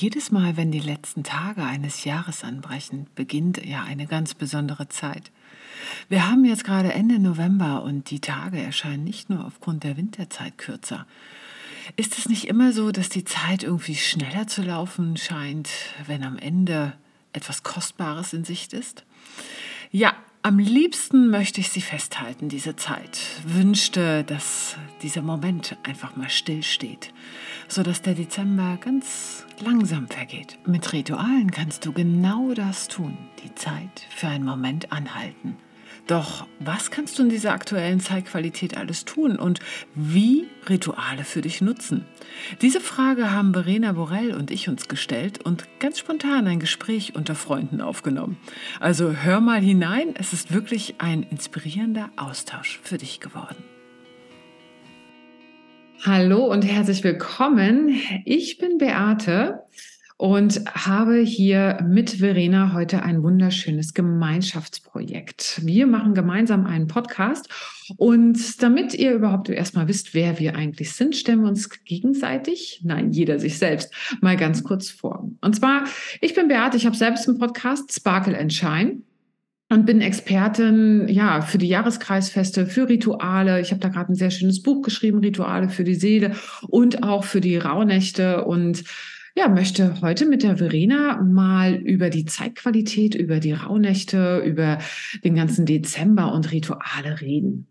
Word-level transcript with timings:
jedes 0.00 0.30
Mal, 0.30 0.56
wenn 0.56 0.70
die 0.70 0.80
letzten 0.80 1.24
Tage 1.24 1.64
eines 1.64 2.04
Jahres 2.04 2.44
anbrechen, 2.44 3.08
beginnt 3.14 3.64
ja 3.64 3.82
eine 3.82 4.06
ganz 4.06 4.34
besondere 4.34 4.88
Zeit. 4.88 5.32
Wir 6.08 6.30
haben 6.30 6.44
jetzt 6.44 6.64
gerade 6.64 6.92
Ende 6.92 7.18
November 7.18 7.82
und 7.82 8.10
die 8.10 8.20
Tage 8.20 8.60
erscheinen 8.60 9.04
nicht 9.04 9.28
nur 9.28 9.44
aufgrund 9.44 9.84
der 9.84 9.96
Winterzeit 9.96 10.56
kürzer. 10.56 11.06
Ist 11.96 12.18
es 12.18 12.28
nicht 12.28 12.46
immer 12.46 12.72
so, 12.72 12.92
dass 12.92 13.08
die 13.08 13.24
Zeit 13.24 13.62
irgendwie 13.64 13.96
schneller 13.96 14.46
zu 14.46 14.62
laufen 14.62 15.16
scheint, 15.16 15.68
wenn 16.06 16.22
am 16.22 16.38
Ende 16.38 16.92
etwas 17.32 17.62
Kostbares 17.62 18.32
in 18.32 18.44
Sicht 18.44 18.72
ist? 18.72 19.04
Ja, 19.90 20.14
am 20.42 20.58
liebsten 20.58 21.30
möchte 21.30 21.60
ich 21.60 21.68
sie 21.68 21.80
festhalten, 21.80 22.48
diese 22.48 22.76
Zeit. 22.76 23.20
Wünschte, 23.44 24.24
dass 24.24 24.76
dieser 25.02 25.22
Moment 25.22 25.76
einfach 25.82 26.16
mal 26.16 26.30
stillsteht, 26.30 27.12
sodass 27.68 28.02
der 28.02 28.14
Dezember 28.14 28.78
ganz 28.80 29.44
langsam 29.60 30.08
vergeht. 30.08 30.58
Mit 30.66 30.92
Ritualen 30.92 31.50
kannst 31.50 31.84
du 31.86 31.92
genau 31.92 32.54
das 32.54 32.88
tun, 32.88 33.16
die 33.42 33.54
Zeit 33.54 34.06
für 34.10 34.28
einen 34.28 34.44
Moment 34.44 34.92
anhalten 34.92 35.56
doch 36.08 36.46
was 36.58 36.90
kannst 36.90 37.18
du 37.18 37.22
in 37.22 37.28
dieser 37.28 37.52
aktuellen 37.52 38.00
Zeitqualität 38.00 38.76
alles 38.76 39.04
tun 39.04 39.36
und 39.36 39.60
wie 39.94 40.46
Rituale 40.68 41.24
für 41.24 41.42
dich 41.42 41.60
nutzen? 41.60 42.04
Diese 42.62 42.80
Frage 42.80 43.30
haben 43.30 43.52
Verena 43.52 43.92
Borell 43.92 44.34
und 44.34 44.50
ich 44.50 44.68
uns 44.68 44.88
gestellt 44.88 45.44
und 45.44 45.66
ganz 45.78 45.98
spontan 45.98 46.46
ein 46.46 46.58
Gespräch 46.58 47.14
unter 47.14 47.34
Freunden 47.34 47.80
aufgenommen. 47.80 48.38
Also 48.80 49.12
hör 49.12 49.40
mal 49.40 49.60
hinein, 49.60 50.14
es 50.18 50.32
ist 50.32 50.52
wirklich 50.52 50.96
ein 50.98 51.22
inspirierender 51.22 52.10
Austausch 52.16 52.80
für 52.82 52.98
dich 52.98 53.20
geworden. 53.20 53.62
Hallo 56.04 56.46
und 56.46 56.62
herzlich 56.62 57.04
willkommen. 57.04 58.00
Ich 58.24 58.58
bin 58.58 58.78
Beate 58.78 59.64
und 60.18 60.64
habe 60.66 61.20
hier 61.20 61.78
mit 61.86 62.10
Verena 62.10 62.72
heute 62.72 63.04
ein 63.04 63.22
wunderschönes 63.22 63.94
Gemeinschaftsprojekt. 63.94 65.60
Wir 65.64 65.86
machen 65.86 66.12
gemeinsam 66.12 66.66
einen 66.66 66.88
Podcast 66.88 67.48
und 67.96 68.60
damit 68.60 68.94
ihr 68.94 69.12
überhaupt 69.12 69.48
erstmal 69.48 69.86
wisst, 69.86 70.14
wer 70.14 70.40
wir 70.40 70.56
eigentlich 70.56 70.92
sind, 70.92 71.14
stellen 71.14 71.42
wir 71.42 71.48
uns 71.48 71.70
gegenseitig, 71.84 72.80
nein, 72.82 73.12
jeder 73.12 73.38
sich 73.38 73.58
selbst, 73.58 73.94
mal 74.20 74.36
ganz 74.36 74.64
kurz 74.64 74.90
vor. 74.90 75.30
Und 75.40 75.54
zwar, 75.54 75.84
ich 76.20 76.34
bin 76.34 76.48
Beate, 76.48 76.76
ich 76.76 76.84
habe 76.84 76.96
selbst 76.96 77.28
einen 77.28 77.38
Podcast, 77.38 77.92
Sparkle 77.92 78.36
and 78.36 78.52
Shine 78.52 79.02
und 79.68 79.86
bin 79.86 80.00
Expertin 80.00 81.06
ja 81.06 81.42
für 81.42 81.58
die 81.58 81.68
Jahreskreisfeste, 81.68 82.66
für 82.66 82.88
Rituale. 82.88 83.60
Ich 83.60 83.70
habe 83.70 83.80
da 83.80 83.88
gerade 83.88 84.12
ein 84.12 84.16
sehr 84.16 84.32
schönes 84.32 84.64
Buch 84.64 84.82
geschrieben, 84.82 85.20
Rituale 85.20 85.68
für 85.68 85.84
die 85.84 85.94
Seele 85.94 86.34
und 86.66 87.04
auch 87.04 87.22
für 87.22 87.40
die 87.40 87.56
Rauhnächte 87.56 88.44
und 88.44 88.82
ja, 89.38 89.46
möchte 89.46 89.94
heute 90.02 90.26
mit 90.26 90.42
der 90.42 90.56
Verena 90.56 91.22
mal 91.22 91.74
über 91.74 92.10
die 92.10 92.24
Zeitqualität, 92.24 93.14
über 93.14 93.38
die 93.38 93.52
Rauhnächte, 93.52 94.42
über 94.44 94.78
den 95.22 95.36
ganzen 95.36 95.64
Dezember 95.64 96.32
und 96.32 96.50
Rituale 96.50 97.20
reden. 97.20 97.68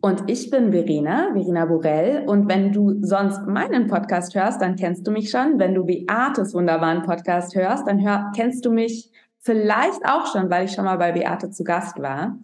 Und 0.00 0.30
ich 0.30 0.50
bin 0.50 0.72
Verena, 0.72 1.28
Verena 1.34 1.66
Borell. 1.66 2.24
Und 2.26 2.48
wenn 2.48 2.72
du 2.72 2.96
sonst 3.02 3.46
meinen 3.46 3.86
Podcast 3.86 4.34
hörst, 4.34 4.62
dann 4.62 4.76
kennst 4.76 5.06
du 5.06 5.10
mich 5.10 5.28
schon. 5.28 5.58
Wenn 5.58 5.74
du 5.74 5.84
Beates 5.84 6.54
wunderbaren 6.54 7.02
Podcast 7.02 7.54
hörst, 7.54 7.86
dann 7.86 8.00
hör, 8.00 8.32
kennst 8.34 8.64
du 8.64 8.72
mich 8.72 9.10
vielleicht 9.40 10.00
auch 10.06 10.32
schon, 10.32 10.48
weil 10.48 10.64
ich 10.64 10.72
schon 10.72 10.86
mal 10.86 10.96
bei 10.96 11.12
Beate 11.12 11.50
zu 11.50 11.64
Gast 11.64 12.00
war. 12.00 12.38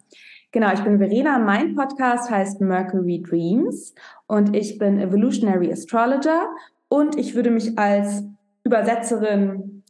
Genau, 0.51 0.71
ich 0.71 0.81
bin 0.81 0.99
Verena. 0.99 1.39
Mein 1.39 1.73
Podcast 1.73 2.29
heißt 2.29 2.61
Mercury 2.61 3.23
Dreams 3.27 3.95
und 4.27 4.55
ich 4.55 4.77
bin 4.77 4.99
Evolutionary 4.99 5.71
Astrologer 5.71 6.47
und 6.89 7.17
ich 7.17 7.35
würde 7.35 7.51
mich 7.51 7.77
als 7.77 8.23
Übersetzerin 8.63 9.83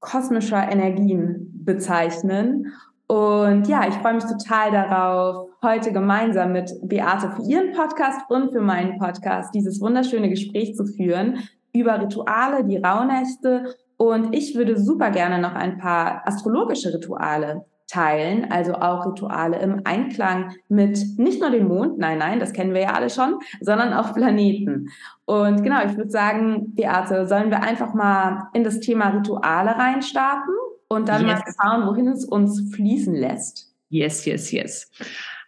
kosmischer 0.00 0.70
Energien 0.70 1.50
bezeichnen. 1.64 2.72
Und 3.06 3.68
ja, 3.68 3.86
ich 3.88 3.94
freue 3.94 4.14
mich 4.14 4.24
total 4.24 4.70
darauf, 4.70 5.48
heute 5.62 5.92
gemeinsam 5.92 6.52
mit 6.52 6.70
Beate 6.82 7.30
für 7.30 7.42
ihren 7.42 7.72
Podcast 7.72 8.20
und 8.28 8.52
für 8.52 8.60
meinen 8.60 8.98
Podcast 8.98 9.54
dieses 9.54 9.80
wunderschöne 9.80 10.28
Gespräch 10.28 10.74
zu 10.74 10.84
führen 10.86 11.38
über 11.72 12.00
Rituale, 12.00 12.64
die 12.64 12.78
Rauhnächte. 12.78 13.74
Und 13.96 14.34
ich 14.34 14.54
würde 14.54 14.78
super 14.78 15.10
gerne 15.10 15.40
noch 15.40 15.54
ein 15.54 15.78
paar 15.78 16.26
astrologische 16.26 16.92
Rituale 16.92 17.64
teilen, 17.92 18.50
also 18.50 18.74
auch 18.74 19.06
Rituale 19.06 19.58
im 19.58 19.82
Einklang 19.84 20.54
mit 20.68 20.98
nicht 21.18 21.40
nur 21.40 21.50
dem 21.50 21.68
Mond, 21.68 21.98
nein, 21.98 22.18
nein, 22.18 22.40
das 22.40 22.54
kennen 22.54 22.72
wir 22.72 22.80
ja 22.80 22.92
alle 22.94 23.10
schon, 23.10 23.36
sondern 23.60 23.92
auch 23.92 24.14
Planeten. 24.14 24.88
Und 25.26 25.62
genau, 25.62 25.84
ich 25.84 25.96
würde 25.96 26.10
sagen, 26.10 26.74
Beate, 26.74 27.26
sollen 27.26 27.50
wir 27.50 27.62
einfach 27.62 27.92
mal 27.92 28.48
in 28.54 28.64
das 28.64 28.80
Thema 28.80 29.08
Rituale 29.08 29.76
reinstarten 29.76 30.54
und 30.88 31.08
dann 31.08 31.26
yes. 31.26 31.40
mal 31.40 31.52
schauen, 31.60 31.86
wohin 31.86 32.08
es 32.08 32.24
uns 32.24 32.74
fließen 32.74 33.14
lässt. 33.14 33.70
Yes, 33.90 34.24
yes, 34.24 34.50
yes. 34.50 34.90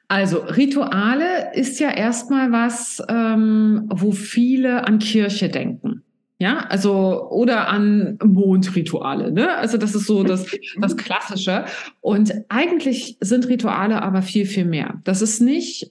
Also 0.08 0.40
Rituale 0.40 1.54
ist 1.54 1.80
ja 1.80 1.90
erstmal 1.90 2.52
was, 2.52 3.02
ähm, 3.08 3.88
wo 3.90 4.12
viele 4.12 4.86
an 4.86 4.98
Kirche 4.98 5.48
denken. 5.48 6.02
Ja, 6.44 6.58
also 6.68 7.30
oder 7.30 7.68
an 7.68 8.18
Mondrituale. 8.22 9.32
Ne? 9.32 9.56
Also 9.56 9.78
das 9.78 9.94
ist 9.94 10.04
so 10.04 10.24
das, 10.24 10.44
das 10.78 10.94
Klassische. 10.94 11.64
Und 12.02 12.34
eigentlich 12.50 13.16
sind 13.20 13.48
Rituale 13.48 14.02
aber 14.02 14.20
viel, 14.20 14.44
viel 14.44 14.66
mehr. 14.66 15.00
Das 15.04 15.22
ist 15.22 15.40
nicht 15.40 15.90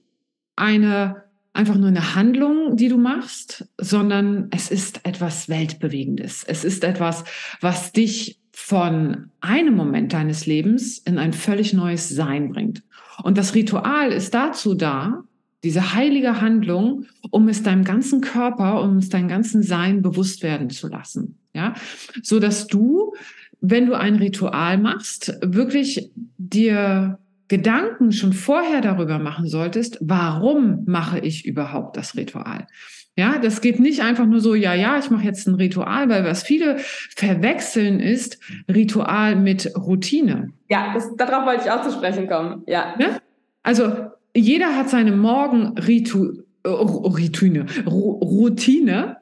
eine 0.56 1.24
einfach 1.54 1.74
nur 1.76 1.88
eine 1.88 2.14
Handlung, 2.14 2.78
die 2.78 2.88
du 2.88 3.00
machst, 3.00 3.68
sondern 3.80 4.50
es 4.52 4.70
ist 4.70 5.04
etwas 5.08 5.50
Weltbewegendes. 5.50 6.44
Es 6.44 6.64
ist 6.64 6.84
etwas, 6.84 7.24
was 7.60 7.92
dich 7.92 8.40
von 8.52 9.32
einem 9.42 9.76
Moment 9.76 10.14
deines 10.14 10.46
Lebens 10.46 11.00
in 11.00 11.18
ein 11.18 11.34
völlig 11.34 11.74
neues 11.74 12.10
Sein 12.10 12.52
bringt. 12.52 12.84
Und 13.24 13.40
das 13.40 13.56
Ritual 13.56 14.12
ist 14.12 14.36
dazu 14.36 14.76
da, 14.76 15.24
diese 15.64 15.94
heilige 15.94 16.42
Handlung, 16.42 17.06
um 17.32 17.48
es 17.48 17.64
deinem 17.64 17.84
ganzen 17.84 18.22
Körper, 18.22 18.82
um 18.82 18.98
es 18.98 19.10
deinem 19.10 19.28
ganzen 19.28 19.64
Sein 19.64 20.02
bewusst 20.02 20.44
werden 20.44 20.70
zu 20.70 20.88
lassen. 20.88 21.40
Ja, 21.54 21.74
so 22.22 22.40
dass 22.40 22.68
du, 22.68 23.14
wenn 23.62 23.86
du 23.86 23.94
ein 23.94 24.16
Ritual 24.16 24.78
machst, 24.78 25.38
wirklich 25.42 26.12
dir 26.38 27.20
Gedanken 27.48 28.12
schon 28.12 28.34
vorher 28.34 28.82
darüber 28.82 29.20
machen 29.20 29.48
solltest, 29.48 30.00
warum 30.02 30.84
mache 30.86 31.20
ich 31.20 31.46
überhaupt 31.46 31.98
das 31.98 32.16
Ritual? 32.16 32.68
Ja, 33.16 33.38
das 33.38 33.62
geht 33.62 33.80
nicht 33.80 34.02
einfach 34.02 34.26
nur 34.26 34.40
so, 34.40 34.56
ja, 34.56 34.74
ja, 34.74 34.98
ich 34.98 35.12
mache 35.12 35.26
jetzt 35.26 35.48
ein 35.48 35.54
Ritual, 35.54 36.10
weil 36.10 36.26
was 36.26 36.42
viele 36.42 36.78
verwechseln 36.80 38.00
ist 38.00 38.40
Ritual 38.68 39.36
mit 39.36 39.72
Routine. 39.78 40.50
Ja, 40.68 40.94
das, 40.96 41.16
darauf 41.16 41.46
wollte 41.46 41.66
ich 41.66 41.72
auch 41.72 41.84
zu 41.84 41.92
sprechen 41.92 42.28
kommen. 42.28 42.64
Ja. 42.66 42.96
ja? 42.98 43.20
Also 43.62 44.08
jeder 44.36 44.76
hat 44.76 44.90
seine 44.90 45.12
Morgenroutine, 45.12 47.66
Routine. 47.86 49.18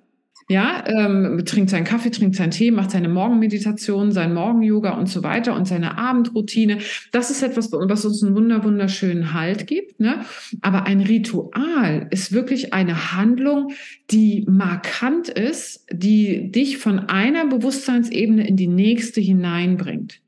Ja, 0.49 0.83
ähm, 0.85 1.43
trinkt 1.45 1.69
seinen 1.69 1.85
Kaffee, 1.85 2.09
trinkt 2.09 2.35
seinen 2.35 2.51
Tee, 2.51 2.71
macht 2.71 2.91
seine 2.91 3.07
Morgenmeditation, 3.07 4.11
sein 4.11 4.33
Morgen-Yoga 4.33 4.97
und 4.97 5.07
so 5.07 5.23
weiter 5.23 5.55
und 5.55 5.65
seine 5.65 5.97
Abendroutine. 5.97 6.79
Das 7.13 7.31
ist 7.31 7.41
etwas, 7.41 7.71
was 7.71 8.03
uns 8.03 8.21
einen 8.21 8.35
wunder 8.35 8.65
wunderschönen 8.65 9.33
Halt 9.33 9.65
gibt. 9.65 10.01
Ne? 10.01 10.25
Aber 10.61 10.87
ein 10.87 10.99
Ritual 10.99 12.07
ist 12.09 12.33
wirklich 12.33 12.73
eine 12.73 13.15
Handlung, 13.15 13.71
die 14.09 14.45
markant 14.49 15.29
ist, 15.29 15.85
die 15.89 16.51
dich 16.51 16.79
von 16.79 16.99
einer 16.99 17.45
Bewusstseinsebene 17.45 18.45
in 18.45 18.57
die 18.57 18.67
nächste 18.67 19.21
hineinbringt. 19.21 20.19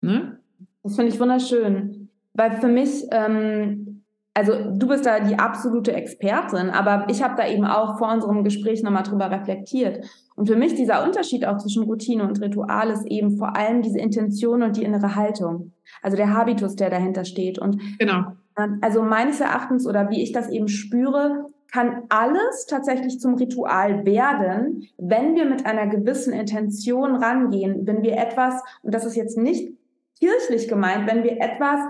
Ne? 0.00 0.38
Das 0.82 0.96
finde 0.96 1.12
ich 1.12 1.20
wunderschön. 1.20 2.08
Weil 2.32 2.60
für 2.60 2.68
mich 2.68 2.90
ähm, 3.10 3.79
also 4.34 4.52
du 4.70 4.86
bist 4.86 5.06
da 5.06 5.20
die 5.20 5.38
absolute 5.38 5.92
Expertin, 5.92 6.70
aber 6.70 7.06
ich 7.10 7.22
habe 7.22 7.34
da 7.36 7.48
eben 7.48 7.64
auch 7.64 7.98
vor 7.98 8.12
unserem 8.12 8.44
Gespräch 8.44 8.82
nochmal 8.82 9.02
drüber 9.02 9.30
reflektiert. 9.30 10.04
Und 10.36 10.46
für 10.46 10.56
mich 10.56 10.74
dieser 10.74 11.04
Unterschied 11.04 11.44
auch 11.44 11.58
zwischen 11.58 11.82
Routine 11.82 12.22
und 12.22 12.40
Ritual 12.40 12.90
ist 12.90 13.06
eben 13.06 13.36
vor 13.36 13.56
allem 13.56 13.82
diese 13.82 13.98
Intention 13.98 14.62
und 14.62 14.76
die 14.76 14.84
innere 14.84 15.16
Haltung. 15.16 15.72
Also 16.00 16.16
der 16.16 16.32
Habitus, 16.32 16.76
der 16.76 16.90
dahinter 16.90 17.24
steht. 17.24 17.58
Und 17.58 17.80
genau. 17.98 18.24
Also 18.80 19.02
meines 19.02 19.40
Erachtens 19.40 19.86
oder 19.86 20.10
wie 20.10 20.22
ich 20.22 20.32
das 20.32 20.48
eben 20.48 20.68
spüre, 20.68 21.46
kann 21.72 22.02
alles 22.08 22.66
tatsächlich 22.66 23.20
zum 23.20 23.34
Ritual 23.34 24.04
werden, 24.04 24.88
wenn 24.98 25.34
wir 25.34 25.44
mit 25.44 25.66
einer 25.66 25.86
gewissen 25.86 26.32
Intention 26.32 27.16
rangehen, 27.16 27.86
wenn 27.86 28.02
wir 28.02 28.16
etwas, 28.16 28.62
und 28.82 28.94
das 28.94 29.04
ist 29.04 29.16
jetzt 29.16 29.38
nicht 29.38 29.72
kirchlich 30.18 30.68
gemeint, 30.68 31.10
wenn 31.10 31.22
wir 31.22 31.40
etwas 31.40 31.80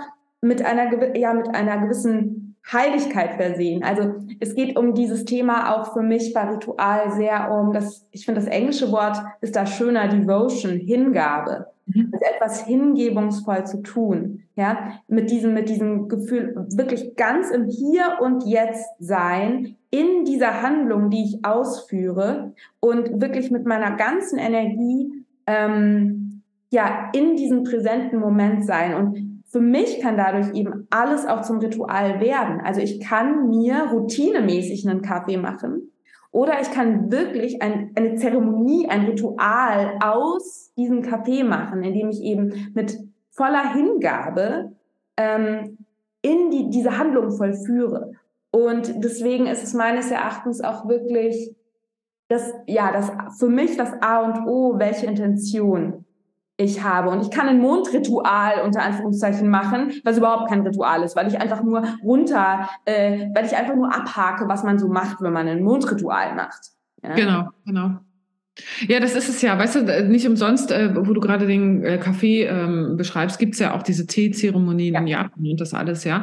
mit 0.40 0.64
einer, 0.64 1.16
ja, 1.16 1.34
mit 1.34 1.54
einer 1.54 1.78
gewissen 1.78 2.50
Heiligkeit 2.70 3.34
versehen. 3.34 3.82
Also 3.82 4.14
es 4.38 4.54
geht 4.54 4.78
um 4.78 4.94
dieses 4.94 5.24
Thema 5.24 5.74
auch 5.74 5.92
für 5.92 6.02
mich 6.02 6.32
bei 6.34 6.42
Ritual 6.42 7.10
sehr 7.12 7.50
um 7.50 7.72
das, 7.72 8.06
ich 8.10 8.24
finde 8.24 8.40
das 8.40 8.50
englische 8.50 8.92
Wort 8.92 9.18
ist 9.40 9.56
da 9.56 9.66
schöner, 9.66 10.08
Devotion, 10.08 10.72
Hingabe. 10.72 11.66
Mhm. 11.86 12.10
Also 12.12 12.24
etwas 12.34 12.64
hingebungsvoll 12.64 13.66
zu 13.66 13.82
tun. 13.82 14.42
Ja, 14.56 15.00
mit 15.08 15.30
diesem, 15.30 15.54
mit 15.54 15.68
diesem 15.68 16.08
Gefühl 16.08 16.66
wirklich 16.74 17.16
ganz 17.16 17.50
im 17.50 17.66
Hier 17.66 18.18
und 18.20 18.44
Jetzt 18.44 18.86
sein, 18.98 19.76
in 19.90 20.24
dieser 20.24 20.62
Handlung, 20.62 21.10
die 21.10 21.24
ich 21.24 21.44
ausführe 21.44 22.52
und 22.78 23.20
wirklich 23.20 23.50
mit 23.50 23.66
meiner 23.66 23.96
ganzen 23.96 24.38
Energie 24.38 25.24
ähm, 25.46 26.42
ja 26.70 27.10
in 27.12 27.36
diesem 27.36 27.64
präsenten 27.64 28.20
Moment 28.20 28.64
sein. 28.64 28.94
Und 28.94 29.29
für 29.50 29.60
mich 29.60 30.00
kann 30.00 30.16
dadurch 30.16 30.54
eben 30.54 30.86
alles 30.90 31.26
auch 31.26 31.42
zum 31.42 31.58
Ritual 31.58 32.20
werden. 32.20 32.60
Also 32.60 32.80
ich 32.80 33.00
kann 33.00 33.48
mir 33.48 33.88
routinemäßig 33.90 34.88
einen 34.88 35.02
Kaffee 35.02 35.36
machen 35.36 35.90
oder 36.30 36.60
ich 36.60 36.70
kann 36.70 37.10
wirklich 37.10 37.60
ein, 37.60 37.90
eine 37.96 38.14
Zeremonie, 38.14 38.88
ein 38.88 39.06
Ritual 39.06 39.98
aus 40.00 40.72
diesem 40.76 41.02
Kaffee 41.02 41.42
machen, 41.42 41.82
indem 41.82 42.10
ich 42.10 42.22
eben 42.22 42.70
mit 42.74 42.96
voller 43.30 43.74
Hingabe 43.74 44.72
ähm, 45.16 45.78
in 46.22 46.50
die, 46.50 46.70
diese 46.70 46.96
Handlung 46.96 47.32
vollführe. 47.32 48.12
Und 48.52 49.02
deswegen 49.02 49.46
ist 49.46 49.64
es 49.64 49.74
meines 49.74 50.12
Erachtens 50.12 50.60
auch 50.62 50.88
wirklich 50.88 51.56
das, 52.28 52.52
ja, 52.66 52.92
das 52.92 53.10
für 53.38 53.48
mich 53.48 53.76
das 53.76 53.92
A 54.00 54.20
und 54.20 54.46
O, 54.46 54.78
welche 54.78 55.06
Intention 55.06 56.04
ich 56.60 56.82
habe. 56.82 57.10
Und 57.10 57.22
ich 57.22 57.30
kann 57.30 57.48
ein 57.48 57.58
Mondritual 57.58 58.62
unter 58.64 58.82
Anführungszeichen 58.82 59.48
machen, 59.48 59.92
was 60.04 60.18
überhaupt 60.18 60.48
kein 60.48 60.60
Ritual 60.60 61.02
ist, 61.02 61.16
weil 61.16 61.26
ich 61.26 61.40
einfach 61.40 61.62
nur 61.62 61.82
runter, 62.02 62.68
äh, 62.84 63.28
weil 63.34 63.46
ich 63.46 63.56
einfach 63.56 63.74
nur 63.74 63.94
abhake, 63.94 64.46
was 64.48 64.62
man 64.62 64.78
so 64.78 64.88
macht, 64.88 65.20
wenn 65.20 65.32
man 65.32 65.48
ein 65.48 65.62
Mondritual 65.62 66.34
macht. 66.34 66.70
Ja? 67.02 67.14
Genau, 67.14 67.48
genau. 67.64 67.90
Ja, 68.88 69.00
das 69.00 69.14
ist 69.14 69.28
es 69.30 69.40
ja. 69.40 69.58
Weißt 69.58 69.76
du, 69.76 70.08
nicht 70.08 70.26
umsonst, 70.26 70.70
äh, 70.70 70.94
wo 70.94 71.14
du 71.14 71.20
gerade 71.20 71.46
den 71.46 71.82
äh, 71.82 71.96
Kaffee 71.96 72.44
ähm, 72.44 72.96
beschreibst, 72.98 73.38
gibt 73.38 73.54
es 73.54 73.60
ja 73.60 73.74
auch 73.74 73.82
diese 73.82 74.06
Teezeremonien 74.06 74.94
ja. 74.94 75.00
in 75.00 75.06
Japan 75.06 75.46
und 75.46 75.60
das 75.60 75.72
alles, 75.72 76.04
ja. 76.04 76.22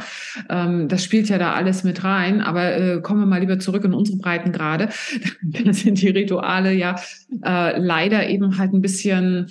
Ähm, 0.50 0.88
das 0.88 1.04
spielt 1.04 1.30
ja 1.30 1.40
da 1.40 1.54
alles 1.54 1.84
mit 1.84 2.04
rein. 2.04 2.42
Aber 2.42 2.76
äh, 2.76 3.02
kommen 3.02 3.22
wir 3.22 3.26
mal 3.26 3.40
lieber 3.40 3.58
zurück 3.58 3.86
in 3.86 3.94
unsere 3.94 4.20
Breitengrade. 4.20 4.90
da 5.42 5.74
sind 5.74 6.00
die 6.00 6.10
Rituale 6.10 6.74
ja 6.74 6.96
äh, 7.44 7.80
leider 7.80 8.28
eben 8.30 8.60
halt 8.60 8.74
ein 8.74 8.82
bisschen 8.82 9.48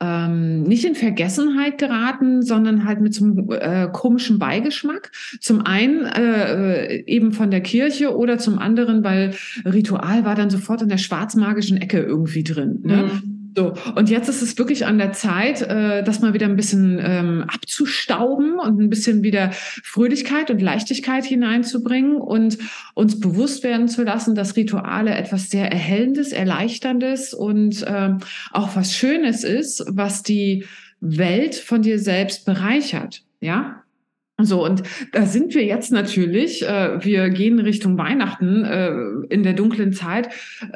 ähm, 0.00 0.62
nicht 0.64 0.84
in 0.84 0.94
Vergessenheit 0.94 1.78
geraten, 1.78 2.42
sondern 2.42 2.84
halt 2.84 3.00
mit 3.00 3.14
so 3.14 3.24
einem 3.24 3.50
äh, 3.50 3.88
komischen 3.92 4.38
Beigeschmack. 4.38 5.10
Zum 5.40 5.62
einen 5.62 6.04
äh, 6.04 7.02
eben 7.06 7.32
von 7.32 7.50
der 7.50 7.62
Kirche 7.62 8.16
oder 8.16 8.38
zum 8.38 8.58
anderen, 8.58 9.02
weil 9.04 9.34
Ritual 9.64 10.24
war 10.24 10.34
dann 10.34 10.50
sofort 10.50 10.82
in 10.82 10.88
der 10.88 10.98
schwarzmagischen 10.98 11.78
Ecke 11.78 12.00
irgendwie 12.00 12.44
drin. 12.44 12.80
Ne? 12.82 12.96
Mhm. 12.96 13.35
So, 13.56 13.72
und 13.94 14.10
jetzt 14.10 14.28
ist 14.28 14.42
es 14.42 14.58
wirklich 14.58 14.84
an 14.84 14.98
der 14.98 15.14
Zeit, 15.14 15.62
äh, 15.62 16.04
das 16.04 16.20
mal 16.20 16.34
wieder 16.34 16.44
ein 16.44 16.56
bisschen 16.56 17.00
ähm, 17.02 17.42
abzustauben 17.48 18.58
und 18.58 18.78
ein 18.78 18.90
bisschen 18.90 19.22
wieder 19.22 19.50
Fröhlichkeit 19.52 20.50
und 20.50 20.60
Leichtigkeit 20.60 21.24
hineinzubringen 21.24 22.16
und 22.16 22.58
uns 22.92 23.18
bewusst 23.18 23.64
werden 23.64 23.88
zu 23.88 24.02
lassen, 24.02 24.34
dass 24.34 24.56
Rituale 24.56 25.14
etwas 25.14 25.48
sehr 25.48 25.72
Erhellendes, 25.72 26.32
Erleichterndes 26.32 27.32
und 27.32 27.82
ähm, 27.88 28.18
auch 28.52 28.76
was 28.76 28.94
Schönes 28.94 29.42
ist, 29.42 29.82
was 29.88 30.22
die 30.22 30.66
Welt 31.00 31.54
von 31.54 31.80
dir 31.80 31.98
selbst 31.98 32.44
bereichert. 32.44 33.22
Ja, 33.40 33.85
so, 34.38 34.62
und 34.62 34.82
da 35.12 35.24
sind 35.24 35.54
wir 35.54 35.64
jetzt 35.64 35.90
natürlich, 35.92 36.62
äh, 36.62 37.02
wir 37.02 37.30
gehen 37.30 37.58
Richtung 37.58 37.96
Weihnachten 37.96 38.64
äh, 38.64 38.92
in 39.30 39.42
der 39.42 39.54
dunklen 39.54 39.94
Zeit, 39.94 40.28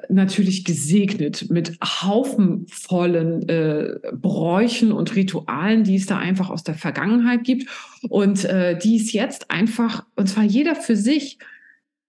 natürlich 0.09 0.65
gesegnet 0.65 1.51
mit 1.51 1.77
haufenvollen 1.83 3.47
äh, 3.51 3.99
Bräuchen 4.15 4.93
und 4.93 5.15
Ritualen, 5.15 5.85
die 5.85 5.97
es 5.97 6.07
da 6.07 6.17
einfach 6.17 6.49
aus 6.49 6.65
der 6.65 6.75
Vergangenheit 6.75 7.45
gibt 7.45 7.69
und 8.09 8.47
äh, 8.47 8.79
die 8.79 8.97
es 8.97 9.13
jetzt 9.13 9.51
einfach, 9.51 10.07
und 10.17 10.29
zwar 10.29 10.45
jeder 10.45 10.75
für 10.75 10.97
sich, 10.97 11.39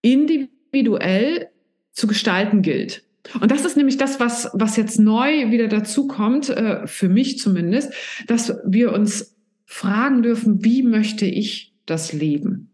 individuell 0.01 1.49
zu 1.91 2.07
gestalten 2.07 2.61
gilt. 2.61 3.03
Und 3.39 3.51
das 3.51 3.65
ist 3.65 3.75
nämlich 3.75 3.97
das, 3.97 4.19
was, 4.19 4.49
was 4.53 4.77
jetzt 4.77 4.99
neu 4.99 5.51
wieder 5.51 5.67
dazu 5.67 6.07
kommt, 6.07 6.49
äh, 6.49 6.87
für 6.87 7.09
mich 7.09 7.39
zumindest, 7.39 7.93
dass 8.27 8.57
wir 8.65 8.93
uns 8.93 9.35
fragen 9.71 10.21
dürfen, 10.21 10.65
wie 10.65 10.83
möchte 10.83 11.25
ich 11.25 11.73
das 11.85 12.11
leben? 12.11 12.69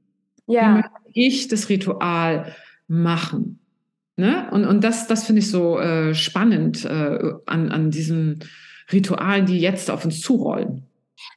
Ja. 0.47 0.69
Wie 0.69 0.73
möchte 0.77 0.91
ich 1.13 1.47
das 1.47 1.69
Ritual 1.69 2.55
machen? 2.87 3.59
Ne? 4.15 4.47
Und, 4.49 4.65
und 4.65 4.83
das, 4.83 5.05
das 5.05 5.25
finde 5.25 5.41
ich 5.41 5.51
so 5.51 5.79
äh, 5.79 6.15
spannend 6.15 6.85
äh, 6.85 7.33
an, 7.45 7.71
an 7.71 7.91
diesen 7.91 8.39
Ritualen, 8.91 9.45
die 9.45 9.59
jetzt 9.59 9.91
auf 9.91 10.05
uns 10.05 10.21
zurollen. 10.21 10.87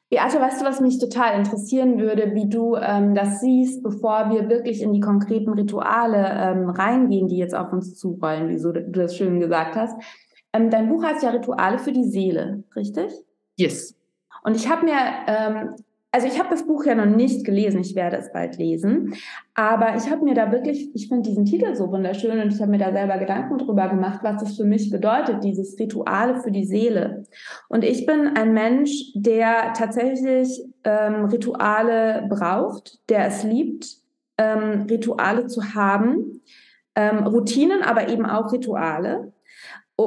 Beate, 0.09 0.41
weißt 0.41 0.63
du, 0.63 0.65
was 0.65 0.81
mich 0.81 0.99
total 0.99 1.39
interessieren 1.39 1.99
würde, 1.99 2.35
wie 2.35 2.49
du 2.49 2.77
ähm, 2.77 3.15
das 3.15 3.41
siehst, 3.41 3.83
bevor 3.83 4.31
wir 4.31 4.49
wirklich 4.49 4.81
in 4.81 4.95
die 4.95 5.01
konkreten 5.01 5.51
Rituale 5.51 6.17
ähm, 6.17 6.71
reingehen, 6.71 7.29
die 7.29 7.37
jetzt 7.37 7.55
auf 7.55 7.71
uns 7.73 7.97
zurollen, 7.97 8.49
wie 8.49 8.59
so, 8.59 8.73
du 8.73 8.91
das 8.91 9.15
schön 9.15 9.41
gesagt 9.41 9.77
hast. 9.77 9.95
Ähm, 10.55 10.71
dein 10.71 10.89
Buch 10.89 11.05
heißt 11.05 11.23
ja 11.23 11.31
Rituale 11.31 11.79
für 11.79 11.93
die 11.93 12.09
Seele, 12.09 12.65
richtig? 12.75 13.13
Yes. 13.57 13.95
Und 14.43 14.57
ich 14.57 14.69
habe 14.69 14.85
mir, 14.85 14.97
ähm, 15.27 15.75
also 16.13 16.27
ich 16.27 16.39
habe 16.39 16.49
das 16.51 16.67
Buch 16.67 16.85
ja 16.85 16.95
noch 16.95 17.07
nicht 17.07 17.45
gelesen, 17.45 17.81
ich 17.81 17.95
werde 17.95 18.17
es 18.17 18.33
bald 18.33 18.57
lesen, 18.57 19.15
aber 19.55 19.95
ich 19.97 20.11
habe 20.11 20.25
mir 20.25 20.35
da 20.35 20.51
wirklich, 20.51 20.91
ich 20.95 21.09
finde 21.09 21.29
diesen 21.29 21.45
Titel 21.45 21.75
so 21.77 21.91
wunderschön 21.91 22.41
und 22.41 22.53
ich 22.53 22.61
habe 22.61 22.71
mir 22.71 22.79
da 22.79 22.93
selber 22.93 23.19
Gedanken 23.19 23.59
drüber 23.59 23.89
gemacht, 23.89 24.21
was 24.23 24.43
das 24.43 24.57
für 24.57 24.65
mich 24.65 24.91
bedeutet, 24.91 25.45
dieses 25.45 25.79
Rituale 25.79 26.41
für 26.41 26.51
die 26.51 26.65
Seele. 26.65 27.25
Und 27.69 27.85
ich 27.85 28.07
bin 28.07 28.29
ein 28.37 28.53
Mensch, 28.53 29.13
der 29.15 29.73
tatsächlich 29.75 30.61
ähm, 30.85 31.27
Rituale 31.27 32.27
braucht, 32.29 32.99
der 33.09 33.27
es 33.27 33.45
liebt, 33.45 34.01
ähm, 34.37 34.87
Rituale 34.91 35.47
zu 35.47 35.75
haben, 35.75 36.41
ähm, 36.97 37.25
Routinen, 37.27 37.83
aber 37.83 38.09
eben 38.09 38.27
auch 38.27 38.53
Rituale 38.53 39.33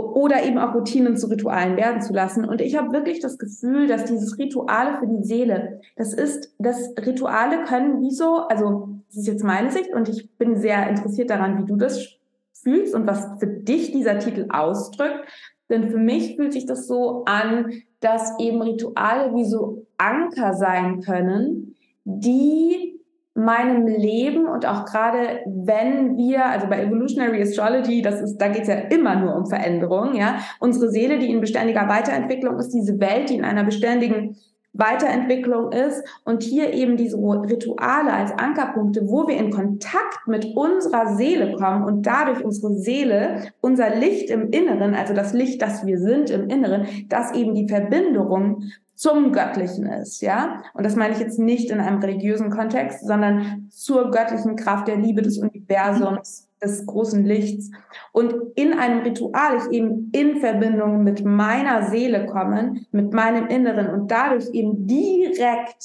oder 0.01 0.44
eben 0.44 0.57
auch 0.57 0.74
Routinen 0.74 1.18
zu 1.18 1.28
Ritualen 1.28 1.78
werden 1.78 2.01
zu 2.01 2.13
lassen. 2.13 2.45
Und 2.45 2.62
ich 2.62 2.78
habe 2.78 2.92
wirklich 2.94 3.19
das 3.19 3.38
Gefühl, 3.38 3.88
dass 3.88 4.06
dieses 4.06 4.38
Rituale 4.38 4.98
für 5.00 5.07
die 5.07 5.24
Seele, 5.24 5.81
das 5.95 6.13
ist, 6.13 6.54
dass 6.57 6.94
Rituale 7.06 7.63
können 7.63 8.01
wie 8.01 8.12
so, 8.12 8.38
also 8.48 8.90
das 9.07 9.18
ist 9.18 9.28
jetzt 9.28 9.44
meine 9.44 9.72
Sicht 9.72 9.94
und 9.94 10.10
ich 10.10 10.31
bin 10.38 10.57
sehr 10.57 10.90
interessiert 10.90 11.30
daran, 11.30 11.60
wie 11.60 11.66
du 11.66 11.75
das 11.75 12.07
fühlst 12.54 12.95
und 12.95 13.06
was 13.06 13.28
für 13.40 13.48
dich 13.48 13.92
dieser 13.92 14.19
Titel 14.19 14.48
ausdrückt. 14.50 15.28
Denn 15.69 15.90
für 15.90 15.98
mich 15.98 16.36
fühlt 16.36 16.54
sich 16.54 16.66
das 16.66 16.88
so 16.88 17.24
an, 17.25 17.74
dass 18.00 18.40
eben 18.40 18.62
Rituale 18.62 19.34
wie 19.36 19.45
so 19.45 19.86
Anker 19.98 20.54
sein 20.54 21.01
können, 21.01 21.75
die 22.04 22.93
meinem 23.35 23.88
Leben 23.88 24.45
und 24.45 24.65
auch 24.68 24.85
gerade 24.85 25.41
wenn 25.45 26.18
wir, 26.18 26.45
also 26.45 26.68
bei 26.68 26.83
Evolutionary 26.83 27.41
Astrology, 27.41 28.01
das 28.01 28.21
ist, 28.21 28.38
da 28.38 28.47
geht 28.47 28.63
es 28.63 28.68
ja 28.68 28.75
immer 28.75 29.16
nur 29.16 29.35
um 29.35 29.47
Veränderung, 29.47 30.16
ja. 30.16 30.37
Unsere 30.59 30.90
Seele, 30.90 31.18
die 31.18 31.31
in 31.31 31.42
beständiger 31.42 31.90
Weiterentwicklung 31.90 32.59
ist, 32.59 32.69
diese 32.69 32.99
Welt, 32.99 33.30
die 33.30 33.35
in 33.35 33.45
einer 33.45 33.63
beständigen 33.63 34.37
Weiterentwicklung 34.73 35.71
ist 35.71 36.04
und 36.25 36.42
hier 36.42 36.73
eben 36.73 36.97
diese 36.97 37.18
Rituale 37.18 38.11
als 38.11 38.31
Ankerpunkte, 38.31 39.07
wo 39.07 39.28
wir 39.28 39.37
in 39.37 39.52
Kontakt 39.52 40.28
mit 40.28 40.45
unserer 40.56 41.16
Seele 41.16 41.56
kommen 41.56 41.83
und 41.83 42.04
dadurch 42.04 42.44
unsere 42.44 42.73
Seele, 42.73 43.52
unser 43.61 43.95
Licht 43.95 44.31
im 44.31 44.49
Inneren, 44.49 44.95
also 44.95 45.13
das 45.13 45.33
Licht, 45.33 45.61
das 45.61 45.85
wir 45.85 45.99
sind 45.99 46.31
im 46.31 46.49
Inneren, 46.49 46.87
das 47.07 47.33
eben 47.33 47.54
die 47.54 47.68
Verbindung 47.68 48.63
zum 48.95 49.31
Göttlichen 49.31 49.88
ist, 49.88 50.21
ja. 50.21 50.62
Und 50.73 50.85
das 50.85 50.95
meine 50.95 51.14
ich 51.14 51.19
jetzt 51.19 51.40
nicht 51.40 51.71
in 51.71 51.80
einem 51.80 52.00
religiösen 52.00 52.50
Kontext, 52.50 53.06
sondern 53.06 53.68
zur 53.69 54.12
göttlichen 54.12 54.56
Kraft 54.56 54.88
der 54.88 54.97
Liebe 54.97 55.21
des 55.21 55.38
Universums, 55.40 56.47
des 56.62 56.85
großen 56.85 57.26
Lichts. 57.26 57.71
Und 58.12 58.33
in 58.56 58.73
einem 58.73 59.02
Ritual 59.02 59.57
ich 59.57 59.78
eben 59.78 60.09
in 60.14 60.38
Verbindung 60.38 61.04
mit 61.04 61.26
meiner 61.26 61.90
Seele 61.90 62.26
kommen, 62.28 62.85
mit 62.92 63.14
meinem 63.14 63.47
Inneren 63.47 63.90
und 63.90 64.12
dadurch 64.12 64.50
eben 64.52 64.85
direkt 64.88 65.83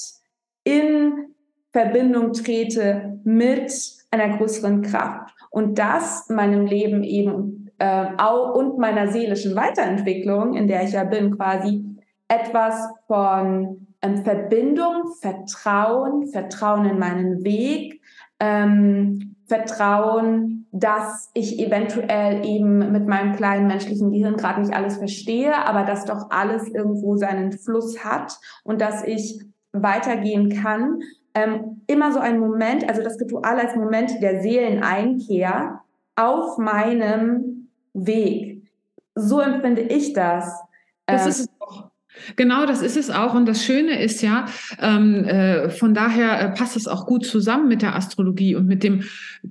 in 0.65 1.35
Verbindung 1.73 2.33
trete 2.33 3.21
mit 3.25 3.73
einer 4.11 4.37
größeren 4.37 4.83
Kraft. 4.83 5.35
Und 5.51 5.79
das 5.79 6.29
meinem 6.29 6.67
Leben 6.67 7.03
eben 7.03 7.71
äh, 7.79 8.07
auch 8.17 8.55
und 8.55 8.79
meiner 8.79 9.09
seelischen 9.09 9.55
Weiterentwicklung, 9.55 10.55
in 10.55 10.67
der 10.69 10.85
ich 10.85 10.93
ja 10.93 11.05
bin, 11.05 11.37
quasi 11.37 11.85
etwas 12.29 12.89
von 13.07 13.87
ähm, 14.03 14.25
Verbindung, 14.25 15.13
Vertrauen, 15.21 16.29
Vertrauen 16.29 16.85
in 16.85 16.99
meinen 16.99 17.45
Weg, 17.45 18.01
ähm, 18.39 19.35
Vertrauen, 19.47 20.67
dass 20.73 21.31
ich 21.33 21.59
eventuell 21.59 22.45
eben 22.45 22.93
mit 22.93 23.09
meinem 23.09 23.35
kleinen 23.35 23.67
menschlichen 23.67 24.13
Gehirn 24.13 24.37
gerade 24.37 24.61
nicht 24.61 24.75
alles 24.75 24.99
verstehe, 24.99 25.57
aber 25.67 25.85
dass 25.85 26.05
doch 26.05 26.31
alles 26.31 26.69
irgendwo 26.69 27.17
seinen 27.17 27.53
Fluss 27.53 28.05
hat 28.05 28.39
und 28.63 28.81
dass 28.81 29.05
ich 29.05 29.43
weitergehen 29.73 30.51
kann. 30.51 31.01
Ähm, 31.35 31.83
immer 31.87 32.13
so 32.13 32.19
ein 32.19 32.39
Moment, 32.39 32.89
also 32.89 33.03
das 33.03 33.19
Ritual 33.21 33.59
als 33.59 33.75
Moment 33.75 34.23
der 34.23 34.43
Seeleneinkehr 34.43 35.81
auf 36.17 36.59
meinem 36.59 37.71
Weg. 37.95 38.71
So 39.15 39.41
empfinde 39.41 39.83
ich 39.83 40.13
das. 40.13 40.61
Das 41.07 41.23
ähm, 41.23 41.29
ist 41.29 41.41
es 41.41 41.59
doch. 41.59 41.88
Genau, 42.37 42.67
das 42.67 42.83
ist 42.83 42.97
es 42.97 43.11
auch. 43.11 43.35
Und 43.35 43.47
das 43.47 43.65
Schöne 43.65 44.03
ist 44.03 44.23
ja, 44.23 44.47
ähm, 44.81 45.25
äh, 45.25 45.71
von 45.71 45.95
daher 45.95 46.41
äh, 46.41 46.51
passt 46.51 46.77
es 46.77 46.87
auch 46.89 47.07
gut 47.07 47.27
zusammen 47.27 47.69
mit 47.69 47.83
der 47.83 47.95
Astrologie 47.95 48.55
und 48.55 48.67
mit 48.67 48.83
dem 48.83 49.05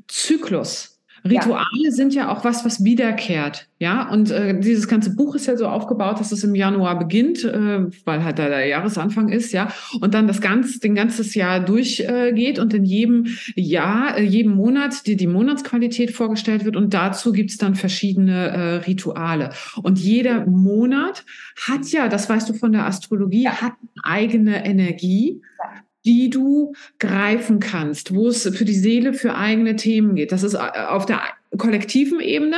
Zyklus. 0.08 0.97
Rituale 1.24 1.86
ja. 1.86 1.92
sind 1.92 2.14
ja 2.14 2.32
auch 2.32 2.44
was, 2.44 2.66
was 2.66 2.84
wiederkehrt. 2.84 3.68
Ja, 3.80 4.10
und 4.10 4.32
äh, 4.32 4.60
dieses 4.60 4.88
ganze 4.88 5.16
Buch 5.16 5.36
ist 5.36 5.46
ja 5.46 5.56
so 5.56 5.68
aufgebaut, 5.68 6.20
dass 6.20 6.32
es 6.32 6.44
im 6.44 6.56
Januar 6.56 6.98
beginnt, 6.98 7.44
äh, 7.44 7.86
weil 8.06 8.24
halt 8.24 8.40
da 8.40 8.50
der 8.50 8.66
Jahresanfang 8.66 9.30
ist, 9.30 9.52
ja, 9.52 9.72
und 10.02 10.16
dann 10.16 10.28
das 10.28 10.42
ganz, 10.42 10.80
den 10.80 10.96
ganzes 10.96 11.36
Jahr 11.36 11.60
durchgeht 11.60 12.58
äh, 12.58 12.62
und 12.62 12.74
in 12.74 12.86
jedem 12.86 13.28
Jahr, 13.56 14.18
äh, 14.18 14.24
jedem 14.24 14.56
Monat 14.56 15.06
dir 15.06 15.16
die 15.16 15.28
Monatsqualität 15.28 16.12
vorgestellt 16.12 16.66
wird 16.66 16.76
und 16.76 16.94
dazu 16.94 17.32
gibt's 17.32 17.58
dann 17.58 17.76
verschiedene 17.76 18.48
äh, 18.48 18.76
Rituale. 18.78 19.52
Und 19.84 20.00
jeder 20.00 20.46
Monat 20.48 21.24
hat 21.68 21.88
ja, 21.90 22.08
das 22.08 22.28
weißt 22.28 22.50
du 22.50 22.54
von 22.54 22.72
der 22.72 22.88
Astrologie, 22.88 23.44
ja. 23.44 23.62
hat 23.62 23.74
eine 24.04 24.16
eigene 24.16 24.66
Energie. 24.66 25.42
Ja 25.60 25.84
die 26.08 26.30
du 26.30 26.74
greifen 27.00 27.60
kannst, 27.60 28.16
wo 28.16 28.30
es 28.30 28.44
für 28.44 28.66
die 28.66 28.74
Seele 28.74 29.14
für 29.14 29.36
eigene 29.36 29.76
Themen 29.76 30.16
geht. 30.16 30.32
Das 30.32 30.42
ist 30.42 30.54
äh, 30.54 30.58
auf 30.58 31.06
der 31.06 31.22
kollektiven 31.58 32.22
Ebene 32.22 32.58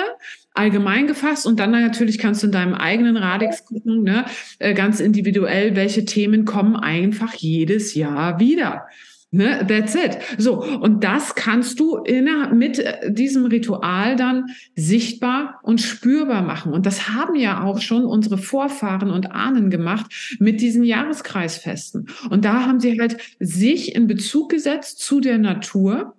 allgemein 0.54 1.08
gefasst 1.08 1.46
und 1.46 1.60
dann 1.60 1.72
natürlich 1.72 2.20
kannst 2.20 2.44
du 2.44 2.48
in 2.48 2.52
deinem 2.52 2.76
eigenen 2.76 3.18
Radix 3.18 3.66
gucken, 3.66 4.04
ne, 4.04 4.26
äh, 4.60 4.74
ganz 4.74 5.00
individuell, 5.00 5.76
welche 5.76 6.06
Themen 6.06 6.46
kommen 6.46 6.76
einfach 6.76 7.34
jedes 7.34 7.96
Jahr 7.96 8.40
wieder. 8.40 8.88
Ne, 9.32 9.64
that's 9.68 9.94
it. 9.94 10.18
So, 10.40 10.64
und 10.64 11.04
das 11.04 11.36
kannst 11.36 11.80
du 11.80 11.98
in, 11.98 12.28
mit 12.54 12.80
äh, 12.80 13.14
diesem 13.14 13.46
Ritual 13.46 14.16
dann 14.16 14.46
sichtbar 14.76 15.60
und 15.62 15.82
spürbar 15.82 16.42
machen. 16.42 16.74
Und 16.74 16.88
das 16.88 17.10
haben 17.10 17.36
ja 17.36 17.64
auch 17.64 17.80
schon 17.80 18.06
unsere 18.06 18.40
Vorfahren 18.40 19.12
und 19.12 19.32
Ahnen 19.32 19.70
gemacht 19.70 20.38
mit 20.40 20.62
diesen 20.62 20.84
Jahreskreisfesten. 20.84 22.08
Und 22.32 22.44
da 22.44 22.66
haben 22.66 22.80
sie 22.80 23.00
halt 23.00 23.18
sich 23.40 23.94
in 23.94 24.08
Bezug 24.08 24.50
gesetzt 24.50 25.00
zu 25.00 25.20
der 25.20 25.38
Natur 25.38 26.16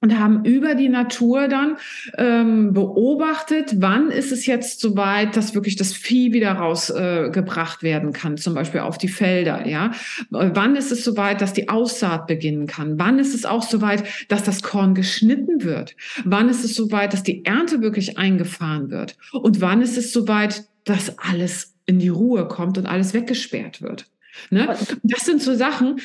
und 0.00 0.18
haben 0.18 0.44
über 0.44 0.74
die 0.74 0.88
Natur 0.88 1.48
dann 1.48 1.76
ähm, 2.16 2.72
beobachtet, 2.72 3.74
wann 3.76 4.10
ist 4.10 4.32
es 4.32 4.46
jetzt 4.46 4.80
soweit, 4.80 5.36
dass 5.36 5.54
wirklich 5.54 5.76
das 5.76 5.92
Vieh 5.92 6.32
wieder 6.32 6.52
rausgebracht 6.52 7.80
äh, 7.80 7.86
werden 7.86 8.12
kann, 8.12 8.36
zum 8.38 8.54
Beispiel 8.54 8.80
auf 8.80 8.98
die 8.98 9.08
Felder, 9.08 9.66
ja. 9.66 9.92
Wann 10.30 10.76
ist 10.76 10.90
es 10.90 11.04
soweit, 11.04 11.40
dass 11.40 11.52
die 11.52 11.68
Aussaat 11.68 12.26
beginnen 12.26 12.66
kann? 12.66 12.98
Wann 12.98 13.18
ist 13.18 13.34
es 13.34 13.44
auch 13.44 13.62
soweit, 13.62 14.04
dass 14.28 14.42
das 14.42 14.62
Korn 14.62 14.94
geschnitten 14.94 15.64
wird? 15.64 15.96
Wann 16.24 16.48
ist 16.48 16.64
es 16.64 16.74
soweit, 16.74 17.12
dass 17.12 17.22
die 17.22 17.44
Ernte 17.44 17.82
wirklich 17.82 18.16
eingefahren 18.18 18.90
wird? 18.90 19.16
Und 19.32 19.60
wann 19.60 19.82
ist 19.82 19.98
es 19.98 20.12
soweit, 20.12 20.64
dass 20.84 21.18
alles 21.18 21.74
in 21.86 21.98
die 21.98 22.08
Ruhe 22.08 22.48
kommt 22.48 22.78
und 22.78 22.86
alles 22.86 23.12
weggesperrt 23.12 23.82
wird? 23.82 24.06
Ne? 24.50 24.76
Das 25.02 25.24
sind 25.24 25.42
so 25.42 25.54
Sachen, 25.54 26.00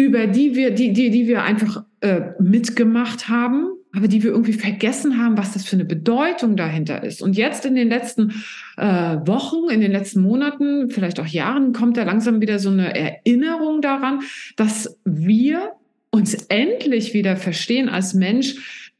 über 0.00 0.26
die 0.26 0.54
wir, 0.54 0.70
die, 0.70 0.94
die, 0.94 1.10
die 1.10 1.28
wir 1.28 1.42
einfach 1.42 1.84
äh, 2.00 2.30
mitgemacht 2.38 3.28
haben, 3.28 3.68
aber 3.92 4.08
die 4.08 4.22
wir 4.22 4.30
irgendwie 4.30 4.54
vergessen 4.54 5.22
haben, 5.22 5.36
was 5.36 5.52
das 5.52 5.66
für 5.66 5.76
eine 5.76 5.84
Bedeutung 5.84 6.56
dahinter 6.56 7.04
ist. 7.04 7.20
Und 7.20 7.36
jetzt 7.36 7.66
in 7.66 7.74
den 7.74 7.90
letzten 7.90 8.42
äh, 8.78 8.86
Wochen, 9.26 9.68
in 9.68 9.82
den 9.82 9.92
letzten 9.92 10.22
Monaten, 10.22 10.88
vielleicht 10.88 11.20
auch 11.20 11.26
Jahren, 11.26 11.74
kommt 11.74 11.98
da 11.98 12.04
langsam 12.04 12.40
wieder 12.40 12.58
so 12.58 12.70
eine 12.70 12.96
Erinnerung 12.96 13.82
daran, 13.82 14.20
dass 14.56 14.98
wir 15.04 15.72
uns 16.10 16.32
endlich 16.48 17.12
wieder 17.12 17.36
verstehen 17.36 17.90
als 17.90 18.14
Mensch, 18.14 18.94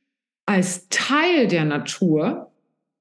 als 0.45 0.87
Teil 0.91 1.47
der 1.47 1.65
Natur, 1.65 2.53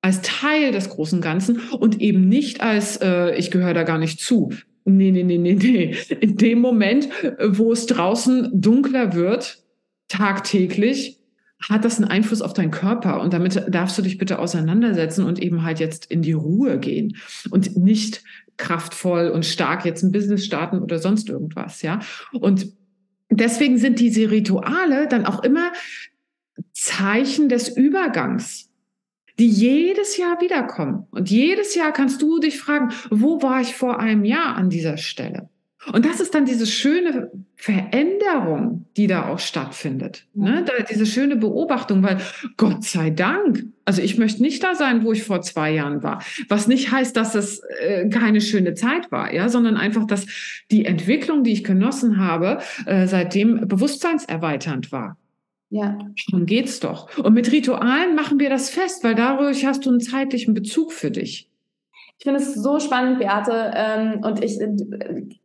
als 0.01 0.21
Teil 0.21 0.71
des 0.71 0.87
großen 0.87 1.19
Ganzen 1.19 1.59
und 1.77 1.99
eben 1.99 2.29
nicht 2.29 2.61
als 2.61 2.95
äh, 3.01 3.35
ich 3.35 3.51
gehöre 3.51 3.73
da 3.73 3.83
gar 3.83 3.97
nicht 3.97 4.21
zu. 4.21 4.53
Nee, 4.89 5.11
nee, 5.11 5.23
nee, 5.23 5.37
nee, 5.37 5.53
nee. 5.53 5.95
In 6.19 6.35
dem 6.37 6.59
Moment, 6.59 7.09
wo 7.49 7.71
es 7.71 7.85
draußen 7.85 8.49
dunkler 8.59 9.13
wird, 9.13 9.63
tagtäglich, 10.07 11.19
hat 11.61 11.85
das 11.85 11.97
einen 11.97 12.09
Einfluss 12.09 12.41
auf 12.41 12.53
deinen 12.53 12.71
Körper. 12.71 13.21
Und 13.21 13.33
damit 13.33 13.63
darfst 13.69 13.97
du 13.97 14.01
dich 14.01 14.17
bitte 14.17 14.39
auseinandersetzen 14.39 15.25
und 15.25 15.41
eben 15.41 15.63
halt 15.63 15.79
jetzt 15.79 16.05
in 16.05 16.21
die 16.21 16.31
Ruhe 16.31 16.79
gehen 16.79 17.17
und 17.51 17.77
nicht 17.77 18.23
kraftvoll 18.57 19.29
und 19.29 19.45
stark 19.45 19.85
jetzt 19.85 20.03
ein 20.03 20.11
Business 20.11 20.45
starten 20.45 20.79
oder 20.79 20.99
sonst 20.99 21.29
irgendwas, 21.29 21.81
ja. 21.81 21.99
Und 22.31 22.67
deswegen 23.29 23.77
sind 23.77 23.99
diese 23.99 24.31
Rituale 24.31 25.07
dann 25.07 25.25
auch 25.25 25.43
immer 25.43 25.71
Zeichen 26.73 27.47
des 27.47 27.69
Übergangs 27.69 28.68
die 29.39 29.49
jedes 29.49 30.17
Jahr 30.17 30.41
wiederkommen. 30.41 31.07
Und 31.11 31.29
jedes 31.29 31.75
Jahr 31.75 31.91
kannst 31.91 32.21
du 32.21 32.39
dich 32.39 32.59
fragen, 32.59 32.89
wo 33.09 33.41
war 33.41 33.61
ich 33.61 33.75
vor 33.75 33.99
einem 33.99 34.25
Jahr 34.25 34.55
an 34.55 34.69
dieser 34.69 34.97
Stelle? 34.97 35.49
Und 35.93 36.05
das 36.05 36.19
ist 36.19 36.35
dann 36.35 36.45
diese 36.45 36.67
schöne 36.67 37.31
Veränderung, 37.55 38.85
die 38.97 39.07
da 39.07 39.27
auch 39.27 39.39
stattfindet. 39.39 40.27
Ne? 40.33 40.65
Da, 40.65 40.83
diese 40.83 41.05
schöne 41.05 41.37
Beobachtung, 41.37 42.03
weil 42.03 42.17
Gott 42.57 42.83
sei 42.83 43.09
Dank, 43.09 43.65
also 43.85 44.01
ich 44.01 44.17
möchte 44.17 44.41
nicht 44.41 44.61
da 44.61 44.75
sein, 44.75 45.03
wo 45.03 45.13
ich 45.13 45.23
vor 45.23 45.41
zwei 45.41 45.71
Jahren 45.71 46.03
war. 46.03 46.21
Was 46.49 46.67
nicht 46.67 46.91
heißt, 46.91 47.15
dass 47.15 47.33
es 47.33 47.61
äh, 47.79 48.09
keine 48.09 48.41
schöne 48.41 48.73
Zeit 48.73 49.09
war, 49.11 49.33
ja, 49.33 49.47
sondern 49.47 49.77
einfach, 49.77 50.05
dass 50.05 50.25
die 50.69 50.85
Entwicklung, 50.85 51.43
die 51.43 51.53
ich 51.53 51.63
genossen 51.63 52.17
habe, 52.17 52.59
äh, 52.85 53.07
seitdem 53.07 53.67
bewusstseinserweiternd 53.67 54.91
war. 54.91 55.17
Ja. 55.69 55.97
Schon 56.15 56.45
geht's 56.45 56.79
doch. 56.79 57.15
Und 57.19 57.33
mit 57.33 57.51
Ritualen 57.51 58.15
machen 58.15 58.39
wir 58.39 58.49
das 58.49 58.69
fest, 58.69 59.03
weil 59.03 59.15
dadurch 59.15 59.65
hast 59.65 59.85
du 59.85 59.91
einen 59.91 59.99
zeitlichen 59.99 60.53
Bezug 60.53 60.91
für 60.91 61.11
dich. 61.11 61.49
Ich 62.21 62.25
finde 62.25 62.41
es 62.41 62.53
so 62.53 62.81
spannend, 62.81 63.19
Beate. 63.19 63.71
Ähm, 63.73 64.21
und 64.25 64.43
ich, 64.43 64.59
äh, 64.59 64.67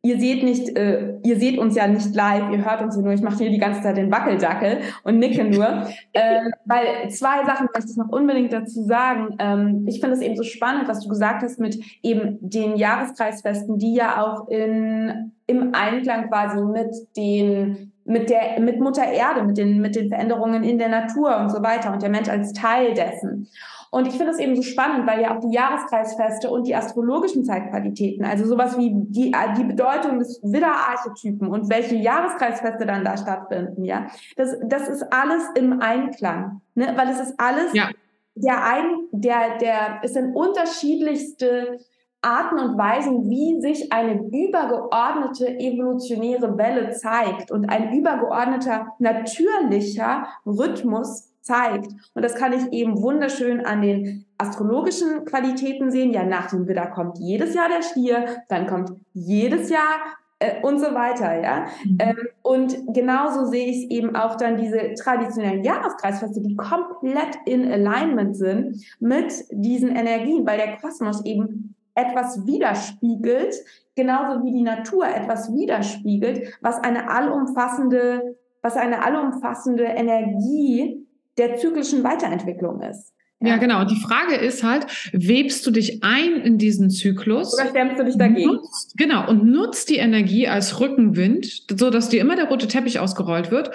ihr 0.02 0.19
seht 0.19 0.43
nicht, 0.43 0.76
äh, 0.76 1.14
ihr 1.23 1.38
seht 1.38 1.57
uns 1.57 1.76
ja 1.76 1.87
nicht 1.87 2.12
live, 2.16 2.50
ihr 2.50 2.64
hört 2.64 2.83
uns 2.83 2.97
nur. 2.97 3.12
Ich 3.12 3.21
mache 3.21 3.38
hier 3.38 3.50
die 3.50 3.59
ganze 3.59 3.83
Zeit 3.83 3.97
den 3.97 4.11
Wackeldackel 4.11 4.78
und 5.04 5.21
nicke 5.21 5.45
nur. 5.45 5.87
ähm, 6.14 6.52
weil 6.64 7.09
zwei 7.11 7.45
Sachen 7.45 7.69
möchte 7.73 7.93
ich 7.93 7.97
noch 7.97 8.09
unbedingt 8.09 8.52
dazu 8.52 8.83
sagen. 8.83 9.37
Ähm, 9.38 9.85
ich 9.87 10.00
finde 10.00 10.16
es 10.16 10.21
eben 10.21 10.35
so 10.35 10.43
spannend, 10.43 10.88
was 10.88 10.99
du 10.99 11.09
gesagt 11.09 11.45
hast 11.45 11.61
mit 11.61 11.78
eben 12.02 12.38
den 12.40 12.75
Jahreskreisfesten, 12.75 13.78
die 13.78 13.95
ja 13.95 14.21
auch 14.21 14.49
in, 14.49 15.31
im 15.47 15.75
Einklang 15.75 16.28
quasi 16.28 16.61
mit 16.61 16.90
den 17.16 17.93
mit 18.04 18.30
der, 18.30 18.61
mit 18.61 18.80
Mutter 18.80 19.04
Erde, 19.04 19.44
mit 19.44 19.56
den, 19.56 19.80
mit 19.80 19.96
den 19.96 20.08
Veränderungen 20.08 20.62
in 20.62 20.78
der 20.78 20.88
Natur 20.88 21.37
und 21.38 21.50
so 21.50 21.62
weiter 21.62 21.92
und 21.92 22.02
der 22.02 22.11
Mensch 22.11 22.28
als 22.28 22.52
Teil 22.52 22.94
dessen. 22.94 23.49
Und 23.90 24.08
ich 24.08 24.14
finde 24.14 24.32
es 24.32 24.40
eben 24.40 24.56
so 24.56 24.62
spannend, 24.62 25.06
weil 25.06 25.23
ja 25.23 25.37
auch 25.37 25.40
die 25.40 25.54
Jahreskreisfeste 25.54 26.50
und 26.50 26.66
die 26.66 26.75
astrologischen 26.75 27.44
Zeitqualitäten, 27.44 28.25
also 28.25 28.44
sowas 28.44 28.76
wie 28.76 28.90
die, 28.92 29.32
die 29.56 29.64
Bedeutung 29.64 30.18
des 30.18 30.40
Widderarchetypen 30.42 31.46
und 31.46 31.70
welche 31.70 31.94
Jahreskreisfeste 31.94 32.87
dann 32.87 33.04
da 33.04 33.16
stattfinden, 33.16 33.84
ja, 33.84 34.08
das, 34.37 34.56
das 34.64 34.88
ist 34.88 35.12
alles 35.12 35.44
im 35.54 35.80
Einklang, 35.80 36.61
ne? 36.75 36.92
weil 36.96 37.08
es 37.08 37.20
ist 37.20 37.34
alles 37.38 37.73
ja. 37.73 37.88
der 38.34 38.64
ein, 38.64 38.96
der, 39.12 39.58
der, 39.58 40.00
es 40.02 40.14
sind 40.14 40.34
unterschiedlichste 40.34 41.78
Arten 42.25 42.59
und 42.59 42.78
Weisen, 42.78 43.28
wie 43.28 43.61
sich 43.61 43.93
eine 43.93 44.14
übergeordnete 44.14 45.59
evolutionäre 45.59 46.57
Welle 46.57 46.93
zeigt 46.93 47.50
und 47.50 47.69
ein 47.69 47.93
übergeordneter 47.93 48.95
natürlicher 48.99 50.26
Rhythmus 50.47 51.31
zeigt. 51.43 51.88
Und 52.14 52.25
das 52.25 52.35
kann 52.35 52.54
ich 52.54 52.73
eben 52.73 53.02
wunderschön 53.02 53.64
an 53.64 53.83
den 53.83 54.25
astrologischen 54.38 55.25
Qualitäten 55.26 55.90
sehen. 55.90 56.12
Ja, 56.12 56.25
nach 56.25 56.49
dem 56.50 56.66
Widder 56.66 56.87
kommt 56.87 57.19
jedes 57.19 57.54
Jahr 57.54 57.69
der 57.69 57.83
Stier, 57.83 58.25
dann 58.49 58.66
kommt 58.66 58.93
jedes 59.12 59.69
Jahr 59.69 60.00
äh, 60.38 60.62
und 60.62 60.78
so 60.78 60.95
weiter, 60.95 61.40
ja. 61.40 61.66
Mhm. 61.85 61.99
Ähm, 62.00 62.16
und 62.43 62.95
genauso 62.95 63.45
sehe 63.45 63.66
ich 63.66 63.90
eben 63.90 64.16
auch 64.16 64.37
dann 64.37 64.57
diese 64.57 64.95
traditionellen 64.95 65.62
Jahreskreisfeste, 65.62 66.40
die 66.40 66.57
komplett 66.57 67.37
in 67.45 67.71
Alignment 67.71 68.37
sind 68.37 68.83
mit 69.00 69.33
diesen 69.50 69.95
Energien, 69.95 70.47
weil 70.47 70.57
der 70.57 70.76
Kosmos 70.78 71.25
eben 71.25 71.74
etwas 71.95 72.47
widerspiegelt, 72.47 73.55
genauso 73.95 74.45
wie 74.45 74.53
die 74.53 74.63
Natur 74.63 75.07
etwas 75.07 75.53
widerspiegelt, 75.55 76.55
was 76.61 76.79
eine 76.79 77.11
allumfassende, 77.11 78.37
was 78.63 78.77
eine 78.77 79.05
allumfassende 79.05 79.85
Energie 79.85 81.07
der 81.39 81.57
zyklischen 81.57 82.05
Weiterentwicklung 82.05 82.81
ist. 82.81 83.15
Ja, 83.41 83.59
genau. 83.59 83.81
Und 83.81 83.91
die 83.91 84.01
Frage 84.01 84.37
ist 84.37 84.63
halt, 84.63 84.87
webst 85.13 85.67
du 85.67 85.71
dich 85.71 86.03
ein 86.03 86.37
in 86.37 86.57
diesen 86.57 86.89
Zyklus? 86.89 87.53
Oder 87.55 87.69
stemmst 87.69 87.99
du 87.99 88.05
dich 88.05 88.17
dagegen? 88.17 88.47
Nutzt, 88.47 88.97
genau. 88.97 89.29
Und 89.29 89.45
nutzt 89.45 89.91
die 89.91 89.97
Energie 89.97 90.49
als 90.49 90.81
Rückenwind, 90.81 91.65
so 91.79 91.91
dass 91.91 92.09
dir 92.09 92.21
immer 92.21 92.37
der 92.37 92.49
rote 92.49 92.69
Teppich 92.69 93.01
ausgerollt 93.01 93.51
wird. 93.51 93.71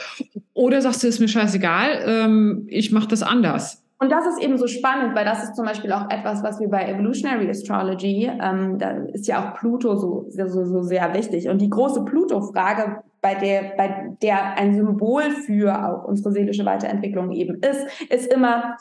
Oder 0.54 0.82
sagst 0.82 1.04
du, 1.04 1.08
ist 1.08 1.20
mir 1.20 1.28
scheißegal, 1.28 2.04
ähm, 2.08 2.66
ich 2.68 2.92
mache 2.92 3.10
das 3.10 3.22
anders. 3.22 3.79
Und 4.02 4.12
das 4.12 4.26
ist 4.26 4.42
eben 4.42 4.58
so 4.58 4.68
spannend, 4.68 5.14
weil 5.14 5.26
das 5.26 5.44
ist 5.44 5.56
zum 5.58 5.66
Beispiel 5.66 5.92
auch 5.92 6.10
etwas, 6.10 6.42
was 6.42 6.60
wir 6.60 6.70
bei 6.70 6.88
Evolutionary 6.88 7.50
Astrology, 7.50 8.32
ähm, 8.42 8.78
da 8.78 8.92
ist 8.92 9.28
ja 9.28 9.44
auch 9.44 9.58
Pluto 9.60 9.98
so, 9.98 10.26
so, 10.30 10.66
so 10.66 10.82
sehr 10.82 11.14
wichtig. 11.14 11.50
Und 11.50 11.60
die 11.60 11.70
große 11.70 12.06
Pluto-Frage, 12.06 13.04
bei 13.22 13.36
der, 13.36 13.74
bei 13.76 14.16
der 14.22 14.58
ein 14.58 14.74
Symbol 14.74 15.32
für 15.32 15.86
auch 15.86 16.06
unsere 16.06 16.32
seelische 16.32 16.66
Weiterentwicklung 16.66 17.34
eben 17.34 17.56
ist, 17.56 17.86
ist 18.10 18.32
immer, 18.32 18.78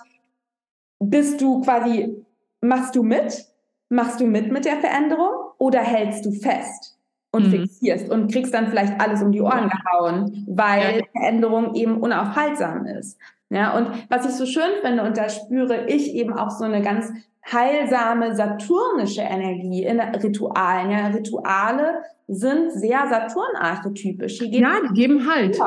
bist 1.01 1.41
du 1.41 1.63
quasi, 1.63 2.25
machst 2.61 2.95
du 2.95 3.03
mit? 3.03 3.45
Machst 3.89 4.21
du 4.21 4.27
mit 4.27 4.53
mit 4.53 4.67
der 4.67 4.77
Veränderung 4.77 5.33
oder 5.59 5.81
hältst 5.81 6.25
du 6.27 6.31
fest? 6.31 6.95
und 7.31 7.47
mhm. 7.47 7.51
fixierst 7.51 8.11
und 8.11 8.33
kriegst 8.33 8.55
dann 8.55 8.69
vielleicht 8.69 8.99
alles 9.01 9.23
um 9.23 9.33
die 9.33 9.43
Ohren 9.43 9.69
gehauen, 9.69 10.47
weil. 10.49 11.03
Veränderung 11.13 11.75
eben 11.75 11.99
unaufhaltsam 12.01 12.87
ist. 12.87 13.19
Ja, 13.51 13.77
und 13.77 13.91
was 14.11 14.27
ich 14.27 14.33
so 14.33 14.47
schön 14.47 14.71
finde, 14.83 15.03
und 15.05 15.17
da 15.17 15.29
spüre 15.29 15.87
ich 15.87 16.15
eben 16.15 16.35
auch 16.35 16.51
so 16.51 16.65
eine 16.65 16.83
ganz 16.83 17.11
heilsame 17.51 18.35
saturnische 18.35 19.23
Energie 19.23 19.85
in 19.85 20.01
Ritualen. 20.01 20.91
Ja, 20.91 21.07
Rituale 21.07 22.03
sind 22.27 22.73
sehr 22.73 23.09
Saturn-archetypisch. 23.09 24.41
Ja, 24.43 24.81
die 24.89 24.95
geben 24.95 25.27
Halt 25.27 25.59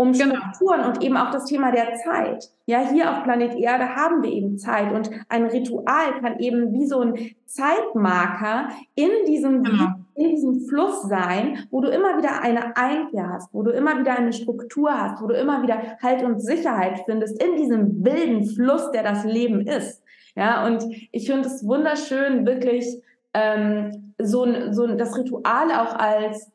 um 0.00 0.12
genau. 0.12 0.34
Strukturen 0.36 0.80
und 0.86 1.02
eben 1.02 1.18
auch 1.18 1.30
das 1.30 1.44
Thema 1.44 1.72
der 1.72 1.92
Zeit. 1.96 2.50
Ja, 2.64 2.88
hier 2.90 3.10
auf 3.10 3.22
Planet 3.22 3.54
Erde 3.54 3.96
haben 3.96 4.22
wir 4.22 4.30
eben 4.30 4.56
Zeit 4.56 4.94
und 4.94 5.10
ein 5.28 5.44
Ritual 5.44 6.18
kann 6.22 6.38
eben 6.38 6.72
wie 6.72 6.86
so 6.86 7.00
ein 7.00 7.34
Zeitmarker 7.44 8.70
in 8.94 9.10
diesem, 9.26 9.62
genau. 9.62 9.88
In 10.20 10.30
diesem 10.30 10.60
Fluss 10.68 11.02
sein, 11.08 11.66
wo 11.70 11.80
du 11.80 11.88
immer 11.88 12.18
wieder 12.18 12.42
eine 12.42 12.76
Einkehr 12.76 13.30
hast, 13.30 13.52
wo 13.54 13.62
du 13.62 13.70
immer 13.70 13.98
wieder 13.98 14.16
eine 14.16 14.32
Struktur 14.32 14.90
hast, 14.92 15.22
wo 15.22 15.26
du 15.26 15.34
immer 15.34 15.62
wieder 15.62 15.96
Halt 16.02 16.22
und 16.22 16.40
Sicherheit 16.40 17.00
findest 17.06 17.42
in 17.42 17.56
diesem 17.56 18.04
wilden 18.04 18.44
Fluss, 18.44 18.90
der 18.90 19.02
das 19.02 19.24
Leben 19.24 19.66
ist. 19.66 20.02
Ja, 20.36 20.66
und 20.66 20.84
ich 21.10 21.26
finde 21.26 21.48
es 21.48 21.66
wunderschön, 21.66 22.46
wirklich 22.46 22.86
ähm, 23.34 24.12
so, 24.18 24.46
so 24.70 24.86
das 24.86 25.16
Ritual 25.16 25.72
auch 25.72 25.94
als 25.98 26.50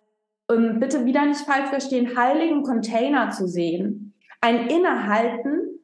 um 0.48 0.80
bitte 0.80 1.06
wieder 1.06 1.26
nicht 1.26 1.42
falsch 1.42 1.70
verstehen, 1.70 2.16
heiligen 2.16 2.62
Container 2.62 3.32
zu 3.32 3.48
sehen. 3.48 4.14
Ein 4.42 4.68
Innehalten 4.68 5.80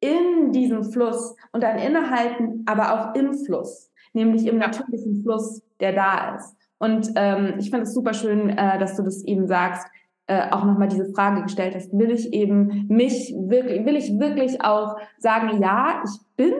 in 0.00 0.52
diesem 0.52 0.84
Fluss 0.84 1.36
und 1.52 1.64
ein 1.64 1.78
Innehalten 1.78 2.62
aber 2.66 2.94
auch 2.94 3.14
im 3.14 3.34
Fluss, 3.34 3.92
nämlich 4.14 4.46
im 4.46 4.56
natürlichen 4.56 5.22
Fluss, 5.22 5.60
der 5.80 5.92
da 5.92 6.36
ist. 6.36 6.55
Und 6.78 7.10
ähm, 7.16 7.54
ich 7.58 7.70
finde 7.70 7.84
es 7.84 7.94
super 7.94 8.12
schön, 8.12 8.50
äh, 8.50 8.78
dass 8.78 8.96
du 8.96 9.02
das 9.02 9.24
eben 9.24 9.46
sagst, 9.46 9.86
äh, 10.26 10.50
auch 10.50 10.64
nochmal 10.64 10.88
diese 10.88 11.12
Frage 11.12 11.42
gestellt 11.42 11.74
hast, 11.74 11.96
will 11.96 12.10
ich 12.10 12.32
eben 12.32 12.86
mich 12.88 13.34
wirklich, 13.38 13.86
will 13.86 13.96
ich 13.96 14.18
wirklich 14.18 14.62
auch 14.62 14.96
sagen, 15.18 15.60
ja, 15.62 16.02
ich 16.04 16.36
bin 16.36 16.52